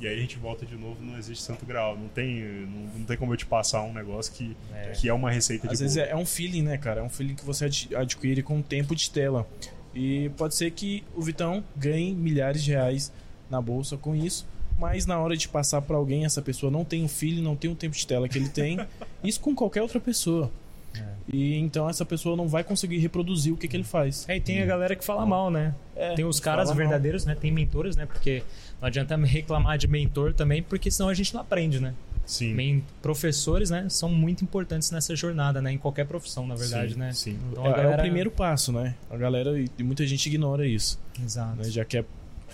E 0.01 0.07
aí 0.07 0.17
a 0.17 0.21
gente 0.21 0.39
volta 0.39 0.65
de 0.65 0.77
novo, 0.77 1.03
não 1.03 1.19
existe 1.19 1.43
santo 1.43 1.67
grau. 1.67 1.97
Não 1.97 2.07
tem, 2.09 2.41
não, 2.43 2.99
não 2.99 3.05
tem 3.05 3.17
como 3.17 3.33
eu 3.33 3.37
te 3.37 3.47
passar 3.47 3.83
um 3.83 3.93
negócio 3.93 4.33
que 4.33 4.57
É. 4.73 4.91
que 4.93 5.09
é 5.09 5.13
uma 5.13 5.31
receita 5.31 5.67
de 5.67 5.73
Às 5.75 5.81
vezes 5.81 5.97
bolo. 5.97 6.07
é, 6.09 6.11
é 6.13 6.17
um 6.17 6.27
feeling, 6.27 6.63
né, 6.63 6.79
cara? 6.79 7.01
É 7.01 7.03
um 7.03 7.09
feeling 7.09 7.35
que 7.35 7.45
você 7.45 7.65
ad- 7.65 7.95
adquire 7.97 8.43
com 8.43 8.59
o 8.61 8.63
tempo 8.63 8.95
de 8.95 9.11
tela. 9.11 9.47
E 9.95 10.29
pode 10.37 10.55
ser 10.55 10.71
que 10.71 11.03
o 11.17 11.23
Vitão 11.23 11.65
ganhe 11.77 12.15
milhares 12.15 12.63
de 12.63 12.71
reais 12.71 13.11
na 13.51 13.61
bolsa 13.61 13.97
com 13.97 14.15
isso, 14.15 14.47
mas 14.79 15.07
na 15.07 15.19
hora 15.19 15.37
de 15.37 15.49
passar 15.49 15.81
para 15.83 15.97
alguém, 15.97 16.25
essa 16.25 16.41
pessoa 16.43 16.71
não 16.71 16.85
tem 16.85 17.03
o 17.05 17.09
feeling, 17.09 17.43
não 17.43 17.57
tem 17.57 17.69
o 17.71 17.75
tempo 17.75 17.97
de 17.97 18.07
tela 18.07 18.29
que 18.29 18.39
ele 18.39 18.49
tem. 18.51 18.79
isso 19.23 19.41
com 19.41 19.55
qualquer 19.55 19.83
outra 19.83 20.01
pessoa. 20.01 20.51
É. 20.97 21.05
E 21.33 21.55
então 21.57 21.89
essa 21.89 22.05
pessoa 22.05 22.35
não 22.37 22.49
vai 22.49 22.65
conseguir 22.65 22.99
reproduzir 22.99 23.53
o 23.53 23.57
que, 23.57 23.69
que 23.69 23.77
ele 23.77 23.85
faz. 23.85 24.27
É, 24.29 24.37
e 24.37 24.41
tem 24.41 24.63
a 24.63 24.67
galera 24.67 24.97
que 24.97 25.05
fala 25.05 25.25
mal, 25.27 25.51
né? 25.51 25.75
É, 25.95 26.15
Tem 26.15 26.25
os 26.25 26.41
caras 26.41 26.69
fala 26.69 26.75
mal. 26.81 26.89
verdadeiros, 26.89 27.25
né? 27.27 27.35
Tem 27.35 27.53
mentores, 27.53 27.95
né? 27.97 28.07
Porque 28.07 28.43
não 28.81 28.89
adianta 28.89 29.15
reclamar 29.17 29.77
de 29.77 29.87
mentor 29.87 30.33
também, 30.33 30.63
porque 30.63 30.91
senão 30.91 31.09
a 31.11 31.15
gente 31.15 31.35
não 31.35 31.41
aprende, 31.43 31.79
né? 31.81 31.93
Sim. 32.25 32.55
Men- 32.55 32.85
Professores, 33.03 33.69
né? 33.71 33.87
São 33.89 34.09
muito 34.09 34.43
importantes 34.45 34.91
nessa 34.91 35.15
jornada, 35.15 35.61
né? 35.63 35.73
Em 35.73 35.79
qualquer 35.79 36.07
profissão, 36.07 36.47
na 36.47 36.55
verdade, 36.55 36.95
sim, 36.95 36.99
né? 36.99 37.13
Sim. 37.13 37.39
Então, 37.53 37.65
É, 37.65 37.69
a 37.69 37.73
é 37.73 37.77
galera- 37.77 37.97
o 37.97 38.01
primeiro 38.01 38.31
passo, 38.31 38.73
né? 38.73 38.95
A 39.11 39.17
galera 39.17 39.59
e 39.59 39.83
muita 39.83 40.07
gente 40.07 40.27
ignora 40.27 40.67
isso. 40.67 40.99
Exato. 41.23 41.57
Né? 41.57 41.65
Já 41.65 41.85
quer 41.85 42.05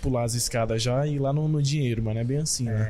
pular 0.03 0.25
as 0.25 0.35
escadas 0.35 0.83
já 0.83 1.07
e 1.07 1.15
ir 1.15 1.19
lá 1.19 1.33
no, 1.33 1.47
no 1.49 1.63
dinheiro, 1.63 2.03
mas 2.03 2.15
não 2.15 2.21
é 2.21 2.25
bem 2.25 2.39
assim, 2.39 2.65
né? 2.65 2.83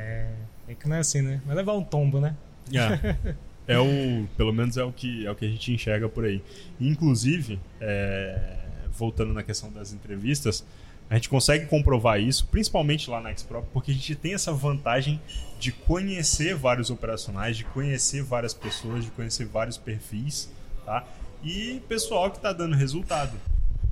É, 0.67 0.71
é 0.71 0.75
que 0.75 0.87
não 0.89 0.95
é 0.95 0.99
assim, 0.99 1.21
né? 1.21 1.39
Vai 1.45 1.55
levar 1.55 1.73
um 1.73 1.83
tombo, 1.83 2.19
né? 2.19 2.35
É. 2.73 3.15
É 3.67 3.79
o, 3.79 4.27
pelo 4.37 4.53
menos 4.53 4.77
é 4.77 4.83
o 4.83 4.91
que 4.91 5.25
é 5.25 5.31
o 5.31 5.35
que 5.35 5.45
a 5.45 5.49
gente 5.49 5.71
enxerga 5.73 6.07
por 6.07 6.23
aí. 6.25 6.41
Inclusive, 6.79 7.59
é, 7.81 8.57
voltando 8.91 9.33
na 9.33 9.41
questão 9.43 9.71
das 9.71 9.91
entrevistas, 9.91 10.63
a 11.09 11.15
gente 11.15 11.29
consegue 11.29 11.65
comprovar 11.67 12.19
isso, 12.19 12.47
principalmente 12.47 13.09
lá 13.09 13.21
na 13.21 13.35
Xprop, 13.35 13.65
porque 13.73 13.91
a 13.91 13.93
gente 13.93 14.15
tem 14.15 14.33
essa 14.33 14.51
vantagem 14.51 15.19
de 15.59 15.71
conhecer 15.71 16.55
vários 16.55 16.89
operacionais, 16.89 17.57
de 17.57 17.63
conhecer 17.65 18.23
várias 18.23 18.53
pessoas, 18.53 19.05
de 19.05 19.11
conhecer 19.11 19.45
vários 19.45 19.77
perfis, 19.77 20.51
tá? 20.85 21.05
E 21.43 21.81
pessoal 21.87 22.31
que 22.31 22.37
está 22.37 22.51
dando 22.53 22.75
resultado, 22.75 23.37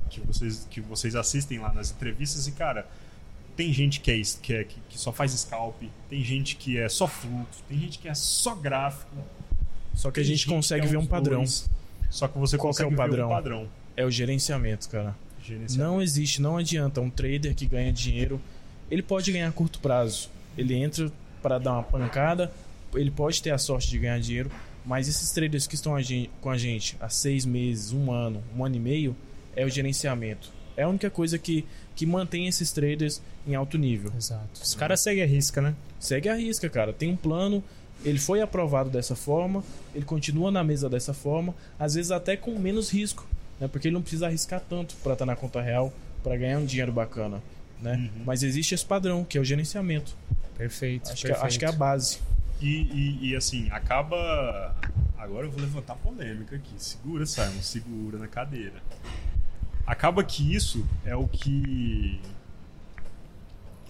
que 0.09 0.19
vocês 0.21 0.67
que 0.69 0.81
vocês 0.81 1.15
assistem 1.15 1.59
lá 1.59 1.71
nas 1.73 1.91
entrevistas 1.91 2.47
e 2.47 2.51
cara, 2.51 2.87
tem 3.55 3.71
gente 3.71 3.99
que 3.99 4.11
é, 4.11 4.21
que, 4.41 4.53
é- 4.53 4.63
que 4.63 4.97
só 4.99 5.11
faz 5.11 5.31
scalp, 5.33 5.81
tem 6.09 6.23
gente 6.23 6.55
que 6.55 6.77
é 6.79 6.89
só 6.89 7.07
fluxo, 7.07 7.63
tem 7.69 7.79
gente 7.79 7.99
que 7.99 8.07
é 8.07 8.13
só 8.15 8.55
gráfico. 8.55 9.15
Só 9.93 10.11
que 10.11 10.19
a 10.19 10.23
gente 10.23 10.45
consegue 10.47 10.85
é 10.85 10.89
ver 10.89 10.97
um 10.97 11.05
padrão. 11.05 11.39
dois. 11.39 11.69
Só 12.09 12.27
que 12.27 12.37
você 12.37 12.57
Qual 12.57 12.73
que 12.73 12.81
é 12.81 12.85
consegue 12.85 12.93
o 12.93 12.97
padrão? 12.97 13.27
ver 13.27 13.33
um 13.33 13.35
padrão. 13.35 13.67
É 13.95 14.05
o 14.05 14.11
gerenciamento, 14.11 14.89
cara. 14.89 15.15
Gerenciamento. 15.43 15.77
Não 15.91 16.01
existe, 16.01 16.41
não 16.41 16.57
adianta 16.57 17.01
um 17.01 17.09
trader 17.09 17.53
que 17.55 17.65
ganha 17.65 17.91
dinheiro. 17.91 18.39
Ele 18.89 19.01
pode 19.01 19.31
ganhar 19.31 19.47
a 19.47 19.51
curto 19.51 19.79
prazo. 19.79 20.29
Ele 20.57 20.75
entra 20.75 21.11
para 21.41 21.57
dar 21.59 21.73
uma 21.73 21.83
pancada, 21.83 22.51
ele 22.93 23.11
pode 23.11 23.41
ter 23.41 23.51
a 23.51 23.57
sorte 23.57 23.89
de 23.89 23.97
ganhar 23.99 24.19
dinheiro, 24.19 24.49
mas 24.85 25.07
esses 25.07 25.31
traders 25.31 25.67
que 25.67 25.75
estão 25.75 25.93
com 26.39 26.49
a 26.49 26.57
gente 26.57 26.95
há 26.99 27.09
seis 27.09 27.45
meses, 27.45 27.91
um 27.91 28.11
ano, 28.11 28.41
um 28.55 28.63
ano 28.63 28.75
e 28.75 28.79
meio, 28.79 29.15
é 29.55 29.65
o 29.65 29.69
gerenciamento. 29.69 30.49
É 30.77 30.83
a 30.83 30.87
única 30.89 31.09
coisa 31.09 31.37
que, 31.37 31.65
que 31.95 32.05
mantém 32.05 32.47
esses 32.47 32.71
traders 32.71 33.21
em 33.47 33.55
alto 33.55 33.77
nível. 33.77 34.11
Exato. 34.17 34.61
Os 34.61 34.73
caras 34.73 35.01
seguem 35.01 35.23
a 35.23 35.27
risca, 35.27 35.61
né? 35.61 35.75
Segue 35.99 36.29
a 36.29 36.35
risca, 36.35 36.69
cara. 36.69 36.93
Tem 36.93 37.11
um 37.11 37.15
plano, 37.15 37.63
ele 38.03 38.19
foi 38.19 38.41
aprovado 38.41 38.89
dessa 38.89 39.15
forma, 39.15 39.63
ele 39.93 40.05
continua 40.05 40.51
na 40.51 40.63
mesa 40.63 40.89
dessa 40.89 41.13
forma, 41.13 41.53
às 41.79 41.93
vezes 41.95 42.11
até 42.11 42.35
com 42.35 42.57
menos 42.59 42.89
risco, 42.91 43.25
né? 43.59 43.67
Porque 43.67 43.87
ele 43.87 43.93
não 43.95 44.01
precisa 44.01 44.27
arriscar 44.27 44.61
tanto 44.67 44.95
para 44.97 45.13
estar 45.13 45.25
na 45.25 45.35
conta 45.35 45.61
real, 45.61 45.93
para 46.23 46.35
ganhar 46.37 46.57
um 46.59 46.65
dinheiro 46.65 46.91
bacana, 46.91 47.41
né? 47.81 47.95
Uhum. 48.15 48.23
Mas 48.25 48.43
existe 48.43 48.73
esse 48.75 48.85
padrão, 48.85 49.23
que 49.23 49.37
é 49.37 49.41
o 49.41 49.43
gerenciamento. 49.45 50.15
Perfeito. 50.57 51.09
Acho, 51.11 51.15
que, 51.21 51.27
perfeito. 51.27 51.45
acho 51.45 51.59
que 51.59 51.65
é 51.65 51.69
a 51.69 51.71
base. 51.71 52.19
E, 52.61 52.67
e- 52.67 53.29
e, 53.31 53.35
assim, 53.35 53.69
acaba. 53.71 54.75
Agora 55.17 55.47
eu 55.47 55.51
vou 55.51 55.59
levantar 55.61 55.95
polêmica 55.95 56.55
aqui. 56.55 56.73
Segura, 56.77 57.25
Simon, 57.25 57.61
segura 57.61 58.17
na 58.17 58.27
cadeira. 58.27 58.81
Acaba 59.85 60.23
que 60.23 60.53
isso 60.55 60.85
é 61.05 61.15
o 61.15 61.27
que. 61.27 62.19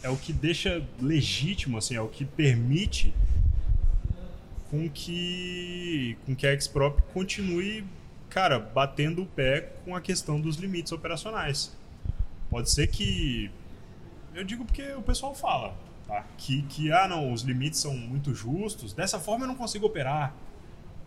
É 0.01 0.09
o 0.09 0.17
que 0.17 0.33
deixa 0.33 0.81
legítimo, 1.01 1.77
assim, 1.77 1.95
é 1.95 2.01
o 2.01 2.07
que 2.07 2.25
permite 2.25 3.13
com 4.73 4.89
que, 4.89 6.17
com 6.25 6.35
que 6.35 6.47
a 6.47 6.59
Xprop 6.59 6.99
continue, 7.13 7.85
cara, 8.27 8.57
batendo 8.57 9.21
o 9.21 9.25
pé 9.27 9.69
com 9.85 9.95
a 9.95 10.01
questão 10.01 10.41
dos 10.41 10.55
limites 10.55 10.91
operacionais. 10.91 11.77
Pode 12.49 12.71
ser 12.71 12.87
que. 12.87 13.51
Eu 14.33 14.43
digo 14.43 14.65
porque 14.65 14.93
o 14.93 15.03
pessoal 15.03 15.35
fala, 15.35 15.75
tá? 16.07 16.25
Que, 16.39 16.63
que, 16.63 16.91
ah, 16.91 17.07
não, 17.07 17.31
os 17.31 17.43
limites 17.43 17.79
são 17.79 17.95
muito 17.95 18.33
justos, 18.33 18.93
dessa 18.93 19.19
forma 19.19 19.43
eu 19.43 19.49
não 19.49 19.55
consigo 19.55 19.85
operar. 19.85 20.33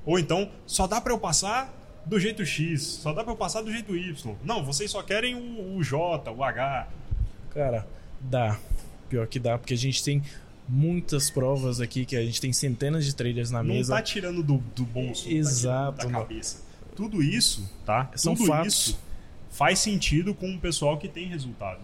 Ou 0.05 0.17
então, 0.17 0.49
só 0.65 0.87
dá 0.87 1.01
pra 1.01 1.13
eu 1.13 1.19
passar 1.19 1.75
do 2.05 2.21
jeito 2.21 2.47
X, 2.47 2.83
só 2.85 3.13
dá 3.13 3.25
pra 3.25 3.33
eu 3.33 3.37
passar 3.37 3.63
do 3.63 3.73
jeito 3.73 3.97
Y. 3.97 4.37
Não, 4.45 4.65
vocês 4.65 4.93
só 4.93 5.03
querem 5.03 5.35
o, 5.35 5.77
o 5.77 5.83
J, 5.83 6.31
o 6.31 6.45
H. 6.45 6.87
Cara, 7.51 7.85
dá. 8.21 8.61
Pior 9.09 9.27
que 9.27 9.41
dá, 9.41 9.59
porque 9.59 9.75
a 9.75 9.77
gente 9.77 10.05
tem 10.05 10.23
muitas 10.69 11.31
provas 11.31 11.81
aqui, 11.81 12.05
que 12.05 12.17
a 12.17 12.25
gente 12.25 12.41
tem 12.41 12.53
centenas 12.53 13.05
de 13.05 13.15
traders 13.15 13.51
na 13.51 13.63
Não 13.63 13.75
mesa. 13.75 13.95
tá 13.95 14.03
tirando 14.03 14.43
do, 14.43 14.59
do 14.75 14.85
bolso, 14.85 15.29
Exato, 15.29 15.75
não 15.77 15.93
tá 15.93 15.97
tirando 15.99 16.13
não. 16.13 16.21
da 16.21 16.27
cabeça. 16.27 16.63
Tudo 16.95 17.23
isso, 17.23 17.71
tá? 17.85 18.11
São 18.15 18.35
Tudo 18.35 18.47
fatos. 18.47 18.75
isso 18.75 19.07
faz 19.51 19.79
sentido 19.79 20.35
com 20.35 20.55
o 20.55 20.59
pessoal 20.59 20.99
que 20.99 21.09
tem 21.09 21.27
resultado. 21.29 21.81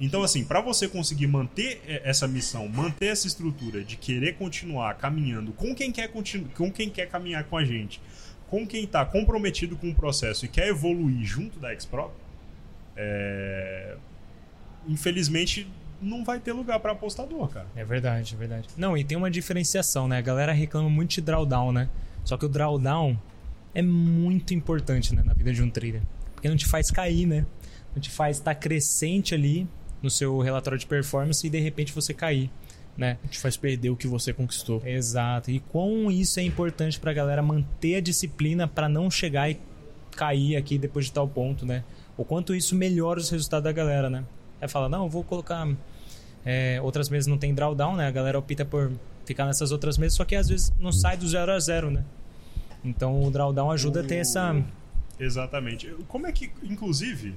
Então, 0.00 0.22
assim, 0.22 0.42
para 0.42 0.62
você 0.62 0.88
conseguir 0.88 1.26
manter 1.26 1.82
eh, 1.86 2.00
essa 2.04 2.26
missão, 2.26 2.66
manter 2.66 3.06
essa 3.06 3.26
estrutura 3.26 3.84
de 3.84 3.96
querer 3.96 4.36
continuar 4.36 4.94
caminhando 4.94 5.52
com 5.52 5.74
quem 5.74 5.92
quer, 5.92 6.08
continu 6.08 6.48
com 6.56 6.72
quem 6.72 6.88
quer 6.88 7.06
caminhar 7.06 7.44
com 7.44 7.58
a 7.58 7.64
gente, 7.64 8.00
com 8.48 8.66
quem 8.66 8.84
está 8.84 9.04
comprometido 9.04 9.76
com 9.76 9.90
o 9.90 9.94
processo 9.94 10.46
e 10.46 10.48
quer 10.48 10.68
evoluir 10.68 11.22
junto 11.24 11.58
da 11.58 11.78
Xprop, 11.78 12.12
é... 12.96 13.96
infelizmente 14.88 15.66
não 16.00 16.24
vai 16.24 16.38
ter 16.38 16.52
lugar 16.52 16.80
para 16.80 16.92
apostador, 16.92 17.48
cara. 17.48 17.66
É 17.76 17.84
verdade, 17.84 18.34
é 18.34 18.36
verdade. 18.38 18.68
Não, 18.76 18.96
e 18.96 19.04
tem 19.04 19.16
uma 19.16 19.30
diferenciação, 19.30 20.08
né? 20.08 20.18
A 20.18 20.22
galera 20.22 20.52
reclama 20.52 20.88
muito 20.88 21.10
de 21.10 21.20
drawdown, 21.20 21.72
né? 21.72 21.88
Só 22.24 22.36
que 22.36 22.44
o 22.44 22.48
drawdown 22.48 23.18
é 23.74 23.82
muito 23.82 24.54
importante 24.54 25.14
né, 25.14 25.22
na 25.24 25.32
vida 25.32 25.52
de 25.52 25.62
um 25.62 25.70
trader. 25.70 26.02
Porque 26.34 26.48
não 26.48 26.56
te 26.56 26.66
faz 26.66 26.90
cair, 26.90 27.26
né? 27.26 27.46
Não 27.94 28.00
te 28.00 28.10
faz 28.10 28.38
estar 28.38 28.54
crescente 28.54 29.34
ali 29.34 29.68
no 30.02 30.10
seu 30.10 30.38
relatório 30.40 30.78
de 30.78 30.86
performance 30.86 31.46
e 31.46 31.50
de 31.50 31.60
repente 31.60 31.92
você 31.92 32.14
cair, 32.14 32.50
né? 32.96 33.18
Te 33.28 33.38
faz 33.38 33.56
perder 33.56 33.90
o 33.90 33.96
que 33.96 34.06
você 34.06 34.32
conquistou. 34.32 34.82
Exato. 34.84 35.50
E 35.50 35.60
quão 35.60 36.10
isso 36.10 36.40
é 36.40 36.42
importante 36.42 36.98
pra 36.98 37.12
galera 37.12 37.42
manter 37.42 37.96
a 37.96 38.00
disciplina 38.00 38.66
para 38.66 38.88
não 38.88 39.10
chegar 39.10 39.50
e 39.50 39.60
cair 40.16 40.56
aqui 40.56 40.78
depois 40.78 41.06
de 41.06 41.12
tal 41.12 41.28
ponto, 41.28 41.66
né? 41.66 41.84
O 42.16 42.24
quanto 42.24 42.54
isso 42.54 42.74
melhora 42.74 43.20
os 43.20 43.30
resultados 43.30 43.64
da 43.64 43.72
galera, 43.72 44.10
né? 44.10 44.24
Aí 44.60 44.68
fala, 44.68 44.88
não, 44.88 45.04
eu 45.04 45.10
vou 45.10 45.24
colocar. 45.24 45.66
É, 46.44 46.80
outras 46.82 47.08
mesas 47.08 47.26
não 47.26 47.38
tem 47.38 47.54
drawdown, 47.54 47.96
né? 47.96 48.06
A 48.06 48.10
galera 48.10 48.38
opta 48.38 48.64
por 48.64 48.90
ficar 49.24 49.46
nessas 49.46 49.70
outras 49.72 49.96
mesas, 49.98 50.14
só 50.16 50.24
que 50.24 50.34
às 50.34 50.48
vezes 50.48 50.72
não 50.78 50.90
sai 50.92 51.16
do 51.16 51.28
zero 51.28 51.52
a 51.52 51.58
zero, 51.60 51.90
né? 51.90 52.04
Então 52.84 53.22
o 53.22 53.30
drawdown 53.30 53.70
ajuda 53.70 54.00
a 54.00 54.04
ter 54.04 54.16
essa. 54.16 54.62
Exatamente. 55.18 55.86
Como 56.08 56.26
é 56.26 56.32
que, 56.32 56.50
inclusive, 56.62 57.34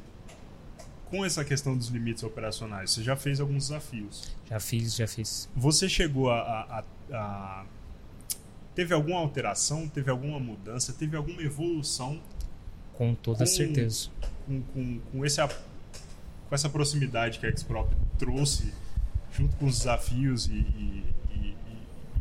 com 1.10 1.24
essa 1.26 1.44
questão 1.44 1.76
dos 1.78 1.90
limites 1.90 2.24
operacionais, 2.24 2.92
você 2.92 3.04
já 3.04 3.16
fez 3.16 3.40
alguns 3.42 3.68
desafios. 3.68 4.34
Já 4.50 4.60
fiz, 4.60 4.96
já 4.96 5.06
fiz. 5.08 5.50
Você 5.56 5.88
chegou 5.90 6.32
a, 6.32 6.40
a- 6.40 6.84
a- 7.14 7.66
Teve 8.74 8.94
alguma 8.94 9.20
alteração? 9.20 9.88
Teve 9.88 10.10
alguma 10.10 10.40
mudança? 10.40 10.92
Teve 10.94 11.16
alguma 11.16 11.42
evolução 11.44 12.20
Com 12.98 13.14
toda 13.14 13.40
Com- 13.40 13.46
certeza. 13.46 14.10
com, 14.48 14.62
com, 14.74 15.00
com, 15.12 15.26
esse, 15.26 15.40
com 15.46 16.56
essa 16.56 16.68
proximidade 16.70 17.38
que 17.38 17.46
a 17.46 17.56
Xprop 17.56 17.92
trouxe 18.18 18.74
junto 19.36 19.56
com 19.58 19.66
os 19.66 19.80
desafios 19.80 20.48
e, 20.48 20.52
e- 20.54 21.04
e- 21.36 21.56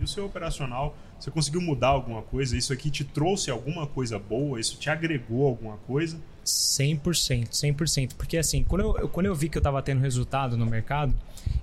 e- 0.01 0.03
o 0.05 0.09
seu 0.09 0.27
operacional? 0.27 0.97
Você 1.21 1.31
conseguiu 1.31 1.61
mudar 1.61 1.89
alguma 1.89 2.23
coisa? 2.23 2.57
Isso 2.57 2.73
aqui 2.73 2.91
te 2.91 3.05
trouxe 3.05 3.51
alguma 3.51 3.87
coisa 3.87 4.19
boa? 4.19 4.59
Isso 4.59 4.77
te 4.77 4.91
agregou 4.91 5.47
alguma 5.47 5.77
coisa? 5.87 6.19
100%, 6.45 7.51
100%. 7.53 8.15
Porque 8.17 8.37
assim, 8.37 8.65
quando 8.65 8.81
eu, 8.99 9.09
quando 9.09 9.27
eu 9.27 9.35
vi 9.35 9.49
que 9.49 9.57
eu 9.57 9.63
tava 9.63 9.81
tendo 9.83 10.01
resultado 10.01 10.57
no 10.57 10.67
mercado, 10.67 11.15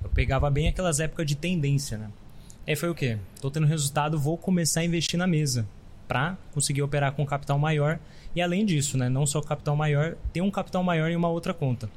eu 0.01 0.09
pegava 0.09 0.49
bem 0.49 0.69
aquelas 0.69 0.99
épocas 1.01 1.25
de 1.25 1.35
tendência, 1.35 1.97
né? 1.97 2.09
Aí 2.65 2.75
foi 2.75 2.89
o 2.89 2.95
quê? 2.95 3.17
Tô 3.41 3.49
tendo 3.51 3.65
resultado, 3.67 4.17
vou 4.17 4.37
começar 4.37 4.81
a 4.81 4.85
investir 4.85 5.17
na 5.17 5.27
mesa 5.27 5.67
para 6.07 6.37
conseguir 6.53 6.81
operar 6.81 7.11
com 7.13 7.25
capital 7.25 7.57
maior. 7.59 7.99
E 8.35 8.41
além 8.41 8.65
disso, 8.65 8.97
né, 8.97 9.09
não 9.09 9.25
só 9.25 9.41
capital 9.41 9.75
maior, 9.75 10.15
ter 10.31 10.41
um 10.41 10.51
capital 10.51 10.83
maior 10.83 11.09
em 11.09 11.15
uma 11.15 11.27
outra 11.29 11.53
conta. 11.53 11.89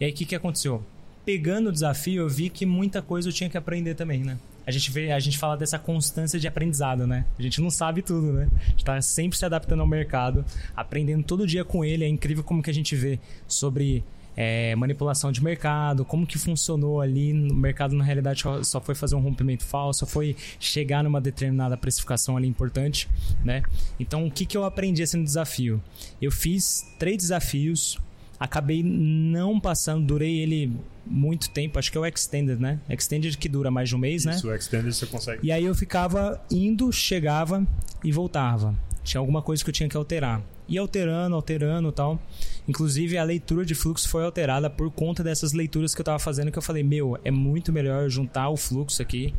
E 0.00 0.04
aí 0.04 0.10
o 0.10 0.14
que, 0.14 0.24
que 0.24 0.34
aconteceu? 0.34 0.82
Pegando 1.24 1.70
o 1.70 1.72
desafio, 1.72 2.22
eu 2.22 2.28
vi 2.28 2.50
que 2.50 2.66
muita 2.66 3.00
coisa 3.00 3.28
eu 3.28 3.32
tinha 3.32 3.48
que 3.48 3.56
aprender 3.56 3.94
também, 3.94 4.20
né? 4.22 4.36
A 4.66 4.70
gente 4.70 4.90
vê, 4.90 5.10
a 5.12 5.18
gente 5.20 5.38
fala 5.38 5.56
dessa 5.56 5.78
constância 5.78 6.38
de 6.38 6.46
aprendizado, 6.46 7.06
né? 7.06 7.24
A 7.38 7.42
gente 7.42 7.60
não 7.60 7.70
sabe 7.70 8.02
tudo, 8.02 8.32
né? 8.32 8.48
A 8.66 8.70
gente 8.70 8.84
tá 8.84 9.00
sempre 9.00 9.36
se 9.38 9.44
adaptando 9.44 9.80
ao 9.80 9.86
mercado, 9.86 10.44
aprendendo 10.76 11.22
todo 11.24 11.46
dia 11.46 11.64
com 11.64 11.84
ele. 11.84 12.04
É 12.04 12.08
incrível 12.08 12.42
como 12.44 12.62
que 12.62 12.70
a 12.70 12.74
gente 12.74 12.94
vê 12.94 13.18
sobre 13.48 14.02
é, 14.36 14.74
manipulação 14.74 15.30
de 15.30 15.42
mercado, 15.42 16.04
como 16.04 16.26
que 16.26 16.38
funcionou 16.38 17.00
ali 17.00 17.32
no 17.32 17.54
mercado 17.54 17.94
na 17.94 18.02
realidade 18.04 18.42
só- 18.62 18.80
foi 18.80 18.94
fazer 18.94 19.14
um 19.14 19.20
rompimento 19.20 19.64
falso, 19.64 20.04
foi 20.06 20.34
chegar 20.58 21.04
numa 21.04 21.20
determinada 21.20 21.76
precificação 21.76 22.36
ali 22.36 22.48
importante, 22.48 23.08
né? 23.44 23.62
Então 24.00 24.26
o 24.26 24.30
que 24.30 24.44
que 24.44 24.56
eu 24.56 24.64
aprendi 24.64 25.02
assim 25.02 25.18
no 25.18 25.24
desafio? 25.24 25.80
Eu 26.20 26.32
fiz 26.32 26.84
três 26.98 27.16
desafios, 27.18 27.96
acabei 28.40 28.82
não 28.82 29.60
passando, 29.60 30.04
durei 30.04 30.38
ele 30.40 30.72
muito 31.06 31.50
tempo, 31.50 31.78
acho 31.78 31.90
que 31.90 31.98
é 31.98 32.00
o 32.00 32.06
extended, 32.06 32.60
né? 32.60 32.80
Extended 32.88 33.36
que 33.36 33.48
dura 33.48 33.70
mais 33.70 33.88
de 33.88 33.96
um 33.96 33.98
mês, 33.98 34.24
né? 34.24 34.34
Isso, 34.34 34.48
o 34.48 34.54
Extended 34.54 34.92
você 34.92 35.06
consegue. 35.06 35.46
E 35.46 35.52
aí 35.52 35.64
eu 35.64 35.74
ficava 35.74 36.40
indo, 36.50 36.90
chegava 36.92 37.66
e 38.02 38.10
voltava. 38.12 38.74
Tinha 39.02 39.18
alguma 39.18 39.42
coisa 39.42 39.62
que 39.62 39.70
eu 39.70 39.74
tinha 39.74 39.88
que 39.88 39.96
alterar. 39.96 40.42
Ia 40.66 40.80
alterando, 40.80 41.36
alterando 41.36 41.88
e 41.88 41.92
tal. 41.92 42.18
Inclusive, 42.66 43.18
a 43.18 43.24
leitura 43.24 43.66
de 43.66 43.74
fluxo 43.74 44.08
foi 44.08 44.24
alterada 44.24 44.70
por 44.70 44.90
conta 44.90 45.22
dessas 45.22 45.52
leituras 45.52 45.94
que 45.94 46.00
eu 46.00 46.04
tava 46.04 46.18
fazendo, 46.18 46.50
que 46.50 46.56
eu 46.56 46.62
falei, 46.62 46.82
meu, 46.82 47.18
é 47.22 47.30
muito 47.30 47.70
melhor 47.70 48.08
juntar 48.08 48.48
o 48.48 48.56
fluxo 48.56 49.02
aqui 49.02 49.34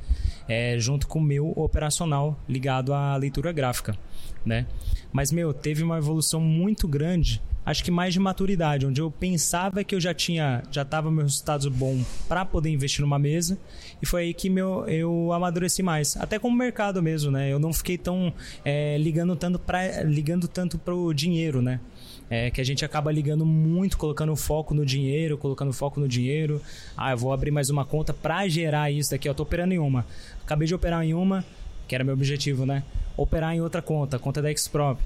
é, 0.47 0.78
junto 0.78 1.07
com 1.07 1.20
o 1.20 1.24
meu 1.24 1.51
operacional 1.55 2.39
ligado 2.47 2.93
à 2.93 3.16
leitura 3.16 3.51
gráfica, 3.51 3.97
né? 4.45 4.68
Mas, 5.11 5.32
meu, 5.32 5.53
teve 5.53 5.84
uma 5.84 5.97
evolução 5.97 6.39
muito 6.39 6.88
grande, 6.88 7.41
acho 7.66 7.84
que 7.84 7.89
mais 7.89 8.13
de 8.13 8.20
maturidade, 8.20 8.86
onde 8.86 9.01
eu 9.01 9.09
pensava 9.09 9.84
que 9.84 9.95
eu 9.95 9.99
já 9.99 10.13
tinha, 10.13 10.63
já 10.72 10.86
tava 10.86 11.09
meus 11.09 11.34
resultados 11.34 11.68
bom 11.68 11.99
para 12.28 12.45
poder 12.45 12.70
investir 12.70 13.01
numa 13.01 13.18
mesa, 13.18 13.57
e 14.01 14.05
foi 14.05 14.24
aí 14.24 14.34
que 14.34 14.49
meu, 14.49 14.88
eu 14.88 15.34
amadureci 15.34 15.82
mais, 15.82 16.16
até 16.18 16.38
como 16.38 16.55
mercado 16.55 17.01
mesmo, 17.01 17.32
né? 17.32 17.51
Eu 17.51 17.57
não 17.57 17.74
fiquei 17.74 17.97
tão 17.97 18.32
é, 18.63 18.97
ligando 18.97 19.36
tanto 19.36 19.57
para 19.57 20.03
ligando 20.03 20.47
tanto 20.47 20.78
pro 20.78 21.13
dinheiro, 21.13 21.61
né? 21.61 21.80
É, 22.28 22.49
que 22.49 22.59
a 22.59 22.63
gente 22.63 22.84
acaba 22.84 23.11
ligando 23.11 23.45
muito, 23.45 23.97
colocando 23.97 24.36
foco 24.36 24.74
no 24.74 24.84
dinheiro, 24.84 25.38
colocando 25.38 25.72
foco 25.72 25.99
no 25.99 26.07
dinheiro. 26.07 26.59
Ah, 26.97 27.11
eu 27.11 27.18
vou 27.18 27.32
abrir 27.32 27.51
mais 27.51 27.70
uma 27.70 27.86
conta 27.86 28.13
para 28.13 28.47
gerar 28.47 28.89
isso 28.89 29.11
daqui. 29.11 29.30
Eu 29.30 29.36
tô 29.36 29.43
operando 29.43 29.76
em 29.76 29.78
uma. 29.78 30.03
Acabei 30.43 30.68
de 30.68 30.74
operar 30.74 31.03
em 31.03 31.13
uma, 31.13 31.45
que 31.88 31.93
era 31.93 32.03
meu 32.03 32.16
objetivo, 32.16 32.66
né? 32.66 32.84
Operar 33.16 33.53
em 33.53 33.61
outra 33.61 33.80
conta, 33.80 34.18
conta 34.18 34.41
da 34.41 34.55
Xprop. 34.55 34.99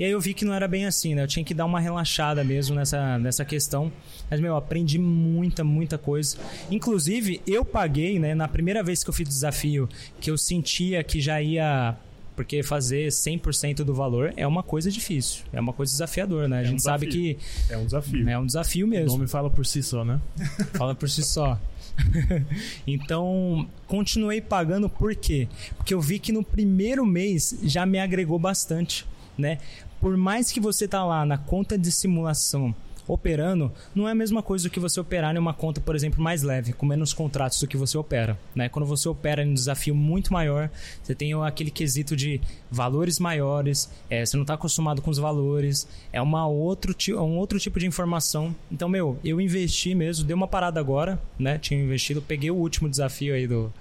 E 0.00 0.04
aí 0.04 0.12
eu 0.12 0.18
vi 0.20 0.32
que 0.32 0.46
não 0.46 0.54
era 0.54 0.66
bem 0.66 0.86
assim, 0.86 1.14
né? 1.14 1.22
Eu 1.22 1.26
tinha 1.26 1.44
que 1.44 1.52
dar 1.52 1.66
uma 1.66 1.78
relaxada 1.78 2.42
mesmo 2.42 2.74
nessa, 2.74 3.18
nessa 3.18 3.44
questão. 3.44 3.92
Mas, 4.30 4.40
meu, 4.40 4.52
eu 4.52 4.56
aprendi 4.56 4.98
muita, 4.98 5.62
muita 5.62 5.98
coisa. 5.98 6.38
Inclusive, 6.70 7.42
eu 7.46 7.66
paguei, 7.66 8.18
né? 8.18 8.34
Na 8.34 8.48
primeira 8.48 8.82
vez 8.82 9.04
que 9.04 9.10
eu 9.10 9.12
fiz 9.14 9.28
o 9.28 9.30
desafio, 9.30 9.86
que 10.18 10.30
eu 10.30 10.38
sentia 10.38 11.04
que 11.04 11.20
já 11.20 11.42
ia... 11.42 11.94
Porque 12.34 12.62
fazer 12.62 13.08
100% 13.08 13.84
do 13.84 13.92
valor 13.92 14.32
é 14.38 14.46
uma 14.46 14.62
coisa 14.62 14.90
difícil. 14.90 15.42
É 15.52 15.60
uma 15.60 15.74
coisa 15.74 15.92
desafiadora, 15.92 16.48
né? 16.48 16.60
A 16.60 16.62
um 16.62 16.64
gente 16.64 16.82
sabe 16.82 17.04
desafio. 17.06 17.34
que 17.36 17.72
É 17.74 17.76
um 17.76 17.84
desafio. 17.84 18.28
é 18.30 18.38
um 18.38 18.46
desafio 18.46 18.86
O 18.86 18.88
mesmo. 18.88 19.12
nome 19.18 19.28
fala 19.28 19.50
por 19.50 19.66
si 19.66 19.82
só, 19.82 20.02
né? 20.02 20.18
Fala 20.72 20.94
por 20.94 21.10
si 21.10 21.22
só. 21.22 21.60
então, 22.86 23.68
continuei 23.86 24.40
pagando 24.40 24.88
por 24.88 25.14
quê? 25.14 25.48
Porque 25.76 25.92
eu 25.92 26.00
vi 26.00 26.18
que 26.18 26.32
no 26.32 26.42
primeiro 26.42 27.04
mês 27.04 27.58
já 27.64 27.84
me 27.84 27.98
agregou 27.98 28.38
bastante, 28.38 29.04
né? 29.36 29.58
Por 30.00 30.16
mais 30.16 30.50
que 30.50 30.60
você 30.60 30.88
tá 30.88 31.04
lá 31.04 31.26
na 31.26 31.36
conta 31.36 31.76
de 31.76 31.92
simulação 31.92 32.74
operando, 33.06 33.72
não 33.94 34.08
é 34.08 34.12
a 34.12 34.14
mesma 34.14 34.42
coisa 34.42 34.68
do 34.68 34.70
que 34.70 34.80
você 34.80 35.00
operar 35.00 35.34
em 35.34 35.38
uma 35.38 35.52
conta, 35.52 35.80
por 35.80 35.94
exemplo, 35.94 36.22
mais 36.22 36.42
leve, 36.42 36.72
com 36.72 36.86
menos 36.86 37.12
contratos 37.12 37.60
do 37.60 37.66
que 37.66 37.76
você 37.76 37.98
opera, 37.98 38.38
né? 38.54 38.68
Quando 38.68 38.86
você 38.86 39.08
opera 39.08 39.42
em 39.42 39.50
um 39.50 39.54
desafio 39.54 39.94
muito 39.94 40.32
maior, 40.32 40.70
você 41.02 41.14
tem 41.14 41.32
aquele 41.44 41.70
quesito 41.70 42.16
de 42.16 42.40
valores 42.70 43.18
maiores, 43.18 43.90
é, 44.08 44.24
você 44.24 44.36
não 44.36 44.42
está 44.42 44.54
acostumado 44.54 45.02
com 45.02 45.10
os 45.10 45.18
valores, 45.18 45.88
é 46.12 46.22
uma 46.22 46.46
outro, 46.46 46.94
um 47.16 47.36
outro 47.36 47.58
tipo 47.58 47.78
de 47.78 47.86
informação. 47.86 48.54
Então, 48.70 48.88
meu, 48.88 49.18
eu 49.24 49.40
investi 49.40 49.94
mesmo, 49.94 50.24
dei 50.24 50.34
uma 50.34 50.48
parada 50.48 50.78
agora, 50.78 51.20
né? 51.38 51.58
Tinha 51.58 51.82
investido, 51.82 52.22
peguei 52.22 52.50
o 52.50 52.56
último 52.56 52.88
desafio 52.88 53.34
aí 53.34 53.46
do 53.46 53.72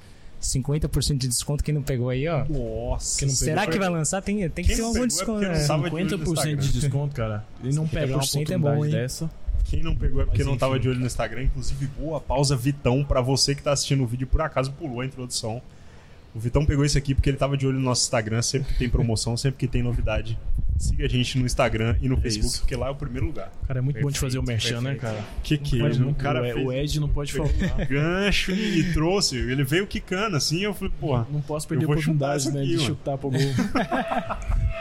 50% 0.42 1.18
de 1.18 1.28
desconto, 1.28 1.64
quem 1.64 1.74
não 1.74 1.82
pegou 1.82 2.10
aí, 2.10 2.28
ó. 2.28 2.46
Nossa. 2.46 3.20
Que 3.20 3.26
não 3.26 3.34
Será 3.34 3.62
pegou. 3.62 3.74
que 3.74 3.80
vai 3.80 3.90
lançar? 3.90 4.22
Tem, 4.22 4.50
tem 4.50 4.66
que 4.66 4.76
ter 4.76 4.78
não 4.82 4.88
algum 4.88 4.94
pegou 5.02 5.06
é 5.06 5.08
desconto, 5.08 5.42
não 5.42 5.50
né? 5.50 5.56
sabe. 5.56 5.68
Tava 5.68 5.90
de 5.90 5.96
olho 5.96 6.18
no 6.18 6.34
50% 6.34 6.56
de 6.58 6.72
desconto, 6.72 7.16
cara. 7.16 7.46
E 7.64 7.74
não 7.74 7.88
pegar 7.88 8.16
uma 8.16 8.24
50% 8.24 8.36
é 8.52 8.56
oportunidade 8.58 8.78
bom, 8.78 8.86
hein? 8.86 8.92
dessa. 8.92 9.30
Quem 9.66 9.84
não 9.84 9.96
pegou 9.96 10.22
é 10.22 10.26
porque 10.26 10.40
Mas 10.40 10.48
não 10.48 10.58
tava 10.58 10.74
enfim. 10.74 10.82
de 10.82 10.90
olho 10.90 11.00
no 11.00 11.06
Instagram. 11.06 11.44
Inclusive, 11.44 11.86
boa 11.88 12.20
pausa, 12.20 12.56
Vitão, 12.56 13.04
pra 13.04 13.22
você 13.22 13.54
que 13.54 13.62
tá 13.62 13.72
assistindo 13.72 14.04
o 14.04 14.08
vídeo 14.08 14.24
e 14.24 14.28
por 14.28 14.42
acaso 14.42 14.72
pulou 14.72 15.02
a 15.02 15.06
introdução. 15.06 15.62
O 16.34 16.40
Vitão 16.40 16.66
pegou 16.66 16.86
isso 16.86 16.98
aqui 16.98 17.16
porque 17.16 17.30
ele 17.30 17.38
tava 17.38 17.58
de 17.58 17.66
olho 17.66 17.80
no 17.80 17.86
nosso 17.86 18.04
Instagram, 18.04 18.42
sempre 18.42 18.74
que 18.74 18.80
tem 18.80 18.90
promoção, 18.90 19.36
sempre 19.36 19.58
que 19.58 19.68
tem 19.68 19.82
novidade. 19.82 20.38
Siga 20.78 21.06
a 21.06 21.10
gente 21.10 21.38
no 21.38 21.46
Instagram 21.46 21.98
e 22.02 22.08
no 22.08 22.16
Facebook, 22.16 22.54
isso. 22.54 22.62
porque 22.62 22.74
lá 22.74 22.88
é 22.88 22.90
o 22.90 22.96
primeiro 22.96 23.26
lugar. 23.26 23.52
Cara, 23.68 23.80
é 23.80 23.82
muito 23.82 24.00
bom 24.00 24.10
de 24.10 24.18
fazer 24.18 24.40
o 24.40 24.44
merchan, 24.44 24.80
né, 24.80 24.92
perfeito. 24.92 25.02
cara? 25.02 25.26
Que 25.44 25.58
que 25.58 25.82
é? 25.82 25.86
O 25.86 26.14
cara 26.14 26.40
o, 26.40 26.44
fez 26.54 26.66
o 26.68 26.72
Ed 26.72 27.00
não 27.02 27.10
pode 27.10 27.34
faltar. 27.34 27.76
gancho 27.86 28.54
e 28.54 28.94
trouxe. 28.94 29.36
Ele 29.36 29.66
veio 29.66 29.86
quicando 29.86 30.38
assim, 30.38 30.62
eu 30.62 30.74
falei, 30.74 30.94
porra. 30.98 31.28
Não 31.30 31.42
posso 31.42 31.68
perder 31.68 31.84
a 31.84 31.90
oportunidade, 31.90 32.50
né, 32.52 32.62
aqui, 32.62 32.70
de 32.70 32.76
mano. 32.78 32.88
chutar 32.88 33.18
pro 33.18 33.30
gol. 33.30 33.42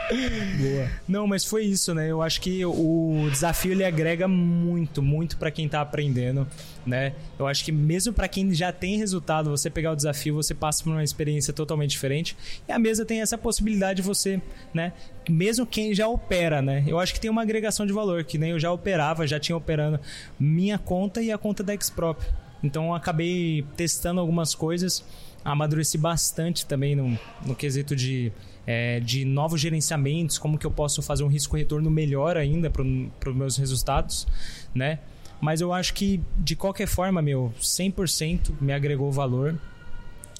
Boa. 0.08 0.88
Não, 1.08 1.26
mas 1.26 1.44
foi 1.44 1.64
isso, 1.64 1.92
né? 1.92 2.10
Eu 2.10 2.22
acho 2.22 2.40
que 2.40 2.64
o 2.64 3.28
desafio 3.30 3.72
ele 3.72 3.84
agrega 3.84 4.28
muito, 4.28 5.02
muito 5.02 5.36
pra 5.36 5.50
quem 5.50 5.68
tá 5.68 5.80
aprendendo, 5.80 6.46
né? 6.88 7.12
Eu 7.38 7.46
acho 7.46 7.64
que 7.64 7.70
mesmo 7.70 8.12
pra 8.12 8.26
quem 8.26 8.52
já 8.54 8.72
tem 8.72 8.96
resultado, 8.96 9.50
você 9.50 9.68
pegar 9.68 9.92
o 9.92 9.96
desafio, 9.96 10.34
você 10.34 10.54
passa 10.54 10.82
por 10.82 10.90
uma 10.90 11.04
experiência 11.04 11.52
totalmente 11.52 11.90
diferente. 11.90 12.36
E 12.66 12.72
a 12.72 12.78
mesa 12.78 13.04
tem 13.04 13.20
essa 13.20 13.36
possibilidade 13.36 13.98
de 13.98 14.02
você, 14.02 14.40
né? 14.72 14.92
Mesmo 15.28 15.66
quem 15.66 15.94
já 15.94 16.08
opera, 16.08 16.62
né? 16.62 16.82
Eu 16.86 16.98
acho 16.98 17.12
que 17.12 17.20
tem 17.20 17.30
uma 17.30 17.42
agregação 17.42 17.86
de 17.86 17.92
valor, 17.92 18.24
que 18.24 18.38
nem 18.38 18.50
eu 18.50 18.58
já 18.58 18.72
operava, 18.72 19.26
já 19.26 19.38
tinha 19.38 19.56
operando 19.56 20.00
minha 20.40 20.78
conta 20.78 21.22
e 21.22 21.30
a 21.30 21.36
conta 21.36 21.62
da 21.62 21.78
Xprop. 21.78 22.22
Então 22.62 22.94
acabei 22.94 23.64
testando 23.76 24.20
algumas 24.20 24.54
coisas, 24.54 25.04
amadureci 25.44 25.98
bastante 25.98 26.66
também 26.66 26.96
no, 26.96 27.18
no 27.44 27.54
quesito 27.54 27.94
de, 27.94 28.32
é, 28.66 28.98
de 29.00 29.24
novos 29.24 29.60
gerenciamentos, 29.60 30.38
como 30.38 30.58
que 30.58 30.66
eu 30.66 30.70
posso 30.70 31.02
fazer 31.02 31.22
um 31.22 31.28
risco-retorno 31.28 31.90
melhor 31.90 32.36
ainda 32.36 32.70
para 32.70 32.82
os 32.82 33.36
meus 33.36 33.56
resultados, 33.58 34.26
né? 34.74 34.98
Mas 35.40 35.60
eu 35.60 35.72
acho 35.72 35.94
que, 35.94 36.20
de 36.36 36.56
qualquer 36.56 36.86
forma, 36.86 37.22
meu, 37.22 37.52
100% 37.60 38.52
me 38.60 38.72
agregou 38.72 39.10
valor. 39.12 39.56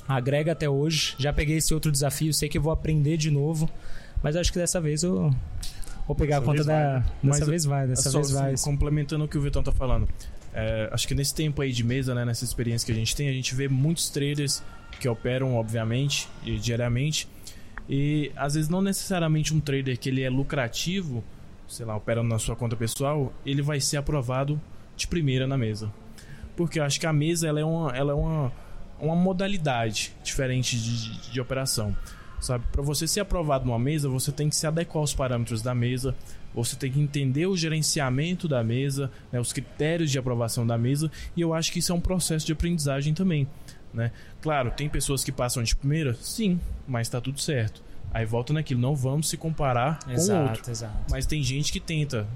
Agrega 0.09 0.53
até 0.53 0.68
hoje. 0.68 1.14
Já 1.18 1.32
peguei 1.32 1.59
esse 1.59 1.72
outro 1.72 1.92
desafio, 1.92 2.32
sei 2.32 2.49
que 2.49 2.59
eu 2.59 2.62
vou 2.62 2.72
aprender 2.72 3.16
de 3.16 3.30
novo. 3.30 3.68
Mas 4.22 4.34
acho 4.34 4.53
que 4.53 4.59
dessa 4.59 4.80
vez 4.80 5.03
eu 5.03 5.30
vou 6.07 6.16
pegar 6.16 6.40
Dessa 6.40 6.51
a 6.51 6.55
conta 6.55 6.64
vai, 6.64 6.82
da. 6.82 6.94
né? 6.94 7.05
Dessa 7.22 7.38
Mas, 7.40 7.49
vez 7.49 7.64
vai, 7.64 7.86
dessa 7.86 8.11
Só 8.11 8.18
vez 8.18 8.30
vai. 8.32 8.55
assim, 8.55 8.64
complementando 8.64 9.24
o 9.24 9.28
que 9.28 9.38
o 9.38 9.40
Vitão 9.40 9.62
tá 9.62 9.70
falando. 9.70 10.09
É, 10.53 10.88
acho 10.90 11.07
que 11.07 11.14
nesse 11.14 11.34
tempo 11.34 11.62
aí 11.62 11.70
de 11.70 11.84
mesa, 11.84 12.14
né, 12.14 12.24
nessa 12.24 12.44
experiência 12.44 12.84
que 12.86 12.90
a 12.90 12.94
gente 12.94 13.14
tem, 13.14 13.28
a 13.28 13.32
gente 13.32 13.55
vê 13.55 13.68
muitos 13.68 14.09
traders 14.09 14.62
que 14.99 15.09
operam, 15.09 15.55
obviamente, 15.55 16.28
e 16.44 16.57
diariamente. 16.59 17.28
E 17.88 18.32
às 18.34 18.55
vezes 18.55 18.68
não 18.68 18.82
necessariamente 18.82 19.55
um 19.55 19.61
trader 19.61 19.96
que 19.99 20.09
ele 20.09 20.22
é 20.22 20.30
lucrativo, 20.30 21.22
sei 21.68 21.86
lá, 21.86 21.96
operando 21.96 22.28
na 22.28 22.38
sua 22.38 22.57
conta 22.57 22.74
pessoal, 22.74 23.32
ele 23.46 23.62
vai 23.62 23.78
ser 23.78 23.99
aprovado 23.99 24.61
de 24.99 25.07
primeira 25.07 25.46
na 25.46 25.57
mesa. 25.57 25.92
Porque 26.57 26.78
eu 26.78 26.84
acho 26.84 26.99
que 26.99 27.07
a 27.07 27.12
mesa 27.12 27.46
ela 27.46 27.61
é 27.61 27.64
uma, 27.64 27.96
ela 27.96 28.12
é 28.12 28.14
uma, 28.14 28.53
uma 29.01 29.16
modalidade 29.16 30.14
diferente 30.22 30.76
de, 30.78 31.20
de, 31.20 31.30
de 31.32 31.40
operação. 31.40 31.96
Sabe? 32.40 32.64
Para 32.70 32.82
você 32.82 33.07
ser 33.07 33.20
aprovado 33.20 33.64
numa 33.64 33.78
mesa, 33.78 34.09
você 34.09 34.30
tem 34.30 34.49
que 34.49 34.57
se 34.57 34.66
adequar 34.66 35.01
aos 35.01 35.14
parâmetros 35.14 35.62
da 35.62 35.74
mesa, 35.74 36.14
você 36.55 36.76
tem 36.76 36.90
que 36.90 37.01
entender 37.01 37.46
o 37.46 37.57
gerenciamento 37.57 38.46
da 38.46 38.62
mesa, 38.62 39.11
né, 39.32 39.40
os 39.40 39.53
critérios 39.53 40.11
de 40.11 40.18
aprovação 40.18 40.66
da 40.66 40.78
mesa, 40.78 41.11
e 41.36 41.40
eu 41.40 41.53
acho 41.53 41.72
que 41.72 41.80
isso 41.80 41.92
é 41.92 41.94
um 41.94 42.01
processo 42.01 42.46
de 42.46 42.53
aprendizagem 42.53 43.12
também. 43.14 43.46
Né? 43.92 44.12
Claro, 44.40 44.70
tem 44.70 44.88
pessoas 44.88 45.24
que 45.24 45.32
passam 45.32 45.62
de 45.62 45.74
primeira? 45.74 46.14
Sim, 46.14 46.61
mas 46.86 47.07
está 47.07 47.20
tudo 47.20 47.40
certo. 47.40 47.82
Aí 48.12 48.24
volta 48.24 48.53
naquilo, 48.53 48.80
não 48.80 48.94
vamos 48.94 49.28
se 49.28 49.36
comparar 49.36 49.99
exato, 50.09 50.38
com 50.38 50.46
o 50.46 50.51
outro. 50.51 50.70
Exato. 50.70 50.96
Mas 51.11 51.26
tem 51.26 51.42
gente 51.42 51.72
que 51.72 51.80
tenta, 51.80 52.26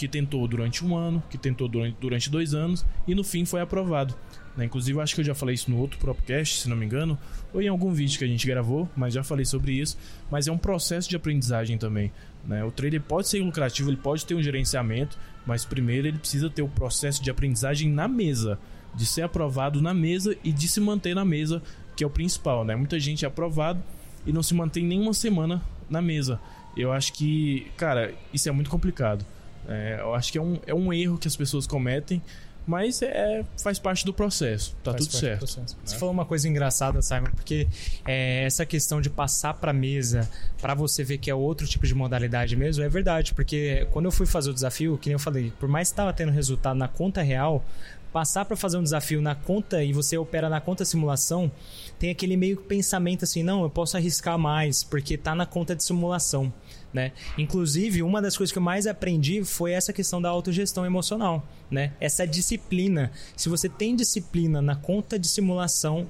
que 0.00 0.08
tentou 0.08 0.48
durante 0.48 0.82
um 0.82 0.96
ano, 0.96 1.22
que 1.28 1.36
tentou 1.36 1.68
durante, 1.68 1.94
durante 2.00 2.30
dois 2.30 2.54
anos 2.54 2.86
e 3.06 3.14
no 3.14 3.22
fim 3.22 3.44
foi 3.44 3.60
aprovado. 3.60 4.14
Né? 4.56 4.64
Inclusive, 4.64 4.98
acho 4.98 5.14
que 5.14 5.20
eu 5.20 5.24
já 5.26 5.34
falei 5.34 5.54
isso 5.54 5.70
no 5.70 5.76
outro 5.76 5.98
podcast, 5.98 6.62
se 6.62 6.70
não 6.70 6.76
me 6.76 6.86
engano, 6.86 7.18
ou 7.52 7.60
em 7.60 7.68
algum 7.68 7.92
vídeo 7.92 8.18
que 8.18 8.24
a 8.24 8.26
gente 8.26 8.46
gravou, 8.46 8.88
mas 8.96 9.12
já 9.12 9.22
falei 9.22 9.44
sobre 9.44 9.72
isso. 9.72 9.98
Mas 10.30 10.48
é 10.48 10.52
um 10.52 10.56
processo 10.56 11.06
de 11.06 11.16
aprendizagem 11.16 11.76
também. 11.76 12.10
Né? 12.46 12.64
O 12.64 12.70
trader 12.70 13.02
pode 13.02 13.28
ser 13.28 13.42
lucrativo, 13.42 13.90
ele 13.90 13.98
pode 13.98 14.24
ter 14.24 14.34
um 14.34 14.42
gerenciamento, 14.42 15.18
mas 15.44 15.66
primeiro 15.66 16.08
ele 16.08 16.18
precisa 16.18 16.48
ter 16.48 16.62
o 16.62 16.68
processo 16.68 17.22
de 17.22 17.30
aprendizagem 17.30 17.90
na 17.90 18.08
mesa, 18.08 18.58
de 18.94 19.04
ser 19.04 19.20
aprovado 19.20 19.82
na 19.82 19.92
mesa 19.92 20.34
e 20.42 20.50
de 20.50 20.66
se 20.66 20.80
manter 20.80 21.14
na 21.14 21.26
mesa, 21.26 21.62
que 21.94 22.02
é 22.02 22.06
o 22.06 22.10
principal. 22.10 22.64
Né? 22.64 22.74
Muita 22.74 22.98
gente 22.98 23.26
é 23.26 23.28
aprovado 23.28 23.82
e 24.24 24.32
não 24.32 24.42
se 24.42 24.54
mantém 24.54 24.82
nenhuma 24.82 25.12
semana 25.12 25.60
na 25.90 26.00
mesa. 26.00 26.40
Eu 26.74 26.90
acho 26.90 27.12
que, 27.12 27.66
cara, 27.76 28.14
isso 28.32 28.48
é 28.48 28.52
muito 28.52 28.70
complicado. 28.70 29.26
É, 29.70 29.98
eu 30.00 30.14
acho 30.14 30.32
que 30.32 30.38
é 30.38 30.42
um, 30.42 30.58
é 30.66 30.74
um 30.74 30.92
erro 30.92 31.16
que 31.16 31.28
as 31.28 31.36
pessoas 31.36 31.66
cometem, 31.66 32.20
mas 32.66 33.02
é, 33.02 33.44
faz 33.62 33.78
parte 33.78 34.04
do 34.04 34.12
processo. 34.12 34.76
Tá 34.82 34.92
Faz 34.92 35.06
tudo 35.06 35.16
certo. 35.16 35.60
né? 35.60 35.66
Você 35.84 35.96
falou 35.96 36.12
uma 36.12 36.24
coisa 36.24 36.48
engraçada, 36.48 37.00
Simon, 37.00 37.30
porque 37.34 37.66
é, 38.06 38.44
essa 38.44 38.66
questão 38.66 39.00
de 39.00 39.08
passar 39.08 39.54
pra 39.54 39.72
mesa 39.72 40.28
pra 40.60 40.74
você 40.74 41.02
ver 41.02 41.18
que 41.18 41.30
é 41.30 41.34
outro 41.34 41.66
tipo 41.66 41.86
de 41.86 41.94
modalidade 41.94 42.56
mesmo, 42.56 42.82
é 42.82 42.88
verdade. 42.88 43.32
Porque 43.34 43.86
quando 43.92 44.06
eu 44.06 44.12
fui 44.12 44.26
fazer 44.26 44.50
o 44.50 44.54
desafio, 44.54 44.98
que 44.98 45.08
nem 45.08 45.14
eu 45.14 45.18
falei, 45.18 45.52
por 45.58 45.68
mais 45.68 45.88
que 45.88 45.92
estava 45.92 46.12
tendo 46.12 46.32
resultado 46.32 46.76
na 46.76 46.88
conta 46.88 47.22
real, 47.22 47.64
passar 48.12 48.44
pra 48.44 48.56
fazer 48.56 48.76
um 48.76 48.82
desafio 48.82 49.22
na 49.22 49.34
conta 49.34 49.82
e 49.82 49.92
você 49.92 50.18
opera 50.18 50.48
na 50.48 50.60
conta 50.60 50.84
simulação, 50.84 51.50
tem 51.98 52.10
aquele 52.10 52.36
meio 52.36 52.56
que 52.56 52.64
pensamento 52.64 53.24
assim, 53.24 53.42
não, 53.42 53.62
eu 53.62 53.70
posso 53.70 53.96
arriscar 53.96 54.38
mais, 54.38 54.82
porque 54.82 55.16
tá 55.16 55.34
na 55.34 55.46
conta 55.46 55.74
de 55.74 55.84
simulação. 55.84 56.52
Né? 56.92 57.12
Inclusive, 57.38 58.02
uma 58.02 58.20
das 58.20 58.36
coisas 58.36 58.52
que 58.52 58.58
eu 58.58 58.62
mais 58.62 58.86
aprendi 58.86 59.44
foi 59.44 59.72
essa 59.72 59.92
questão 59.92 60.20
da 60.20 60.28
autogestão 60.28 60.84
emocional, 60.84 61.46
né? 61.70 61.92
Essa 62.00 62.26
disciplina. 62.26 63.12
Se 63.36 63.48
você 63.48 63.68
tem 63.68 63.94
disciplina 63.94 64.60
na 64.60 64.74
conta 64.74 65.16
de 65.16 65.28
simulação, 65.28 66.08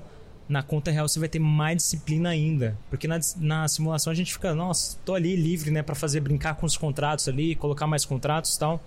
na 0.48 0.62
conta 0.62 0.90
real 0.90 1.06
você 1.06 1.20
vai 1.20 1.28
ter 1.28 1.38
mais 1.38 1.76
disciplina 1.76 2.30
ainda, 2.30 2.76
porque 2.88 3.06
na, 3.06 3.20
na 3.36 3.68
simulação 3.68 4.10
a 4.10 4.16
gente 4.16 4.32
fica, 4.32 4.54
nossa, 4.54 4.96
tô 5.04 5.14
ali 5.14 5.36
livre, 5.36 5.70
né, 5.70 5.82
para 5.82 5.94
fazer 5.94 6.20
brincar 6.20 6.54
com 6.54 6.66
os 6.66 6.76
contratos 6.76 7.28
ali, 7.28 7.54
colocar 7.54 7.86
mais 7.86 8.04
contratos, 8.04 8.56
e 8.56 8.58
tal. 8.58 8.82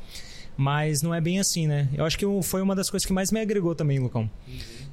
Mas 0.57 1.01
não 1.01 1.13
é 1.13 1.21
bem 1.21 1.39
assim, 1.39 1.65
né? 1.67 1.89
Eu 1.93 2.05
acho 2.05 2.17
que 2.17 2.25
foi 2.43 2.61
uma 2.61 2.75
das 2.75 2.89
coisas 2.89 3.05
que 3.05 3.13
mais 3.13 3.31
me 3.31 3.39
agregou 3.39 3.73
também, 3.73 3.99
Lucão. 3.99 4.29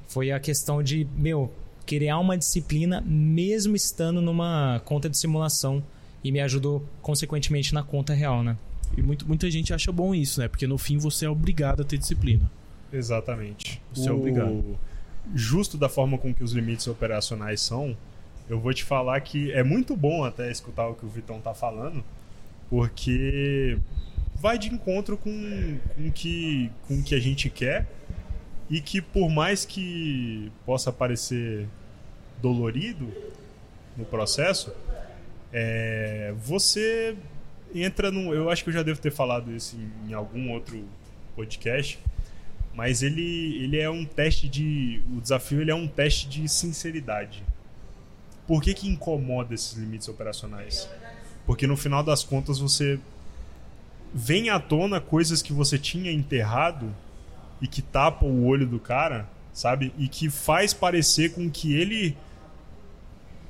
Foi 0.07 0.31
a 0.31 0.41
questão 0.41 0.83
de, 0.83 1.07
meu, 1.17 1.53
criar 1.85 2.19
uma 2.19 2.39
disciplina 2.39 3.03
mesmo 3.05 3.75
estando 3.75 4.23
numa 4.23 4.81
conta 4.85 5.09
de 5.09 5.19
simulação 5.19 5.83
e 6.23 6.31
me 6.33 6.41
ajudou 6.41 6.85
consequentemente 7.03 7.73
na 7.75 7.83
conta 7.83 8.13
real, 8.15 8.43
né? 8.43 8.57
E 8.97 9.03
muito, 9.03 9.27
muita 9.27 9.51
gente 9.51 9.73
acha 9.73 9.91
bom 9.93 10.15
isso, 10.15 10.41
né? 10.41 10.49
Porque 10.49 10.67
no 10.67 10.77
fim 10.77 10.99
você 10.99 11.25
é 11.27 11.31
obrigado 11.31 11.83
a 11.83 11.85
ter 11.85 11.97
disciplina. 11.99 12.51
Exatamente. 12.93 13.81
Você 13.95 14.09
é 14.09 14.13
O- 14.13 14.17
obrigado. 14.17 14.79
Justo 15.35 15.79
da 15.79 15.89
forma 15.89 16.19
com 16.19 16.35
que 16.35 16.43
os 16.43 16.53
limites 16.53 16.87
operacionais 16.89 17.61
são, 17.61 17.97
eu 18.49 18.59
vou 18.59 18.75
te 18.75 18.83
falar 18.83 19.21
que 19.21 19.53
é 19.53 19.63
muito 19.63 19.95
bom 19.97 20.25
até 20.25 20.51
escutar 20.51 20.89
o 20.89 20.95
que 20.95 21.07
o 21.07 21.09
Vitão 21.09 21.41
tá 21.41 21.55
falando, 21.55 22.03
porque 22.69 23.79
vai 24.37 24.59
de 24.59 24.69
encontro 24.69 25.17
com, 25.17 25.79
com, 25.97 26.11
que, 26.11 26.71
com 26.89 26.95
o 26.99 27.03
que 27.03 27.15
a 27.15 27.21
gente 27.21 27.49
quer 27.51 27.87
e 28.69 28.81
que 28.81 29.01
por 29.01 29.29
mais 29.29 29.65
que 29.65 30.51
possa 30.65 30.91
parecer 30.93 31.69
dolorido 32.41 33.09
no 33.97 34.05
processo, 34.05 34.73
é, 35.53 36.33
você 36.37 37.17
entra 37.75 38.11
num. 38.11 38.33
Eu 38.33 38.51
acho 38.51 38.63
que 38.63 38.71
eu 38.71 38.75
já 38.75 38.83
devo 38.83 39.01
ter 39.01 39.11
falado 39.11 39.51
isso 39.53 39.77
em, 39.77 40.11
em 40.11 40.15
algum 40.15 40.51
outro 40.53 40.85
podcast, 41.35 41.99
mas 42.75 43.03
ele, 43.03 43.63
ele 43.63 43.79
é 43.79 43.91
um 43.91 44.05
teste 44.05 44.49
de. 44.49 45.03
O 45.17 45.21
desafio 45.21 45.61
ele 45.61 45.71
é 45.71 45.75
um 45.75 45.89
teste 45.89 46.29
de 46.29 46.49
sinceridade. 46.49 47.43
Por 48.47 48.63
que, 48.63 48.75
que 48.75 48.89
incomoda 48.89 49.55
esses 49.55 49.75
limites 49.75 50.09
operacionais? 50.09 50.89
Porque 51.47 51.67
no 51.67 51.77
final 51.77 52.03
das 52.03 52.25
contas 52.25 52.59
você 52.59 52.99
vem 54.13 54.51
à 54.51 54.59
tona 54.59 55.01
coisas 55.01 55.41
que 55.41 55.53
você 55.53 55.79
tinha 55.79 56.11
enterrado 56.11 56.93
e 57.61 57.69
que 57.69 57.81
tapa 57.81 58.25
o 58.25 58.45
olho 58.45 58.67
do 58.67 58.81
cara, 58.81 59.29
sabe? 59.53 59.93
E 59.97 60.09
que 60.09 60.29
faz 60.29 60.75
parecer 60.75 61.33
com 61.33 61.49
que 61.49 61.75
ele 61.75 62.17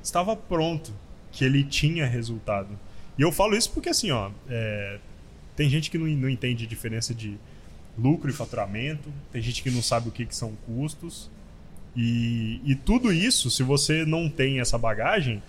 estava 0.03 0.35
pronto, 0.35 0.93
que 1.31 1.45
ele 1.45 1.63
tinha 1.63 2.05
resultado. 2.05 2.77
E 3.17 3.21
eu 3.21 3.31
falo 3.31 3.55
isso 3.55 3.71
porque 3.71 3.89
assim, 3.89 4.11
ó, 4.11 4.31
é, 4.49 4.99
tem 5.55 5.69
gente 5.69 5.89
que 5.89 5.97
não, 5.97 6.07
não 6.07 6.29
entende 6.29 6.65
a 6.65 6.67
diferença 6.67 7.13
de 7.13 7.37
lucro 7.97 8.29
e 8.29 8.33
faturamento, 8.33 9.11
tem 9.31 9.41
gente 9.41 9.61
que 9.61 9.69
não 9.69 9.81
sabe 9.81 10.09
o 10.09 10.11
que, 10.11 10.25
que 10.25 10.35
são 10.35 10.55
custos. 10.65 11.29
E, 11.95 12.61
e 12.63 12.75
tudo 12.75 13.11
isso, 13.11 13.49
se 13.51 13.63
você 13.63 14.05
não 14.05 14.29
tem 14.29 14.59
essa 14.59 14.77
bagagem, 14.77 15.41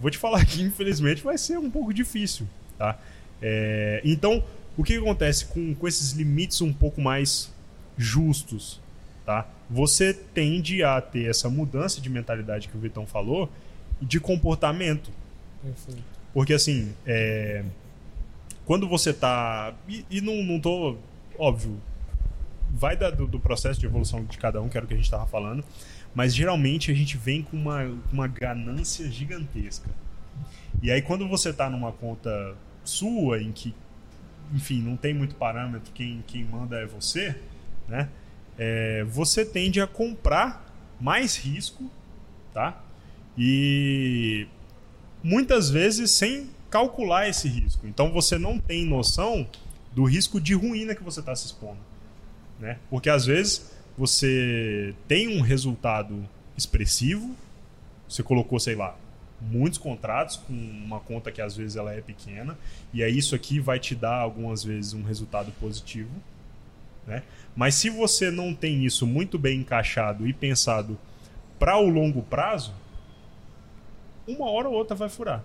vou 0.00 0.10
te 0.10 0.18
falar 0.18 0.44
que 0.46 0.62
infelizmente 0.62 1.22
vai 1.22 1.36
ser 1.36 1.58
um 1.58 1.70
pouco 1.70 1.92
difícil, 1.92 2.46
tá? 2.78 2.98
É, 3.42 4.00
então, 4.04 4.42
o 4.76 4.82
que, 4.82 4.96
acontece 4.96 5.46
com, 5.46 5.74
com 5.74 5.86
esses 5.88 6.12
limites 6.12 6.60
um 6.60 6.72
pouco 6.72 7.00
mais 7.00 7.52
justos, 7.96 8.80
tá? 9.26 9.48
Você 9.70 10.12
tende 10.12 10.82
a 10.82 11.00
ter 11.00 11.28
essa 11.28 11.48
mudança 11.48 12.00
de 12.00 12.08
mentalidade 12.08 12.68
que 12.68 12.76
o 12.76 12.80
Vitão 12.80 13.06
falou 13.06 13.50
de 14.04 14.20
comportamento. 14.20 15.10
Porque 16.32 16.52
assim, 16.52 16.92
é, 17.06 17.64
quando 18.64 18.88
você 18.88 19.12
tá. 19.12 19.74
E, 19.88 20.04
e 20.10 20.20
não, 20.20 20.42
não 20.42 20.60
tô. 20.60 20.96
Óbvio, 21.38 21.80
vai 22.70 22.96
da- 22.96 23.10
do, 23.10 23.26
do 23.26 23.40
processo 23.40 23.80
de 23.80 23.86
evolução 23.86 24.24
de 24.24 24.38
cada 24.38 24.60
um, 24.62 24.68
que 24.68 24.76
era 24.76 24.84
o 24.84 24.88
que 24.88 24.94
a 24.94 24.96
gente 24.96 25.10
tava 25.10 25.26
falando. 25.26 25.64
Mas 26.14 26.34
geralmente 26.34 26.90
a 26.90 26.94
gente 26.94 27.16
vem 27.16 27.42
com 27.42 27.56
uma, 27.56 27.82
uma 28.12 28.28
ganância 28.28 29.10
gigantesca. 29.10 29.90
E 30.82 30.90
aí 30.90 31.02
quando 31.02 31.26
você 31.28 31.52
tá 31.52 31.68
numa 31.70 31.90
conta 31.92 32.54
sua, 32.84 33.40
em 33.42 33.50
que, 33.50 33.74
enfim, 34.52 34.80
não 34.82 34.96
tem 34.96 35.14
muito 35.14 35.34
parâmetro, 35.34 35.90
quem, 35.92 36.22
quem 36.26 36.44
manda 36.44 36.76
é 36.76 36.86
você, 36.86 37.36
né? 37.88 38.08
É, 38.56 39.02
você 39.04 39.44
tende 39.44 39.80
a 39.80 39.86
comprar 39.86 40.64
mais 41.00 41.36
risco, 41.36 41.90
tá? 42.52 42.80
E 43.36 44.46
muitas 45.22 45.70
vezes 45.70 46.10
sem 46.10 46.50
calcular 46.70 47.28
esse 47.28 47.48
risco. 47.48 47.86
Então 47.86 48.10
você 48.10 48.38
não 48.38 48.58
tem 48.58 48.84
noção 48.84 49.48
do 49.92 50.04
risco 50.04 50.40
de 50.40 50.54
ruína 50.54 50.94
que 50.94 51.02
você 51.02 51.20
está 51.20 51.34
se 51.34 51.46
expondo. 51.46 51.78
Né? 52.58 52.78
Porque 52.90 53.08
às 53.08 53.24
vezes 53.24 53.70
você 53.96 54.94
tem 55.06 55.28
um 55.28 55.40
resultado 55.40 56.28
expressivo, 56.56 57.34
você 58.08 58.22
colocou, 58.22 58.58
sei 58.58 58.74
lá, 58.74 58.96
muitos 59.40 59.78
contratos 59.78 60.36
com 60.36 60.52
uma 60.52 61.00
conta 61.00 61.30
que 61.30 61.40
às 61.40 61.56
vezes 61.56 61.76
ela 61.76 61.92
é 61.92 62.00
pequena, 62.00 62.56
e 62.92 63.02
aí 63.02 63.16
isso 63.16 63.34
aqui 63.34 63.60
vai 63.60 63.78
te 63.78 63.94
dar 63.94 64.18
algumas 64.18 64.64
vezes 64.64 64.94
um 64.94 65.02
resultado 65.02 65.52
positivo. 65.60 66.10
Né? 67.06 67.22
Mas 67.54 67.74
se 67.74 67.90
você 67.90 68.30
não 68.30 68.54
tem 68.54 68.84
isso 68.84 69.06
muito 69.06 69.38
bem 69.38 69.60
encaixado 69.60 70.26
e 70.26 70.32
pensado 70.32 70.98
para 71.58 71.76
o 71.78 71.88
longo 71.88 72.22
prazo, 72.22 72.74
uma 74.26 74.50
hora 74.50 74.68
ou 74.68 74.74
outra 74.74 74.94
vai 74.96 75.08
furar. 75.08 75.44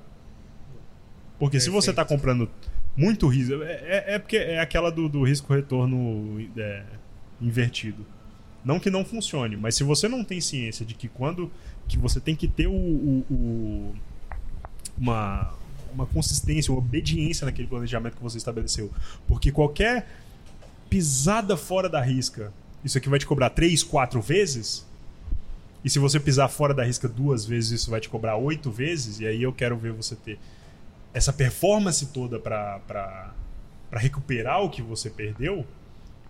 Porque 1.37 1.59
se 1.59 1.69
você 1.69 1.89
está 1.91 2.03
comprando 2.03 2.49
muito 2.97 3.27
risco. 3.27 3.61
É, 3.63 3.73
é- 3.73 4.05
é 4.15 4.19
porque 4.19 4.37
é 4.37 4.59
aquela 4.59 4.91
do, 4.91 5.07
do 5.07 5.23
risco-retorno 5.23 6.45
é, 6.57 6.83
invertido. 7.41 8.05
Não 8.65 8.77
que 8.79 8.89
não 8.89 9.05
funcione, 9.05 9.55
mas 9.55 9.75
se 9.75 9.83
você 9.85 10.07
não 10.09 10.23
tem 10.23 10.41
ciência 10.41 10.85
de 10.85 10.93
que 10.93 11.07
quando 11.07 11.49
que 11.87 11.97
você 11.97 12.19
tem 12.19 12.35
que 12.35 12.47
ter 12.47 12.67
o, 12.67 12.73
o- 12.73 13.25
o- 13.31 13.95
uma, 14.97 15.53
uma 15.93 16.05
consistência, 16.05 16.71
uma 16.73 16.79
obediência 16.79 17.45
naquele 17.45 17.67
planejamento 17.69 18.17
que 18.17 18.21
você 18.23 18.37
estabeleceu. 18.37 18.91
Porque 19.27 19.49
qualquer 19.51 20.07
pisada 20.89 21.55
fora 21.55 21.87
da 21.87 22.01
risca, 22.01 22.51
isso 22.83 22.97
aqui 22.97 23.07
vai 23.07 23.17
te 23.17 23.25
cobrar 23.25 23.49
três, 23.51 23.81
quatro 23.81 24.21
vezes? 24.21 24.85
E 25.83 25.89
se 25.89 25.99
você 25.99 26.19
pisar 26.19 26.49
fora 26.49 26.73
da 26.73 26.83
risca 26.83 27.07
duas 27.07 27.45
vezes, 27.45 27.81
isso 27.81 27.91
vai 27.91 27.99
te 27.99 28.09
cobrar 28.09 28.35
oito 28.35 28.69
vezes? 28.69 29.19
E 29.19 29.27
aí 29.27 29.41
eu 29.41 29.53
quero 29.53 29.77
ver 29.77 29.93
você 29.93 30.15
ter 30.15 30.37
essa 31.13 31.31
performance 31.31 32.05
toda 32.07 32.39
para 32.39 33.33
recuperar 33.93 34.61
o 34.61 34.69
que 34.69 34.81
você 34.81 35.09
perdeu. 35.09 35.65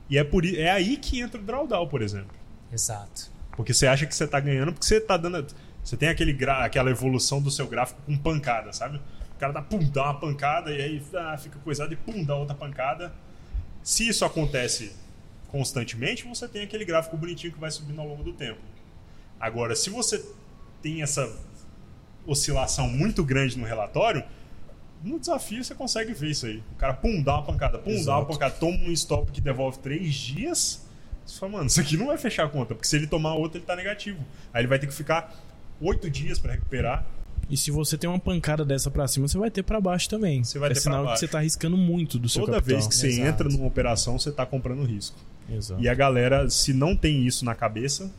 E 0.09 0.17
é, 0.17 0.23
por, 0.23 0.45
é 0.45 0.69
aí 0.69 0.97
que 0.97 1.19
entra 1.19 1.39
o 1.39 1.43
drawdown, 1.43 1.87
por 1.87 2.01
exemplo. 2.01 2.35
Exato. 2.71 3.31
Porque 3.55 3.73
você 3.73 3.87
acha 3.87 4.05
que 4.05 4.15
você 4.15 4.27
tá 4.27 4.39
ganhando 4.39 4.71
porque 4.71 4.85
você 4.85 5.01
tá 5.01 5.17
dando. 5.17 5.45
Você 5.83 5.97
tem 5.97 6.09
aquele 6.09 6.33
gra, 6.33 6.65
aquela 6.65 6.89
evolução 6.89 7.41
do 7.41 7.49
seu 7.49 7.67
gráfico 7.67 8.01
com 8.05 8.17
pancada, 8.17 8.71
sabe? 8.71 8.97
O 9.35 9.39
cara 9.39 9.53
dá, 9.53 9.61
pum, 9.61 9.79
dá 9.79 10.03
uma 10.03 10.19
pancada 10.19 10.71
e 10.71 10.81
aí 10.81 11.03
ah, 11.15 11.37
fica 11.37 11.57
coisado 11.59 11.93
e 11.93 11.95
pum, 11.95 12.23
dá 12.23 12.35
outra 12.35 12.55
pancada. 12.55 13.13
Se 13.81 14.07
isso 14.07 14.25
acontece 14.25 14.93
constantemente, 15.47 16.27
você 16.27 16.47
tem 16.47 16.63
aquele 16.63 16.85
gráfico 16.85 17.17
bonitinho 17.17 17.53
que 17.53 17.59
vai 17.59 17.71
subindo 17.71 17.99
ao 17.99 18.07
longo 18.07 18.23
do 18.23 18.33
tempo. 18.33 18.59
Agora, 19.39 19.75
se 19.75 19.89
você 19.89 20.23
tem 20.81 21.01
essa 21.01 21.31
oscilação 22.25 22.87
muito 22.87 23.23
grande 23.23 23.57
no 23.57 23.65
relatório, 23.65 24.23
no 25.03 25.19
desafio 25.19 25.63
você 25.63 25.73
consegue 25.73 26.13
ver 26.13 26.31
isso 26.31 26.45
aí. 26.45 26.61
O 26.73 26.75
cara, 26.75 26.93
pum, 26.93 27.21
dá 27.23 27.35
uma 27.35 27.43
pancada, 27.43 27.77
pum, 27.77 27.91
Exato. 27.91 28.05
dá 28.05 28.17
uma 28.17 28.25
pancada, 28.25 28.55
toma 28.55 28.77
um 28.77 28.91
stop 28.91 29.31
que 29.31 29.41
devolve 29.41 29.79
três 29.79 30.13
dias. 30.13 30.85
Você 31.25 31.39
fala, 31.39 31.53
mano, 31.53 31.67
isso 31.67 31.79
aqui 31.79 31.95
não 31.95 32.07
vai 32.07 32.17
fechar 32.17 32.45
a 32.45 32.49
conta, 32.49 32.73
porque 32.75 32.87
se 32.87 32.95
ele 32.95 33.07
tomar 33.07 33.35
outro, 33.35 33.57
ele 33.59 33.65
tá 33.65 33.75
negativo. 33.75 34.19
Aí 34.53 34.61
ele 34.61 34.67
vai 34.67 34.79
ter 34.79 34.87
que 34.87 34.93
ficar 34.93 35.33
oito 35.79 36.09
dias 36.09 36.37
para 36.39 36.53
recuperar. 36.53 37.05
E 37.49 37.57
se 37.57 37.71
você 37.71 37.97
tem 37.97 38.07
uma 38.09 38.19
pancada 38.19 38.63
dessa 38.65 38.91
pra 38.91 39.07
cima, 39.07 39.27
você 39.27 39.37
vai 39.37 39.49
ter 39.49 39.63
pra 39.63 39.79
baixo 39.81 40.07
também. 40.09 40.43
Você 40.43 40.59
vai 40.59 40.69
é 40.69 40.73
ter 40.73 40.81
sinal 40.81 40.97
pra 40.97 41.03
que 41.03 41.09
baixo. 41.11 41.19
você 41.21 41.27
tá 41.27 41.37
arriscando 41.39 41.77
muito 41.77 42.19
do 42.19 42.27
seu 42.29 42.41
Toda 42.45 42.57
capital. 42.57 42.75
vez 42.75 42.87
que 42.87 42.95
você 42.95 43.07
Exato. 43.07 43.27
entra 43.27 43.49
numa 43.49 43.65
operação, 43.65 44.19
você 44.19 44.31
tá 44.31 44.45
comprando 44.45 44.83
risco. 44.83 45.17
Exato. 45.49 45.81
E 45.81 45.87
a 45.89 45.93
galera, 45.95 46.47
se 46.49 46.73
não 46.73 46.95
tem 46.95 47.25
isso 47.25 47.43
na 47.45 47.55
cabeça, 47.55 48.11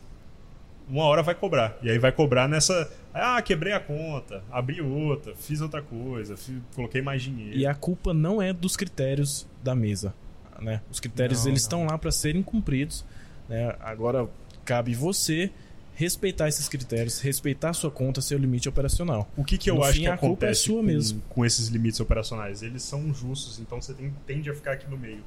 uma 0.91 1.05
hora 1.05 1.23
vai 1.23 1.33
cobrar. 1.33 1.77
E 1.81 1.89
aí 1.89 1.97
vai 1.97 2.11
cobrar 2.11 2.47
nessa. 2.47 2.91
Ah, 3.13 3.41
quebrei 3.41 3.73
a 3.73 3.79
conta, 3.79 4.43
abri 4.51 4.81
outra, 4.81 5.33
fiz 5.35 5.61
outra 5.61 5.81
coisa, 5.81 6.37
fi- 6.37 6.61
coloquei 6.75 7.01
mais 7.01 7.21
dinheiro. 7.21 7.57
E 7.57 7.65
a 7.65 7.73
culpa 7.73 8.13
não 8.13 8.41
é 8.41 8.53
dos 8.53 8.75
critérios 8.77 9.47
da 9.63 9.73
mesa, 9.73 10.13
né? 10.59 10.81
Os 10.91 10.99
critérios 10.99 11.43
Não, 11.45 11.51
eles 11.51 11.61
não. 11.63 11.65
estão 11.65 11.85
lá 11.85 11.97
para 11.97 12.11
serem 12.11 12.43
cumpridos, 12.43 13.03
né? 13.49 13.75
Agora 13.79 14.27
cabe 14.63 14.93
você 14.93 15.49
respeitar 15.93 16.47
esses 16.47 16.67
critérios, 16.69 17.19
respeitar 17.19 17.69
a 17.69 17.73
sua 17.73 17.91
conta, 17.91 18.21
seu 18.21 18.37
limite 18.37 18.67
operacional. 18.69 19.29
O 19.37 19.43
que, 19.43 19.57
que 19.57 19.69
eu 19.69 19.75
No 19.75 19.83
acho 19.83 19.93
fim, 19.93 20.01
que 20.01 20.07
a 20.07 20.17
culpa 20.17 20.45
é 20.45 20.49
acontece 20.49 20.61
sua 20.63 20.77
com, 20.77 20.83
mesmo. 20.83 21.21
com 21.29 21.45
esses 21.45 21.67
limites 21.67 21.99
operacionais? 21.99 22.63
Eles 22.63 22.81
são 22.83 23.13
justos, 23.13 23.59
então 23.59 23.79
você 23.81 23.93
tem, 23.93 24.11
tende 24.25 24.49
a 24.49 24.53
ficar 24.55 24.71
aqui 24.73 24.89
no 24.89 24.97
meio. 24.97 25.23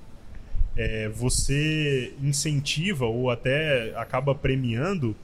É, 0.77 1.09
você 1.11 2.15
incentiva 2.21 3.05
ou 3.07 3.31
até 3.31 3.93
acaba 3.97 4.35
premiando 4.35 5.15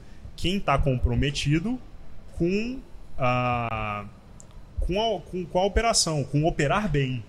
quem 0.41 0.57
está 0.57 0.79
comprometido 0.79 1.79
com 2.39 2.79
a, 3.19 4.05
com, 4.81 5.01
a, 5.01 5.21
com, 5.21 5.45
com 5.45 5.59
a 5.59 5.65
operação, 5.65 6.25
com 6.25 6.45
operar 6.45 6.89
bem. 6.89 7.23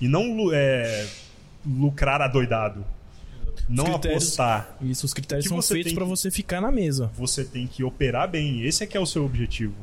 E 0.00 0.08
não 0.08 0.50
é, 0.52 1.06
lucrar 1.66 2.22
adoidado. 2.22 2.84
Não 3.68 3.94
apostar. 3.94 4.76
Isso, 4.80 5.04
os 5.06 5.12
critérios 5.14 5.46
são 5.46 5.60
feitos 5.62 5.92
para 5.92 6.04
você 6.04 6.30
ficar 6.30 6.60
na 6.60 6.70
mesa. 6.72 7.10
você 7.14 7.44
tem 7.44 7.66
que 7.66 7.84
operar 7.84 8.28
bem. 8.28 8.62
Esse 8.62 8.82
é 8.84 8.86
que 8.86 8.96
é 8.96 9.00
o 9.00 9.06
seu 9.06 9.24
objetivo. 9.24 9.74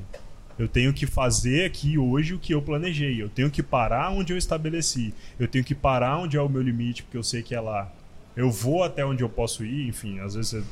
Eu 0.57 0.67
tenho 0.67 0.91
que 0.91 1.05
fazer 1.05 1.65
aqui 1.65 1.97
hoje 1.97 2.33
o 2.33 2.39
que 2.39 2.53
eu 2.53 2.61
planejei. 2.61 3.21
Eu 3.21 3.29
tenho 3.29 3.51
que 3.51 3.61
parar 3.61 4.09
onde 4.09 4.33
eu 4.33 4.37
estabeleci. 4.37 5.13
Eu 5.39 5.47
tenho 5.47 5.63
que 5.63 5.75
parar 5.75 6.17
onde 6.17 6.35
é 6.35 6.41
o 6.41 6.49
meu 6.49 6.61
limite, 6.61 7.03
porque 7.03 7.17
eu 7.17 7.23
sei 7.23 7.43
que 7.43 7.53
é 7.53 7.59
lá. 7.61 7.91
Eu 8.35 8.49
vou 8.49 8.83
até 8.83 9.05
onde 9.05 9.23
eu 9.23 9.29
posso 9.29 9.63
ir, 9.63 9.87
enfim, 9.87 10.19
às 10.19 10.33
vezes. 10.33 10.51
você- 10.51 10.63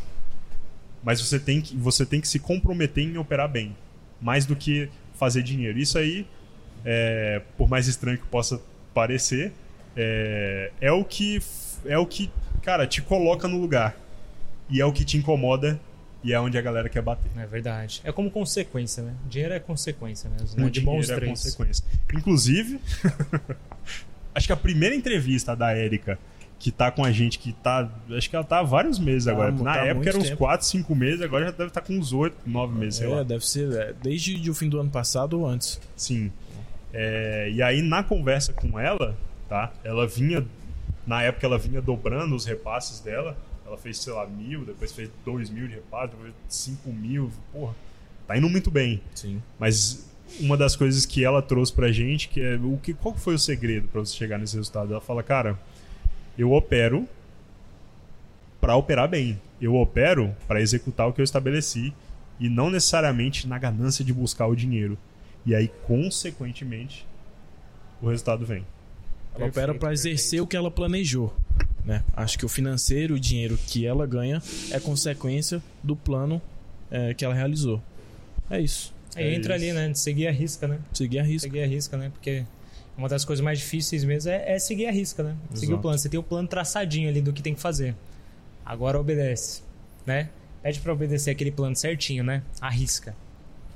Mas 1.06 1.22
você 1.22 1.40
tem 1.40 1.62
que 1.62 1.78
você 1.78 2.04
tem 2.06 2.20
que 2.20 2.28
se 2.28 2.40
comprometer 2.40 3.04
em 3.04 3.18
operar 3.18 3.48
bem, 3.48 3.78
mais 4.20 4.46
do 4.46 4.56
que 4.56 4.90
fazer 5.14 5.44
dinheiro. 5.44 5.78
Isso 5.78 6.00
aí, 6.00 6.26
é, 6.84 7.42
por 7.56 7.70
mais 7.70 7.88
estranho 7.88 8.18
que 8.18 8.26
possa 8.26 8.60
parecer, 8.94 9.54
é, 9.96 10.72
é 10.82 10.92
o 10.92 11.06
que 11.06 11.40
é 11.86 11.98
o 11.98 12.08
que, 12.08 12.32
cara, 12.64 12.88
te 12.88 13.02
coloca 13.04 13.48
no 13.48 13.60
lugar 13.60 13.96
e 14.68 14.82
é 14.82 14.86
o 14.86 14.92
que 14.92 15.06
te 15.06 15.16
incomoda 15.18 15.80
e 16.24 16.34
é 16.34 16.40
onde 16.40 16.58
a 16.58 16.62
galera 16.62 16.90
quer 16.90 17.04
bater. 17.04 17.30
É 17.38 17.46
verdade. 17.46 18.02
É 18.04 18.12
como 18.12 18.32
consequência, 18.32 19.04
né? 19.04 19.14
Dinheiro 19.30 19.54
é 19.54 19.60
consequência 19.60 20.28
Né? 20.28 20.38
De 20.72 20.82
bons 20.82 21.06
dinheiro 21.06 21.14
é 21.14 21.16
três. 21.18 21.44
consequência. 21.44 21.86
Inclusive, 22.12 22.80
acho 24.34 24.48
que 24.48 24.54
a 24.54 24.58
primeira 24.58 24.96
entrevista 24.96 25.56
da 25.56 25.72
Érica, 25.72 26.18
que 26.66 26.72
tá 26.72 26.90
com 26.90 27.06
a 27.06 27.12
gente, 27.12 27.38
que 27.38 27.54
tá. 27.54 27.88
Acho 28.10 28.28
que 28.28 28.36
ela 28.36 28.44
tá 28.44 28.58
há 28.58 28.64
vários 28.64 28.98
meses 28.98 29.26
Tá, 29.26 29.32
agora. 29.34 29.52
Na 29.52 29.76
tá 29.76 29.86
época 29.86 30.10
eram 30.10 30.20
uns 30.20 30.30
tempo. 30.30 30.38
4, 30.40 30.66
5 30.66 30.96
meses, 30.96 31.22
agora 31.22 31.46
já 31.46 31.52
deve 31.52 31.68
estar 31.68 31.82
com 31.82 31.94
uns 31.94 32.12
8, 32.12 32.36
9 32.44 32.80
meses, 32.80 32.96
sei 32.96 33.12
É, 33.12 33.16
lá. 33.18 33.22
deve 33.24 33.46
ser 33.48 33.72
é, 33.72 33.94
desde 34.02 34.50
o 34.50 34.54
fim 34.56 34.68
do 34.68 34.80
ano 34.80 34.90
passado 34.90 35.40
ou 35.40 35.46
antes. 35.48 35.80
Sim. 35.96 36.32
É, 36.92 37.52
e 37.54 37.62
aí, 37.62 37.84
na 37.84 38.02
conversa 38.04 38.52
com 38.52 38.80
ela, 38.80 39.16
tá? 39.48 39.72
Ela 39.84 40.08
vinha. 40.08 40.44
Na 41.06 41.22
época, 41.22 41.46
ela 41.46 41.60
vinha 41.60 41.80
dobrando 41.84 42.36
os 42.36 42.46
repasses 42.46 43.00
dela. 43.00 43.38
Ela 43.64 43.78
fez, 43.78 44.00
sei 44.00 44.14
lá, 44.14 44.26
mil, 44.26 44.66
depois 44.66 44.92
fez 44.92 45.08
dois 45.24 45.52
mil 45.52 45.68
de 45.68 45.76
repasse, 45.76 46.14
depois 46.16 46.34
cinco 46.50 46.92
mil. 46.92 47.30
Porra, 47.54 47.76
tá 48.28 48.36
indo 48.36 48.50
muito 48.50 48.72
bem. 48.72 49.00
Sim. 49.14 49.40
Mas 49.60 50.10
uma 50.40 50.58
das 50.58 50.76
coisas 50.76 51.06
que 51.06 51.24
ela 51.24 51.44
trouxe 51.44 51.72
pra 51.72 51.92
gente, 51.92 52.28
que 52.28 52.42
é 52.42 52.56
o 52.56 52.80
que 52.82 52.96
qual 52.96 53.16
foi 53.16 53.36
o 53.36 53.40
segredo 53.40 53.88
pra 53.88 54.02
você 54.02 54.16
chegar 54.16 54.40
nesse 54.40 54.56
resultado? 54.56 54.92
Ela 54.92 55.02
fala, 55.02 55.22
cara, 55.22 55.60
eu 56.38 56.52
opero 56.52 57.08
pra 58.60 58.76
operar 58.76 59.08
bem. 59.08 59.40
Eu 59.62 59.76
opero 59.76 60.36
pra 60.48 60.62
executar 60.62 61.08
o 61.08 61.14
que 61.14 61.22
eu 61.22 61.24
estabeleci 61.24 61.94
e 62.40 62.50
não 62.50 62.70
necessariamente 62.70 63.48
na 63.48 63.58
ganância 63.58 64.04
de 64.04 64.14
buscar 64.14 64.48
o 64.48 64.56
dinheiro. 64.56 64.98
E 65.46 65.54
aí, 65.56 65.70
consequentemente, 65.86 67.06
o 68.02 68.10
resultado 68.10 68.46
vem. 68.46 68.66
Ela 69.34 69.46
Perfeito, 69.46 69.58
opera 69.58 69.76
para 69.76 69.94
exercer 69.94 70.42
o 70.42 70.48
que 70.48 70.56
ela 70.58 70.72
planejou. 70.72 71.34
Né? 71.84 72.04
Acho 72.16 72.38
que 72.38 72.46
o 72.46 72.50
financeiro, 72.50 73.16
o 73.16 73.20
dinheiro 73.20 73.58
que 73.68 73.86
ela 73.86 74.08
ganha 74.08 74.42
é 74.72 74.80
consequência 74.80 75.62
do 75.84 75.96
plano 75.96 76.42
é, 76.90 77.14
que 77.14 77.24
ela 77.24 77.34
realizou. 77.34 77.82
É 78.50 78.60
isso. 78.60 78.94
Aí 79.16 79.26
É 79.26 79.36
entra 79.36 79.56
isso. 79.56 79.66
ali, 79.66 79.74
né? 79.74 79.90
De 79.90 80.00
seguir 80.00 80.28
a 80.28 80.32
risca, 80.32 80.68
né? 80.68 80.80
Seguir 80.94 81.20
a 81.20 81.24
risca. 81.24 81.48
Seguir 81.48 81.64
a 81.64 81.68
risca, 81.68 81.96
né? 81.98 82.10
Porque 82.12 82.44
uma 82.98 83.10
das 83.10 83.26
coisas 83.26 83.44
mais 83.44 83.60
difíceis 83.60 84.04
mesmo 84.04 84.32
é, 84.32 84.54
é 84.56 84.60
seguir 84.60 84.88
a 84.88 84.92
risca, 84.92 85.24
né? 85.24 85.36
Seguir 85.54 85.66
o 85.66 85.70
Exato. 85.72 85.82
plano. 85.82 85.98
Você 85.98 86.10
tem 86.10 86.20
o 86.20 86.24
plano 86.24 86.48
traçadinho 86.48 87.10
ali 87.10 87.22
do 87.22 87.34
que 87.34 87.42
tem 87.42 87.54
que 87.54 87.62
fazer. 87.62 87.96
Agora 88.66 89.00
obedece, 89.00 89.62
né? 90.06 90.30
Pede 90.64 90.80
pra 90.80 90.94
obedecer 90.94 91.32
aquele 91.32 91.52
plano 91.52 91.76
certinho, 91.76 92.24
né? 92.24 92.42
A 92.60 92.70
risca. 92.70 93.16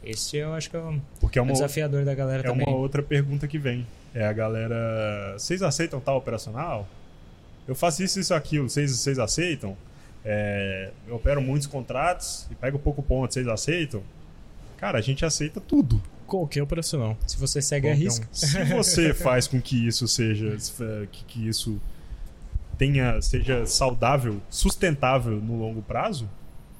Esse 0.03 0.37
eu 0.37 0.53
acho 0.53 0.69
que 0.69 0.75
é 0.75 0.79
o 0.79 0.99
Porque 1.19 1.37
é 1.37 1.41
uma, 1.41 1.51
desafiador 1.51 2.05
da 2.05 2.15
galera 2.15 2.41
é 2.41 2.43
também. 2.43 2.65
uma 2.65 2.75
outra 2.75 3.03
pergunta 3.03 3.47
que 3.47 3.59
vem. 3.59 3.85
É 4.13 4.25
a 4.25 4.33
galera. 4.33 5.35
Vocês 5.37 5.61
aceitam 5.61 5.99
tal 5.99 6.17
operacional? 6.17 6.87
Eu 7.67 7.75
faço 7.75 8.01
isso, 8.01 8.19
isso, 8.19 8.33
aquilo. 8.33 8.69
Vocês, 8.69 8.91
vocês 8.91 9.19
aceitam? 9.19 9.77
É, 10.25 10.91
eu 11.07 11.15
opero 11.15 11.41
muitos 11.41 11.67
contratos 11.67 12.47
e 12.49 12.55
pego 12.55 12.79
pouco 12.79 13.03
ponto. 13.03 13.33
Vocês 13.33 13.47
aceitam? 13.47 14.01
Cara, 14.77 14.97
a 14.97 15.01
gente 15.01 15.23
aceita 15.25 15.61
tudo. 15.61 16.01
Qualquer 16.29 16.61
operacional. 16.61 17.17
Se 17.27 17.37
você 17.37 17.61
segue 17.61 17.87
a 17.89 17.91
Qualquer 17.91 18.01
um. 18.03 18.05
risca. 18.05 18.27
Se 18.31 18.63
você 18.65 19.13
faz 19.15 19.47
com 19.47 19.59
que 19.61 19.87
isso 19.87 20.07
seja. 20.07 20.55
que, 21.11 21.23
que 21.25 21.47
isso 21.47 21.79
tenha, 22.77 23.21
seja 23.21 23.65
saudável, 23.65 24.41
sustentável 24.49 25.41
no 25.41 25.59
longo 25.59 25.81
prazo, 25.81 26.29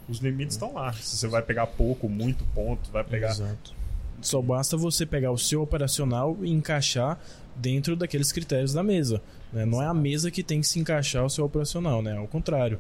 os 0.08 0.20
limites 0.20 0.56
estão 0.56 0.74
lá. 0.74 0.94
Se 0.94 1.18
você 1.18 1.28
vai 1.28 1.42
pegar 1.42 1.68
pouco, 1.68 2.08
muito 2.08 2.46
ponto, 2.56 2.90
vai 2.92 3.04
pegar. 3.04 3.32
Exato. 3.32 3.74
Só 4.22 4.42
basta 4.42 4.76
você 4.78 5.06
pegar 5.06 5.32
o 5.32 5.38
seu 5.38 5.62
operacional 5.62 6.38
e 6.42 6.50
encaixar 6.52 7.18
dentro 7.56 7.96
daqueles 7.96 8.32
critérios 8.32 8.74
da 8.74 8.84
mesa. 8.84 9.22
né? 9.52 9.66
Não 9.66 9.82
é 9.82 9.86
a 9.88 9.94
mesa 9.94 10.30
que 10.32 10.44
tem 10.44 10.62
que 10.62 10.68
se 10.68 10.80
encaixar 10.80 11.26
o 11.26 11.30
seu 11.30 11.46
operacional, 11.46 12.02
né? 12.02 12.18
Ao 12.18 12.28
contrário. 12.28 12.80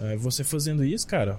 É, 0.00 0.16
Você 0.16 0.42
fazendo 0.44 0.84
isso, 0.84 1.06
cara, 1.06 1.38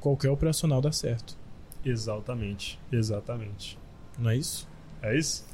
qualquer 0.00 0.30
operacional 0.30 0.80
dá 0.80 0.90
certo. 0.92 1.36
Exatamente. 1.84 2.78
Exatamente. 2.90 3.78
Não 4.18 4.30
é 4.30 4.36
isso? 4.36 4.68
É 5.02 5.16
isso? 5.16 5.44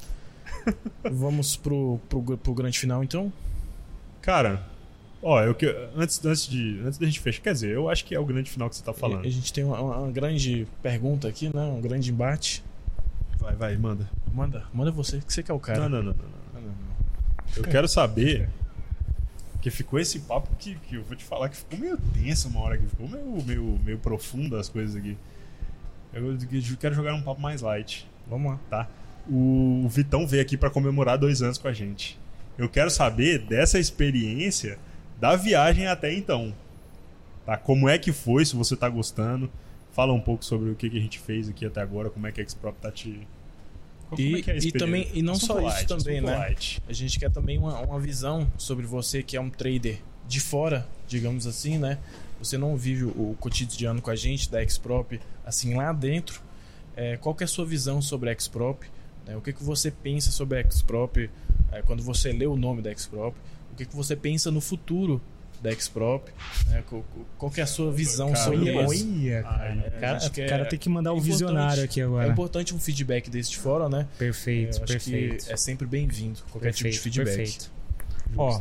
Vamos 1.11 1.57
pro, 1.57 1.99
pro, 2.09 2.37
pro 2.37 2.55
grande 2.55 2.79
final, 2.79 3.03
então? 3.03 3.33
Cara, 4.21 4.67
ó, 5.23 5.41
eu 5.43 5.55
que 5.55 5.67
antes, 5.97 6.25
antes 6.25 6.49
de 6.49 6.81
antes 6.85 6.99
da 6.99 7.07
gente 7.07 7.21
fechar, 7.21 7.43
quer 7.43 7.53
dizer, 7.53 7.71
eu 7.71 7.89
acho 7.89 8.05
que 8.05 8.15
é 8.15 8.19
o 8.19 8.25
grande 8.25 8.51
final 8.51 8.69
que 8.69 8.77
você 8.77 8.83
tá 8.83 8.93
falando. 8.93 9.25
A 9.25 9.31
gente 9.31 9.53
tem 9.53 9.65
uma, 9.65 9.81
uma 9.81 10.11
grande 10.11 10.67
pergunta 10.83 11.29
aqui, 11.29 11.55
né? 11.55 11.63
Um 11.63 11.81
grande 11.81 12.11
embate. 12.11 12.65
Vai, 13.39 13.55
vai, 13.55 13.77
manda. 13.77 14.09
Manda, 14.33 14.65
manda 14.75 14.91
você, 14.91 15.21
que 15.21 15.33
você 15.33 15.43
que 15.43 15.51
é 15.51 15.55
o 15.55 15.61
cara. 15.61 15.89
Não, 15.89 15.89
não, 15.89 15.99
não, 15.99 16.13
não, 16.13 16.29
não. 16.55 16.61
Não, 16.61 16.69
não. 16.69 17.57
Eu 17.57 17.63
quero 17.65 17.87
saber 17.87 18.49
que 19.63 19.71
ficou 19.71 19.99
esse 19.99 20.21
papo 20.21 20.49
que, 20.59 20.75
que 20.77 20.97
eu 20.97 21.03
vou 21.03 21.17
te 21.17 21.25
falar 21.25 21.49
que 21.49 21.57
ficou 21.57 21.79
meio 21.79 21.99
tenso 22.15 22.49
uma 22.49 22.61
hora 22.61 22.75
aqui, 22.75 22.87
ficou 22.87 23.09
meio 23.09 23.45
meio 23.45 23.81
meio 23.85 23.99
profundo 23.99 24.57
as 24.57 24.69
coisas 24.69 24.95
aqui. 24.95 25.17
Eu, 26.13 26.37
quero 26.79 26.95
jogar 26.95 27.15
um 27.15 27.23
papo 27.23 27.41
mais 27.41 27.61
light. 27.61 28.09
Vamos 28.27 28.53
lá. 28.53 28.61
tá? 28.71 28.89
O, 29.29 29.87
Vitão 29.89 30.27
veio 30.27 30.43
aqui 30.43 30.57
pra 30.57 30.71
comemorar 30.71 31.19
dois 31.19 31.43
anos 31.43 31.59
com 31.59 31.69
a 31.69 31.73
gente. 31.73 32.19
Eu 32.57 32.69
quero 32.69 32.91
saber 32.91 33.41
dessa 33.41 33.79
experiência 33.79 34.79
da 35.21 35.37
viagem 35.37 35.87
até 35.87 36.13
então. 36.13 36.55
Tá? 37.45 37.57
Como 37.57 37.89
é 37.89 37.99
que 37.99 38.13
foi, 38.13 38.45
se 38.45 38.57
você 38.57 38.77
tá 38.77 38.89
gostando. 38.89 39.51
Fala 39.93 40.13
um 40.13 40.21
pouco 40.21 40.45
sobre 40.45 40.71
o 40.71 40.75
que, 40.75 40.91
que 40.91 40.99
a 40.99 41.01
gente 41.01 41.19
fez 41.19 41.49
aqui 41.49 41.65
até 41.65 41.81
agora, 41.81 42.11
como 42.11 42.27
é 42.27 42.33
que 42.33 42.41
a 42.41 42.47
Xprop 42.47 42.77
tá 42.81 42.91
te. 42.91 43.27
Como 44.11 44.21
E, 44.21 44.37
é 44.37 44.43
que 44.43 44.51
é 44.51 44.55
a 44.55 44.57
e 44.59 44.73
também 44.73 45.09
e 45.15 45.23
não 45.23 45.33
Assunto 45.33 45.47
só 45.47 45.59
isso 45.59 45.65
light, 45.69 45.89
também, 45.89 46.19
assunto 46.19 46.31
né? 46.31 46.37
light. 46.37 46.83
A 46.87 46.93
gente 46.93 47.19
quer 47.19 47.31
também 47.31 47.59
uma, 47.59 47.81
uma 47.81 47.99
visão 47.99 48.47
sobre 48.59 48.85
você 48.85 49.23
que 49.23 49.37
é 49.37 49.41
um 49.41 49.49
trader 49.49 49.99
de 50.29 50.39
fora, 50.39 50.87
digamos 51.09 51.47
assim, 51.47 51.79
né? 51.79 51.99
Você 52.39 52.57
não 52.59 52.77
vive 52.77 53.05
o, 53.05 53.09
o 53.33 53.37
cotidiano 53.41 54.01
com 54.03 54.11
a 54.11 54.17
gente 54.17 54.51
da 54.51 54.67
Xprop 54.67 55.21
assim 55.45 55.75
lá 55.75 55.93
dentro. 55.93 56.41
É, 56.95 57.17
qual 57.17 57.35
que 57.35 57.45
é 57.45 57.47
a 57.47 57.49
sua 57.49 57.67
visão 57.67 58.01
sobre 58.01 58.31
a 58.31 58.39
Xprop? 58.39 58.85
né? 59.27 59.37
O 59.37 59.41
que, 59.41 59.53
que 59.53 59.63
você 59.63 59.91
pensa 59.91 60.31
sobre 60.31 60.59
a 60.61 60.71
Xprop 60.71 61.29
é, 61.73 61.83
quando 61.83 62.03
você 62.03 62.33
lê 62.33 62.47
o 62.47 62.57
nome 62.57 62.81
da 62.83 62.95
Xprop? 62.97 63.35
O 63.73 63.77
que, 63.77 63.85
que 63.85 63.95
você 63.95 64.15
pensa 64.17 64.51
no 64.51 64.61
futuro 64.61 65.21
da 65.61 65.71
Xprop? 65.73 66.29
né? 66.69 66.83
Qual, 66.89 67.05
qual 67.37 67.51
que 67.53 67.61
é 67.61 67.65
a 67.65 67.67
sua 67.67 67.91
visão 67.93 68.33
Caramba. 68.33 68.57
sobre 68.57 68.77
Olha, 68.77 68.95
isso? 68.95 69.07
olha, 69.07 69.43
cara. 69.43 69.75
O 69.75 70.01
cara, 70.01 70.19
o 70.27 70.49
cara 70.49 70.63
é 70.63 70.65
tem 70.67 70.79
que 70.79 70.89
mandar 70.89 71.13
o 71.13 71.17
importante- 71.17 71.33
visionário 71.33 71.85
aqui 71.85 72.01
É 72.01 72.05
agora. 72.05 72.29
importante 72.29 72.75
um 72.75 72.79
feedback 72.79 73.29
desse 73.29 73.51
de 73.51 73.59
fora, 73.59 73.89
né? 73.89 74.07
Perfeito, 74.19 74.77
acho 74.77 74.87
perfeito. 74.87 75.45
que 75.47 75.53
é 75.53 75.57
sempre 75.57 75.87
bem-vindo 75.87 76.41
qualquer 76.51 76.73
tipo 76.73 76.89
de 76.91 76.99
feedback. 76.99 77.37
Perfeito. 77.37 77.71
Ó, 78.37 78.61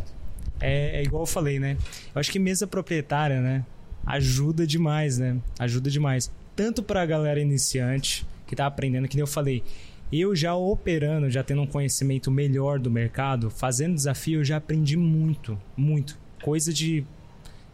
é, 0.60 1.00
é 1.00 1.04
igual 1.04 1.24
eu 1.24 1.28
falei, 1.28 1.60
né? 1.60 1.78
Eu 2.14 2.20
acho 2.20 2.32
que 2.32 2.40
mesa 2.40 2.66
proprietária, 2.66 3.42
né? 3.42 3.66
Ajuda 4.06 4.66
demais, 4.66 5.18
né? 5.18 5.38
Ajuda 5.60 5.90
demais. 5.90 6.32
Tanto 6.56 6.84
pra 6.84 7.06
galera 7.06 7.40
iniciante 7.40 8.26
que 8.48 8.56
tá 8.56 8.66
aprendendo, 8.66 9.08
que 9.08 9.16
nem 9.16 9.22
eu 9.22 9.28
falei. 9.28 9.64
Eu 10.12 10.36
já 10.36 10.56
operando, 10.56 11.30
já 11.30 11.44
tendo 11.44 11.62
um 11.62 11.68
conhecimento 11.68 12.30
melhor 12.30 12.80
do 12.80 12.92
mercado, 12.92 13.50
fazendo 13.50 13.96
desafio, 13.96 14.40
eu 14.42 14.46
já 14.46 14.58
aprendi 14.58 14.96
muito, 14.96 15.58
muito. 15.76 16.18
Coisa 16.42 16.72
de. 16.72 17.04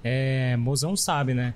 É, 0.03 0.55
mozão 0.57 0.95
sabe, 0.95 1.33
né? 1.33 1.53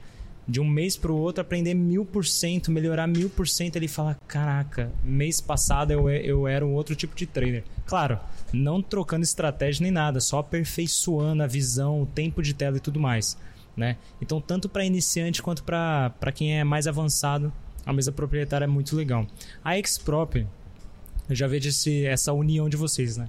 De 0.47 0.59
um 0.59 0.67
mês 0.67 0.95
pro 0.95 1.15
outro, 1.15 1.41
aprender 1.41 1.73
mil 1.73 2.05
por 2.05 2.25
cento, 2.25 2.71
melhorar 2.71 3.07
mil 3.07 3.29
por 3.29 3.47
cento. 3.47 3.77
Ele 3.77 3.87
fala: 3.87 4.15
Caraca, 4.27 4.91
mês 5.03 5.41
passado 5.41 5.91
eu, 5.91 6.09
eu 6.09 6.47
era 6.47 6.65
um 6.65 6.73
outro 6.73 6.95
tipo 6.95 7.15
de 7.15 7.25
trader. 7.25 7.63
Claro, 7.85 8.19
não 8.53 8.81
trocando 8.81 9.23
estratégia 9.23 9.83
nem 9.83 9.91
nada, 9.91 10.19
só 10.19 10.39
aperfeiçoando 10.39 11.41
a 11.41 11.47
visão, 11.47 12.01
o 12.01 12.05
tempo 12.05 12.41
de 12.41 12.53
tela 12.53 12.77
e 12.77 12.79
tudo 12.79 12.99
mais. 12.99 13.37
Né? 13.75 13.97
Então, 14.21 14.39
tanto 14.39 14.69
para 14.69 14.85
iniciante 14.85 15.41
quanto 15.41 15.63
para 15.63 16.31
quem 16.33 16.57
é 16.57 16.63
mais 16.63 16.87
avançado, 16.87 17.51
a 17.85 17.91
mesa 17.91 18.11
proprietária 18.11 18.65
é 18.65 18.67
muito 18.67 18.95
legal. 18.95 19.27
A 19.63 19.73
Xprop, 19.81 20.35
eu 21.29 21.35
já 21.35 21.47
vejo 21.47 21.69
esse, 21.69 22.05
essa 22.05 22.31
união 22.33 22.69
de 22.69 22.77
vocês, 22.77 23.17
né? 23.17 23.27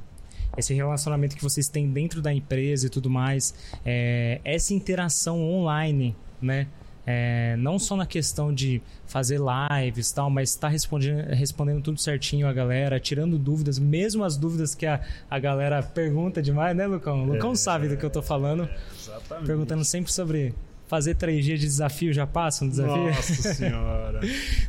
Esse 0.57 0.73
relacionamento 0.73 1.37
que 1.37 1.43
vocês 1.43 1.69
têm 1.69 1.91
dentro 1.91 2.23
da 2.23 2.33
empresa 2.33 2.87
e 2.87 2.91
tudo 2.91 3.11
mais, 3.11 3.55
é, 3.85 4.41
essa 4.45 4.73
interação 4.73 5.43
online, 5.43 6.17
né? 6.41 6.69
É, 7.07 7.55
não 7.57 7.79
só 7.79 7.95
na 7.95 8.05
questão 8.05 8.53
de 8.53 8.83
fazer 9.07 9.39
lives 9.39 10.11
e 10.11 10.15
tal, 10.15 10.29
mas 10.29 10.51
estar 10.51 10.69
respondendo, 10.69 11.29
respondendo 11.29 11.81
tudo 11.81 12.01
certinho 12.01 12.49
a 12.49 12.53
galera, 12.53 12.99
tirando 12.99 13.39
dúvidas, 13.39 13.79
mesmo 13.79 14.25
as 14.25 14.37
dúvidas 14.37 14.75
que 14.75 14.85
a, 14.87 15.01
a 15.31 15.39
galera 15.39 15.81
pergunta 15.83 16.43
demais, 16.43 16.77
né, 16.77 16.87
Lucão? 16.87 17.23
O 17.23 17.27
Lucão 17.35 17.53
É, 17.53 17.55
sabe 17.55 17.89
do 17.89 17.97
que 17.97 18.05
eu 18.05 18.11
tô 18.11 18.23
falando. 18.23 18.69
Exatamente. 18.99 19.47
Perguntando 19.47 19.85
sempre 19.85 20.13
sobre 20.13 20.53
fazer 20.89 21.15
três 21.15 21.45
dias 21.45 21.61
de 21.61 21.67
desafio, 21.67 22.13
já 22.13 22.27
passa 22.27 22.65
um 22.65 22.69
desafio? 22.69 23.07
Nossa 23.07 23.35
senhora. 23.55 24.21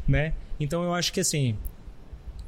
né? 0.07 0.33
Então 0.59 0.83
eu 0.83 0.93
acho 0.93 1.11
que 1.11 1.19
assim, 1.19 1.55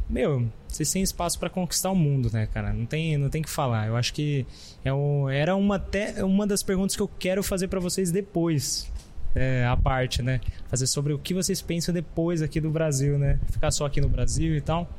meu, 0.10 0.48
vocês 0.68 0.92
têm 0.92 1.04
espaço 1.04 1.40
para 1.40 1.50
conquistar 1.50 1.92
o 1.92 1.96
mundo, 1.96 2.30
né, 2.32 2.48
cara? 2.48 2.74
Não 2.74 2.86
tem, 2.86 3.18
não 3.18 3.30
tem 3.30 3.42
que 3.42 3.50
falar. 3.50 3.88
Eu 3.88 3.96
acho 3.96 4.14
que 4.14 4.46
é 4.84 4.92
um, 4.94 5.30
era 5.30 5.56
uma 5.56 5.76
até 5.76 6.24
uma 6.24 6.48
das 6.48 6.64
perguntas 6.64 6.96
que 6.96 7.02
eu 7.02 7.10
quero 7.20 7.44
fazer 7.44 7.68
para 7.68 7.80
vocês 7.80 8.12
depois. 8.12 8.92
É, 9.36 9.66
a 9.66 9.78
parte, 9.78 10.22
né? 10.22 10.42
Fazer 10.68 10.88
sobre 10.88 11.14
o 11.14 11.20
que 11.20 11.34
vocês 11.34 11.62
pensam 11.62 11.94
depois 11.94 12.42
aqui 12.42 12.60
do 12.60 12.70
Brasil, 12.72 13.18
né? 13.20 13.40
Ficar 13.52 13.70
só 13.72 13.86
aqui 13.86 14.02
no 14.02 14.10
Brasil 14.10 14.56
e 14.56 14.62
tal. 14.62 14.90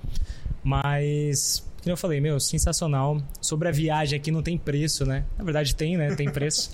Mas, 0.62 1.66
como 1.82 1.92
eu 1.92 1.96
falei, 1.96 2.20
meu, 2.20 2.38
sensacional. 2.38 3.20
Sobre 3.40 3.68
a 3.68 3.72
viagem 3.72 4.18
aqui 4.18 4.30
não 4.30 4.42
tem 4.42 4.56
preço, 4.58 5.04
né? 5.04 5.24
Na 5.38 5.44
verdade 5.44 5.74
tem, 5.74 5.96
né? 5.96 6.14
Tem 6.14 6.30
preço. 6.30 6.70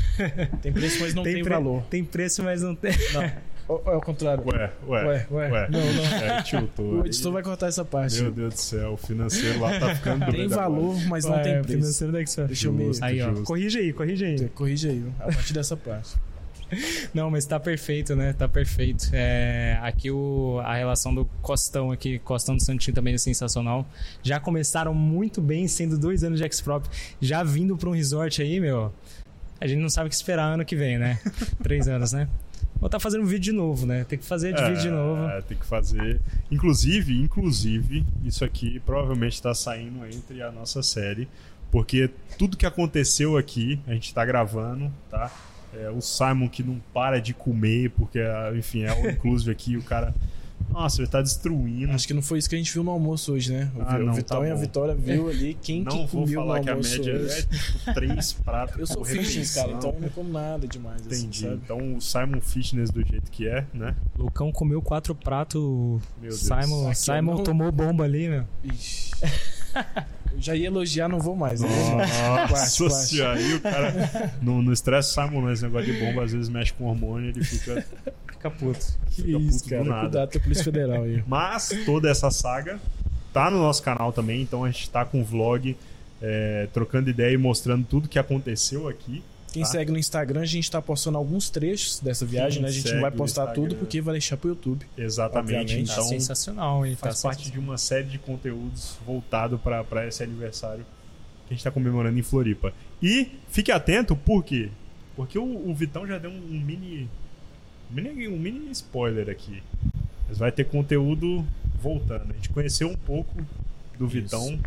Tem 0.60 0.72
preço, 0.72 1.00
mas 1.00 1.14
não 1.14 1.22
tem, 1.22 1.42
pre- 1.42 1.54
valor. 1.54 1.82
Tem 1.84 2.04
preço, 2.04 2.42
mas 2.42 2.62
não 2.62 2.74
tem. 2.74 2.92
Não. 3.14 3.30
Ou 3.68 3.82
é 3.86 3.96
o 3.96 4.00
contrário? 4.00 4.42
Ué, 4.46 4.70
ué, 4.88 5.26
Ué, 5.30 5.50
ué. 5.50 5.68
Não, 5.70 5.80
não. 5.80 6.04
É, 6.04 6.42
tiltou. 6.42 7.02
O 7.02 7.06
editor 7.06 7.32
vai 7.32 7.42
cortar 7.42 7.68
essa 7.68 7.84
parte. 7.84 8.20
Meu 8.20 8.32
Deus 8.32 8.54
do 8.54 8.60
céu, 8.60 8.92
o 8.94 8.96
financeiro 8.96 9.60
lá 9.60 9.78
tá 9.78 9.94
ficando 9.94 10.26
Tem 10.30 10.48
valor, 10.48 10.96
mas 11.06 11.24
não 11.24 11.34
Ué, 11.34 11.42
tem 11.42 11.52
preço. 11.62 11.78
financeiro 11.78 12.12
da 12.12 12.20
Excel. 12.20 12.46
Deixa 12.48 12.66
eu 12.66 12.72
me... 12.72 12.86
Justo. 12.86 13.04
Aí, 13.04 13.22
ó. 13.22 13.32
Corrige 13.44 13.78
aí, 13.78 13.92
corrige 13.92 14.24
aí. 14.24 14.48
Corrige 14.48 14.88
aí, 14.88 15.04
a 15.20 15.24
partir 15.26 15.52
dessa 15.54 15.76
parte. 15.76 16.16
Não, 17.14 17.30
mas 17.30 17.44
tá 17.46 17.58
perfeito, 17.58 18.14
né? 18.14 18.32
Tá 18.32 18.48
perfeito. 18.48 19.08
É, 19.12 19.78
aqui 19.82 20.10
o, 20.10 20.60
a 20.64 20.74
relação 20.74 21.14
do 21.14 21.24
Costão 21.42 21.90
aqui, 21.90 22.18
Costão 22.20 22.56
do 22.56 22.62
Santinho 22.62 22.94
também 22.94 23.14
é 23.14 23.18
sensacional. 23.18 23.86
Já 24.22 24.40
começaram 24.40 24.94
muito 24.94 25.40
bem, 25.40 25.66
sendo 25.68 25.98
dois 25.98 26.24
anos 26.24 26.38
de 26.38 26.44
X-Prop. 26.44 26.86
Já 27.20 27.42
vindo 27.42 27.76
pra 27.76 27.88
um 27.88 27.92
resort 27.92 28.40
aí, 28.42 28.60
meu. 28.60 28.92
A 29.60 29.66
gente 29.66 29.80
não 29.80 29.90
sabe 29.90 30.06
o 30.06 30.10
que 30.10 30.14
esperar 30.14 30.44
ano 30.44 30.64
que 30.64 30.74
vem, 30.74 30.98
né? 30.98 31.18
Três 31.62 31.86
anos, 31.86 32.12
né? 32.12 32.28
Vou 32.80 32.86
estar 32.86 32.98
fazendo 32.98 33.26
vídeo 33.26 33.40
de 33.40 33.52
novo, 33.52 33.84
né? 33.84 34.04
Tem 34.04 34.18
que 34.18 34.24
fazer 34.24 34.54
de 34.54 34.62
vídeo 34.62 34.80
de 34.80 34.90
novo. 34.90 35.22
É, 35.28 35.42
tem 35.42 35.56
que 35.56 35.66
fazer. 35.66 36.18
Inclusive, 36.50 37.14
inclusive, 37.20 38.06
isso 38.24 38.42
aqui 38.42 38.80
provavelmente 38.80 39.34
está 39.34 39.52
saindo 39.54 40.04
entre 40.06 40.42
a 40.42 40.50
nossa 40.50 40.82
série, 40.82 41.28
porque 41.70 42.08
tudo 42.38 42.56
que 42.56 42.64
aconteceu 42.64 43.36
aqui, 43.36 43.78
a 43.86 43.92
gente 43.92 44.14
tá 44.14 44.24
gravando, 44.24 44.90
tá? 45.10 45.30
É, 45.74 45.88
o 45.90 46.00
Simon 46.00 46.48
que 46.48 46.62
não 46.62 46.80
para 46.92 47.20
de 47.20 47.32
comer, 47.32 47.90
porque, 47.90 48.18
ah, 48.18 48.52
enfim, 48.56 48.82
é 48.82 48.92
o 48.92 49.10
inclusive 49.10 49.50
aqui, 49.50 49.76
o 49.76 49.82
cara. 49.82 50.14
Nossa, 50.68 51.00
ele 51.00 51.08
tá 51.08 51.22
destruindo. 51.22 51.90
Acho 51.92 52.06
que 52.06 52.12
não 52.14 52.20
foi 52.20 52.38
isso 52.38 52.48
que 52.48 52.54
a 52.54 52.58
gente 52.58 52.70
viu 52.72 52.84
no 52.84 52.90
almoço 52.90 53.32
hoje, 53.32 53.50
né? 53.50 53.70
O, 53.74 53.80
Ah, 53.82 53.96
o 53.96 54.04
não, 54.04 54.12
Vitão 54.12 54.40
tá 54.40 54.46
e 54.46 54.50
a. 54.50 54.54
Vitória 54.54 54.94
viu 54.94 55.28
ali 55.30 55.54
quem 55.60 55.82
não 55.82 55.90
que 56.06 56.12
vou 56.14 56.22
comeu 56.24 56.40
falar 56.40 56.58
no 56.58 56.62
que 56.64 56.68
a 56.68 56.72
almoço 56.72 56.98
média 56.98 57.14
hoje. 57.14 57.32
é 57.32 57.42
tipo 57.42 57.94
três 57.94 58.32
pratos. 58.34 58.78
Eu 58.78 58.86
sou 58.86 59.04
fitness, 59.04 59.54
cara, 59.54 59.72
então 59.72 59.90
eu 59.94 60.00
não 60.00 60.08
como 60.10 60.30
nada 60.30 60.68
demais, 60.68 61.00
assim, 61.06 61.22
Entendi. 61.22 61.40
sabe? 61.40 61.60
Então 61.64 61.94
o 61.96 62.00
Simon 62.00 62.40
Fitness 62.42 62.90
do 62.90 63.04
jeito 63.04 63.30
que 63.30 63.48
é, 63.48 63.64
né? 63.72 63.96
Lucão 64.18 64.52
comeu 64.52 64.82
quatro 64.82 65.14
pratos. 65.14 65.60
Meu 65.62 66.00
Deus. 66.20 66.40
Simon, 66.40 66.82
Aqui 66.88 66.90
eu 66.90 66.94
Simon 66.94 67.34
não- 67.36 67.42
tomou 67.42 67.72
bomba 67.72 68.04
ali, 68.04 68.28
meu. 68.28 68.44
Ixi. 68.62 69.10
Eu 70.32 70.40
já 70.40 70.54
ia 70.54 70.68
elogiar, 70.68 71.08
não 71.08 71.18
vou 71.18 71.34
mais. 71.34 71.60
Mais. 71.60 72.50
Nossa 72.50 72.90
senhora, 72.90 73.36
aí 73.36 73.54
o 73.54 73.60
cara 73.60 73.92
no, 74.40 74.62
no 74.62 74.72
estresse 74.72 75.12
Simon, 75.12 75.42
né? 75.42 75.52
Esse 75.52 75.64
negócio 75.64 75.92
de 75.92 76.00
bomba 76.00 76.24
às 76.24 76.32
vezes 76.32 76.48
mexe 76.48 76.72
com 76.72 76.84
hormônio, 76.84 77.30
ele 77.30 77.44
fica. 77.44 77.84
Fica 78.30 78.50
puto. 78.50 78.86
Que 79.10 79.22
Fica 79.22 79.38
isso, 79.38 79.64
puto 79.64 79.64
do 79.64 79.70
cara. 79.70 79.84
nada. 79.84 80.00
Cuidado 80.02 80.32
com 80.32 80.38
a 80.38 80.40
Polícia 80.40 80.64
Federal 80.64 81.02
aí. 81.02 81.24
Mas 81.26 81.70
toda 81.84 82.08
essa 82.08 82.30
saga 82.30 82.78
tá 83.32 83.50
no 83.50 83.58
nosso 83.58 83.82
canal 83.82 84.12
também, 84.12 84.40
então 84.40 84.64
a 84.64 84.70
gente 84.70 84.88
tá 84.88 85.04
com 85.04 85.24
vlog 85.24 85.76
é, 86.22 86.68
trocando 86.72 87.10
ideia 87.10 87.34
e 87.34 87.38
mostrando 87.38 87.84
tudo 87.84 88.08
que 88.08 88.18
aconteceu 88.18 88.88
aqui. 88.88 89.22
Quem 89.52 89.62
Tá. 89.62 89.68
segue 89.68 89.90
no 89.92 89.98
Instagram, 89.98 90.40
a 90.40 90.46
gente 90.46 90.70
tá 90.70 90.80
postando 90.80 91.18
alguns 91.18 91.50
trechos 91.50 92.00
dessa 92.00 92.24
viagem, 92.24 92.62
né? 92.62 92.68
A 92.68 92.70
gente 92.72 92.92
não 92.92 93.00
vai 93.00 93.10
o 93.10 93.14
postar 93.14 93.48
tudo 93.48 93.74
porque 93.76 94.00
vai 94.00 94.12
deixar 94.14 94.36
pro 94.36 94.50
YouTube. 94.50 94.86
Exatamente. 94.96 95.54
Obviamente. 95.60 95.86
Tá 95.88 95.92
Então 95.94 96.04
sensacional, 96.04 96.86
hein? 96.86 96.96
faz 96.96 97.20
tá 97.20 97.28
parte 97.28 97.50
de 97.50 97.58
uma 97.58 97.76
série 97.78 98.06
de 98.06 98.18
conteúdos 98.18 98.96
voltado 99.04 99.58
para 99.58 100.06
esse 100.06 100.22
aniversário 100.22 100.84
que 101.46 101.54
a 101.54 101.56
gente 101.56 101.64
tá 101.64 101.70
comemorando 101.70 102.18
em 102.18 102.22
Floripa. 102.22 102.72
E 103.02 103.28
fique 103.48 103.72
atento, 103.72 104.14
por 104.14 104.44
quê? 104.44 104.70
Porque 105.16 105.38
o, 105.38 105.68
o 105.68 105.74
Vitão 105.74 106.06
já 106.06 106.16
deu 106.18 106.30
um, 106.30 106.34
um 106.36 106.60
mini, 106.60 107.08
um 107.90 107.94
mini. 107.94 108.28
um 108.28 108.38
mini 108.38 108.70
spoiler 108.70 109.28
aqui. 109.28 109.62
Mas 110.28 110.38
vai 110.38 110.52
ter 110.52 110.64
conteúdo 110.64 111.44
voltando. 111.80 112.30
A 112.30 112.34
gente 112.34 112.50
conheceu 112.50 112.88
um 112.88 112.94
pouco 112.96 113.34
do 113.98 114.06
Isso. 114.06 114.14
Vitão. 114.14 114.58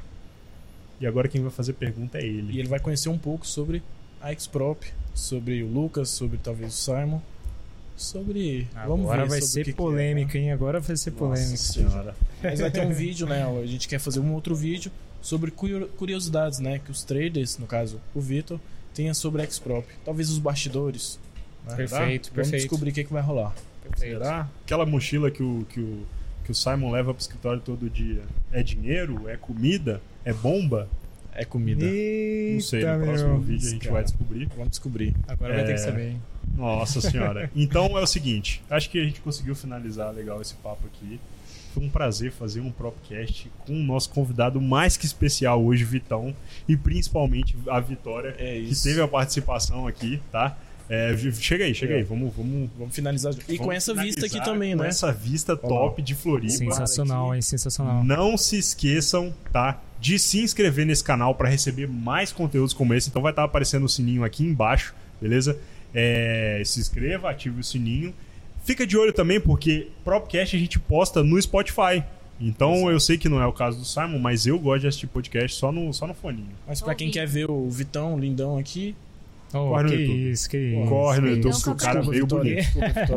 E 1.00 1.08
agora 1.08 1.28
quem 1.28 1.42
vai 1.42 1.52
fazer 1.52 1.74
pergunta 1.74 2.18
é 2.18 2.26
ele. 2.26 2.54
E 2.54 2.60
ele 2.60 2.68
vai 2.68 2.80
conhecer 2.80 3.10
um 3.10 3.18
pouco 3.18 3.48
sobre 3.48 3.82
a 4.24 4.34
Xprop, 4.34 4.82
sobre 5.14 5.62
o 5.62 5.68
Lucas, 5.68 6.10
sobre 6.10 6.38
talvez 6.38 6.74
o 6.74 6.76
Simon. 6.78 7.20
Sobre. 7.96 8.68
Vamos 8.88 9.06
Agora 9.06 9.24
ver 9.24 9.30
vai 9.30 9.42
sobre 9.42 9.52
ser 9.54 9.60
que 9.60 9.66
que 9.66 9.70
é, 9.72 9.76
polêmico, 9.76 10.34
né? 10.34 10.40
hein? 10.40 10.52
Agora 10.52 10.80
vai 10.80 10.98
ser. 10.98 11.12
Nossa 11.14 11.58
senhora. 11.58 12.16
Mas 12.42 12.60
vai 12.60 12.72
ter 12.72 12.82
um 12.82 12.92
vídeo, 12.92 13.28
né? 13.28 13.44
A 13.44 13.66
gente 13.68 13.88
quer 13.88 14.00
fazer 14.00 14.20
um 14.20 14.34
outro 14.34 14.56
vídeo 14.56 14.92
sobre 15.22 15.52
curio- 15.52 15.88
curiosidades, 15.90 16.60
né? 16.60 16.80
Que 16.80 16.90
os 16.92 17.04
traders, 17.04 17.58
no 17.60 17.68
caso 17.68 18.02
o 18.16 18.20
Vitor, 18.20 18.60
tenha 18.96 19.14
sobre 19.14 19.44
a 19.44 19.50
Xprop. 19.50 19.86
Talvez 20.04 20.30
os 20.32 20.40
bastidores. 20.40 21.20
né? 21.68 21.76
Perfeito, 21.76 22.30
Vamos 22.30 22.36
perfeito. 22.50 22.62
descobrir 22.64 22.90
o 22.90 22.94
que, 22.94 23.04
que 23.04 23.14
vai 23.14 23.22
rolar. 23.22 23.54
Será? 23.96 24.50
Aquela 24.64 24.86
mochila 24.86 25.30
que 25.30 25.44
o, 25.44 25.66
que 25.70 25.80
o, 25.80 26.04
que 26.46 26.52
o 26.52 26.56
Simon 26.56 26.90
leva 26.92 27.14
pro 27.14 27.22
escritório 27.22 27.62
todo 27.62 27.88
dia 27.90 28.24
é 28.52 28.64
dinheiro? 28.64 29.30
É 29.30 29.38
comida? 29.38 30.02
É 30.26 30.34
bomba? 30.34 30.90
É 31.36 31.46
comida. 31.46 31.86
Eita, 31.86 32.54
Não 32.54 32.62
sei, 32.62 32.86
no 32.86 33.04
próximo 33.06 33.40
vídeo 33.40 33.68
a 33.68 33.72
gente 33.72 33.82
cara. 33.82 33.94
vai 33.94 34.04
descobrir. 34.04 34.46
Vamos 34.56 34.70
descobrir. 34.70 35.16
Agora 35.28 35.54
vai 35.56 35.64
ter 35.66 35.72
É. 35.72 35.74
que 35.76 35.80
saber, 35.82 36.10
hein? 36.12 36.22
Nossa 36.56 37.02
senhora. 37.02 37.50
Então 37.56 37.98
é 37.98 38.02
o 38.02 38.08
seguinte, 38.08 38.62
acho 38.70 38.90
que 38.90 39.00
a 39.00 39.04
gente 39.04 39.20
conseguiu 39.22 39.56
finalizar 39.56 40.14
legal 40.14 40.42
esse 40.42 40.54
papo 40.56 40.86
aqui. 40.88 41.20
Foi 41.74 41.84
um 41.84 41.90
prazer 41.90 42.32
fazer 42.32 42.60
um 42.62 42.70
Propcast 42.72 43.50
com 43.66 43.74
o 43.74 43.84
nosso 43.84 44.12
convidado 44.12 44.62
mais 44.62 44.96
que 44.96 45.08
especial 45.08 45.64
hoje, 45.64 45.84
Vitão, 45.84 46.36
e 46.70 46.78
principalmente 46.78 47.58
a 47.68 47.80
Vitória, 47.80 48.36
É 48.38 48.62
que 48.62 48.76
teve 48.84 49.02
a 49.02 49.08
participação 49.08 49.88
aqui, 49.88 50.22
tá? 50.32 50.56
É, 50.94 51.18
chega 51.34 51.66
aí, 51.66 51.74
chega 51.74 51.96
É. 51.96 51.98
aí, 51.98 52.04
vamos, 52.04 52.32
vamos, 52.36 52.70
Vamos 52.78 52.94
finalizar. 52.96 53.34
E 53.50 53.58
com 53.58 53.64
vamos 53.66 53.78
essa 53.78 53.96
vista 53.96 54.28
aqui 54.28 54.44
também, 54.44 54.76
com 54.76 54.84
né? 54.84 54.90
essa 54.90 55.12
vista 55.12 55.58
top 55.58 56.02
de 56.02 56.14
Floripa. 56.14 56.54
Sensacional, 56.54 57.34
hein? 57.34 57.42
Sensacional. 57.42 58.04
Não 58.04 58.38
se 58.38 58.58
esqueçam, 58.58 59.34
tá? 59.52 59.82
De 60.00 60.20
se 60.20 60.40
inscrever 60.40 60.86
nesse 60.86 61.04
canal 61.04 61.34
para 61.34 61.50
receber 61.50 61.88
mais 61.88 62.32
conteúdos 62.32 62.74
como 62.74 62.94
esse. 62.94 63.10
Então 63.10 63.22
vai 63.24 63.32
estar 63.32 63.44
aparecendo 63.44 63.86
o 63.86 63.90
sininho 63.90 64.24
aqui 64.24 64.44
embaixo, 64.44 64.94
beleza? 65.20 65.58
É, 65.96 66.62
se 66.64 66.80
inscreva, 66.80 67.32
ative 67.32 67.60
o 67.60 67.64
sininho. 67.64 68.14
Fica 68.64 68.86
de 68.86 68.96
olho 68.96 69.12
também, 69.12 69.40
porque 69.40 69.88
Propcast 70.04 70.56
a 70.56 70.60
gente 70.60 70.80
posta 70.80 71.24
no 71.24 71.42
Spotify. 71.42 72.04
Então 72.40 72.90
eu 72.92 73.00
sei 73.00 73.18
que 73.18 73.30
não 73.30 73.42
é 73.42 73.48
o 73.48 73.54
caso 73.54 73.80
do 73.80 73.86
Simon, 73.86 74.20
mas 74.20 74.46
eu 74.46 74.60
gosto 74.60 74.82
de 74.82 74.88
assistir 74.88 75.08
podcast 75.08 75.58
só 75.58 75.72
no, 75.72 75.94
só 75.94 76.06
no 76.06 76.14
foninho. 76.14 76.50
Mas 76.68 76.82
pra 76.82 76.94
quem 76.94 77.10
quer 77.10 77.28
ver 77.28 77.50
o 77.50 77.70
Vitão 77.70 78.20
lindão 78.20 78.58
aqui, 78.58 78.96
Oh, 79.56 79.70
Corre 79.70 79.84
no 79.84 79.90
que 79.90 79.96
YouTube. 79.96 80.32
isso, 80.32 80.50
que 80.50 80.58
isso. 80.58 80.90
Corre 80.90 81.22
no 81.22 81.28
que 81.28 81.34
YouTube, 81.36 81.54
porque 81.54 81.70
o 81.70 81.76
cara 81.76 82.02
veio 82.02 82.28
bonito. 82.28 82.68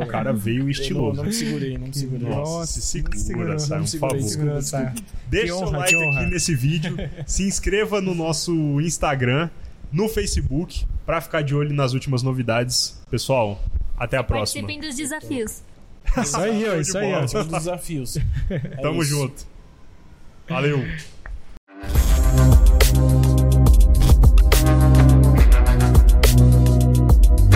O 0.03 0.07
cara 0.07 0.33
veio 0.33 0.59
Eu 0.59 0.65
não, 0.65 0.71
estiloso. 0.71 1.17
não 1.17 1.25
me 1.25 1.33
segurei, 1.33 1.79
não 1.79 1.87
me 1.87 1.95
segurei. 1.97 2.29
Nossa, 2.29 2.81
se 2.81 3.03
Nossa, 3.03 3.17
segura, 3.19 3.49
não 3.49 3.57
por 3.57 3.87
segurei, 3.89 4.21
favor. 4.21 4.23
segurei. 4.23 4.63
Tá. 4.71 4.95
Deixa 5.31 5.47
Que 5.47 5.59
seu 5.59 5.67
honra, 5.67 5.79
like 5.79 5.97
que 5.97 6.05
aqui 6.05 6.27
nesse 6.31 6.55
vídeo, 6.55 6.97
se 7.27 7.43
inscreva 7.43 8.01
no 8.01 8.15
nosso 8.15 8.53
Instagram, 8.81 9.49
no 9.91 10.09
Facebook, 10.09 10.85
pra 11.07 11.21
ficar 11.21 11.43
de 11.43 11.55
olho 11.55 11.73
nas 11.75 11.95
últimas 11.95 12.23
novidades. 12.23 13.01
Pessoal, 13.11 13.59
até 13.97 14.19
a 14.19 14.23
próxima. 14.23 14.63
Participem 14.67 14.89
dos 14.89 14.97
desafios. 14.97 15.63
Isso 16.23 16.37
aí, 16.37 16.69
ó, 16.69 16.77
isso 16.77 16.99
aí, 16.99 17.13
ó. 17.15 17.43
desafios. 17.45 18.19
É 18.51 18.59
Tamo 18.59 19.03
junto. 19.03 19.47
Valeu. 20.49 20.85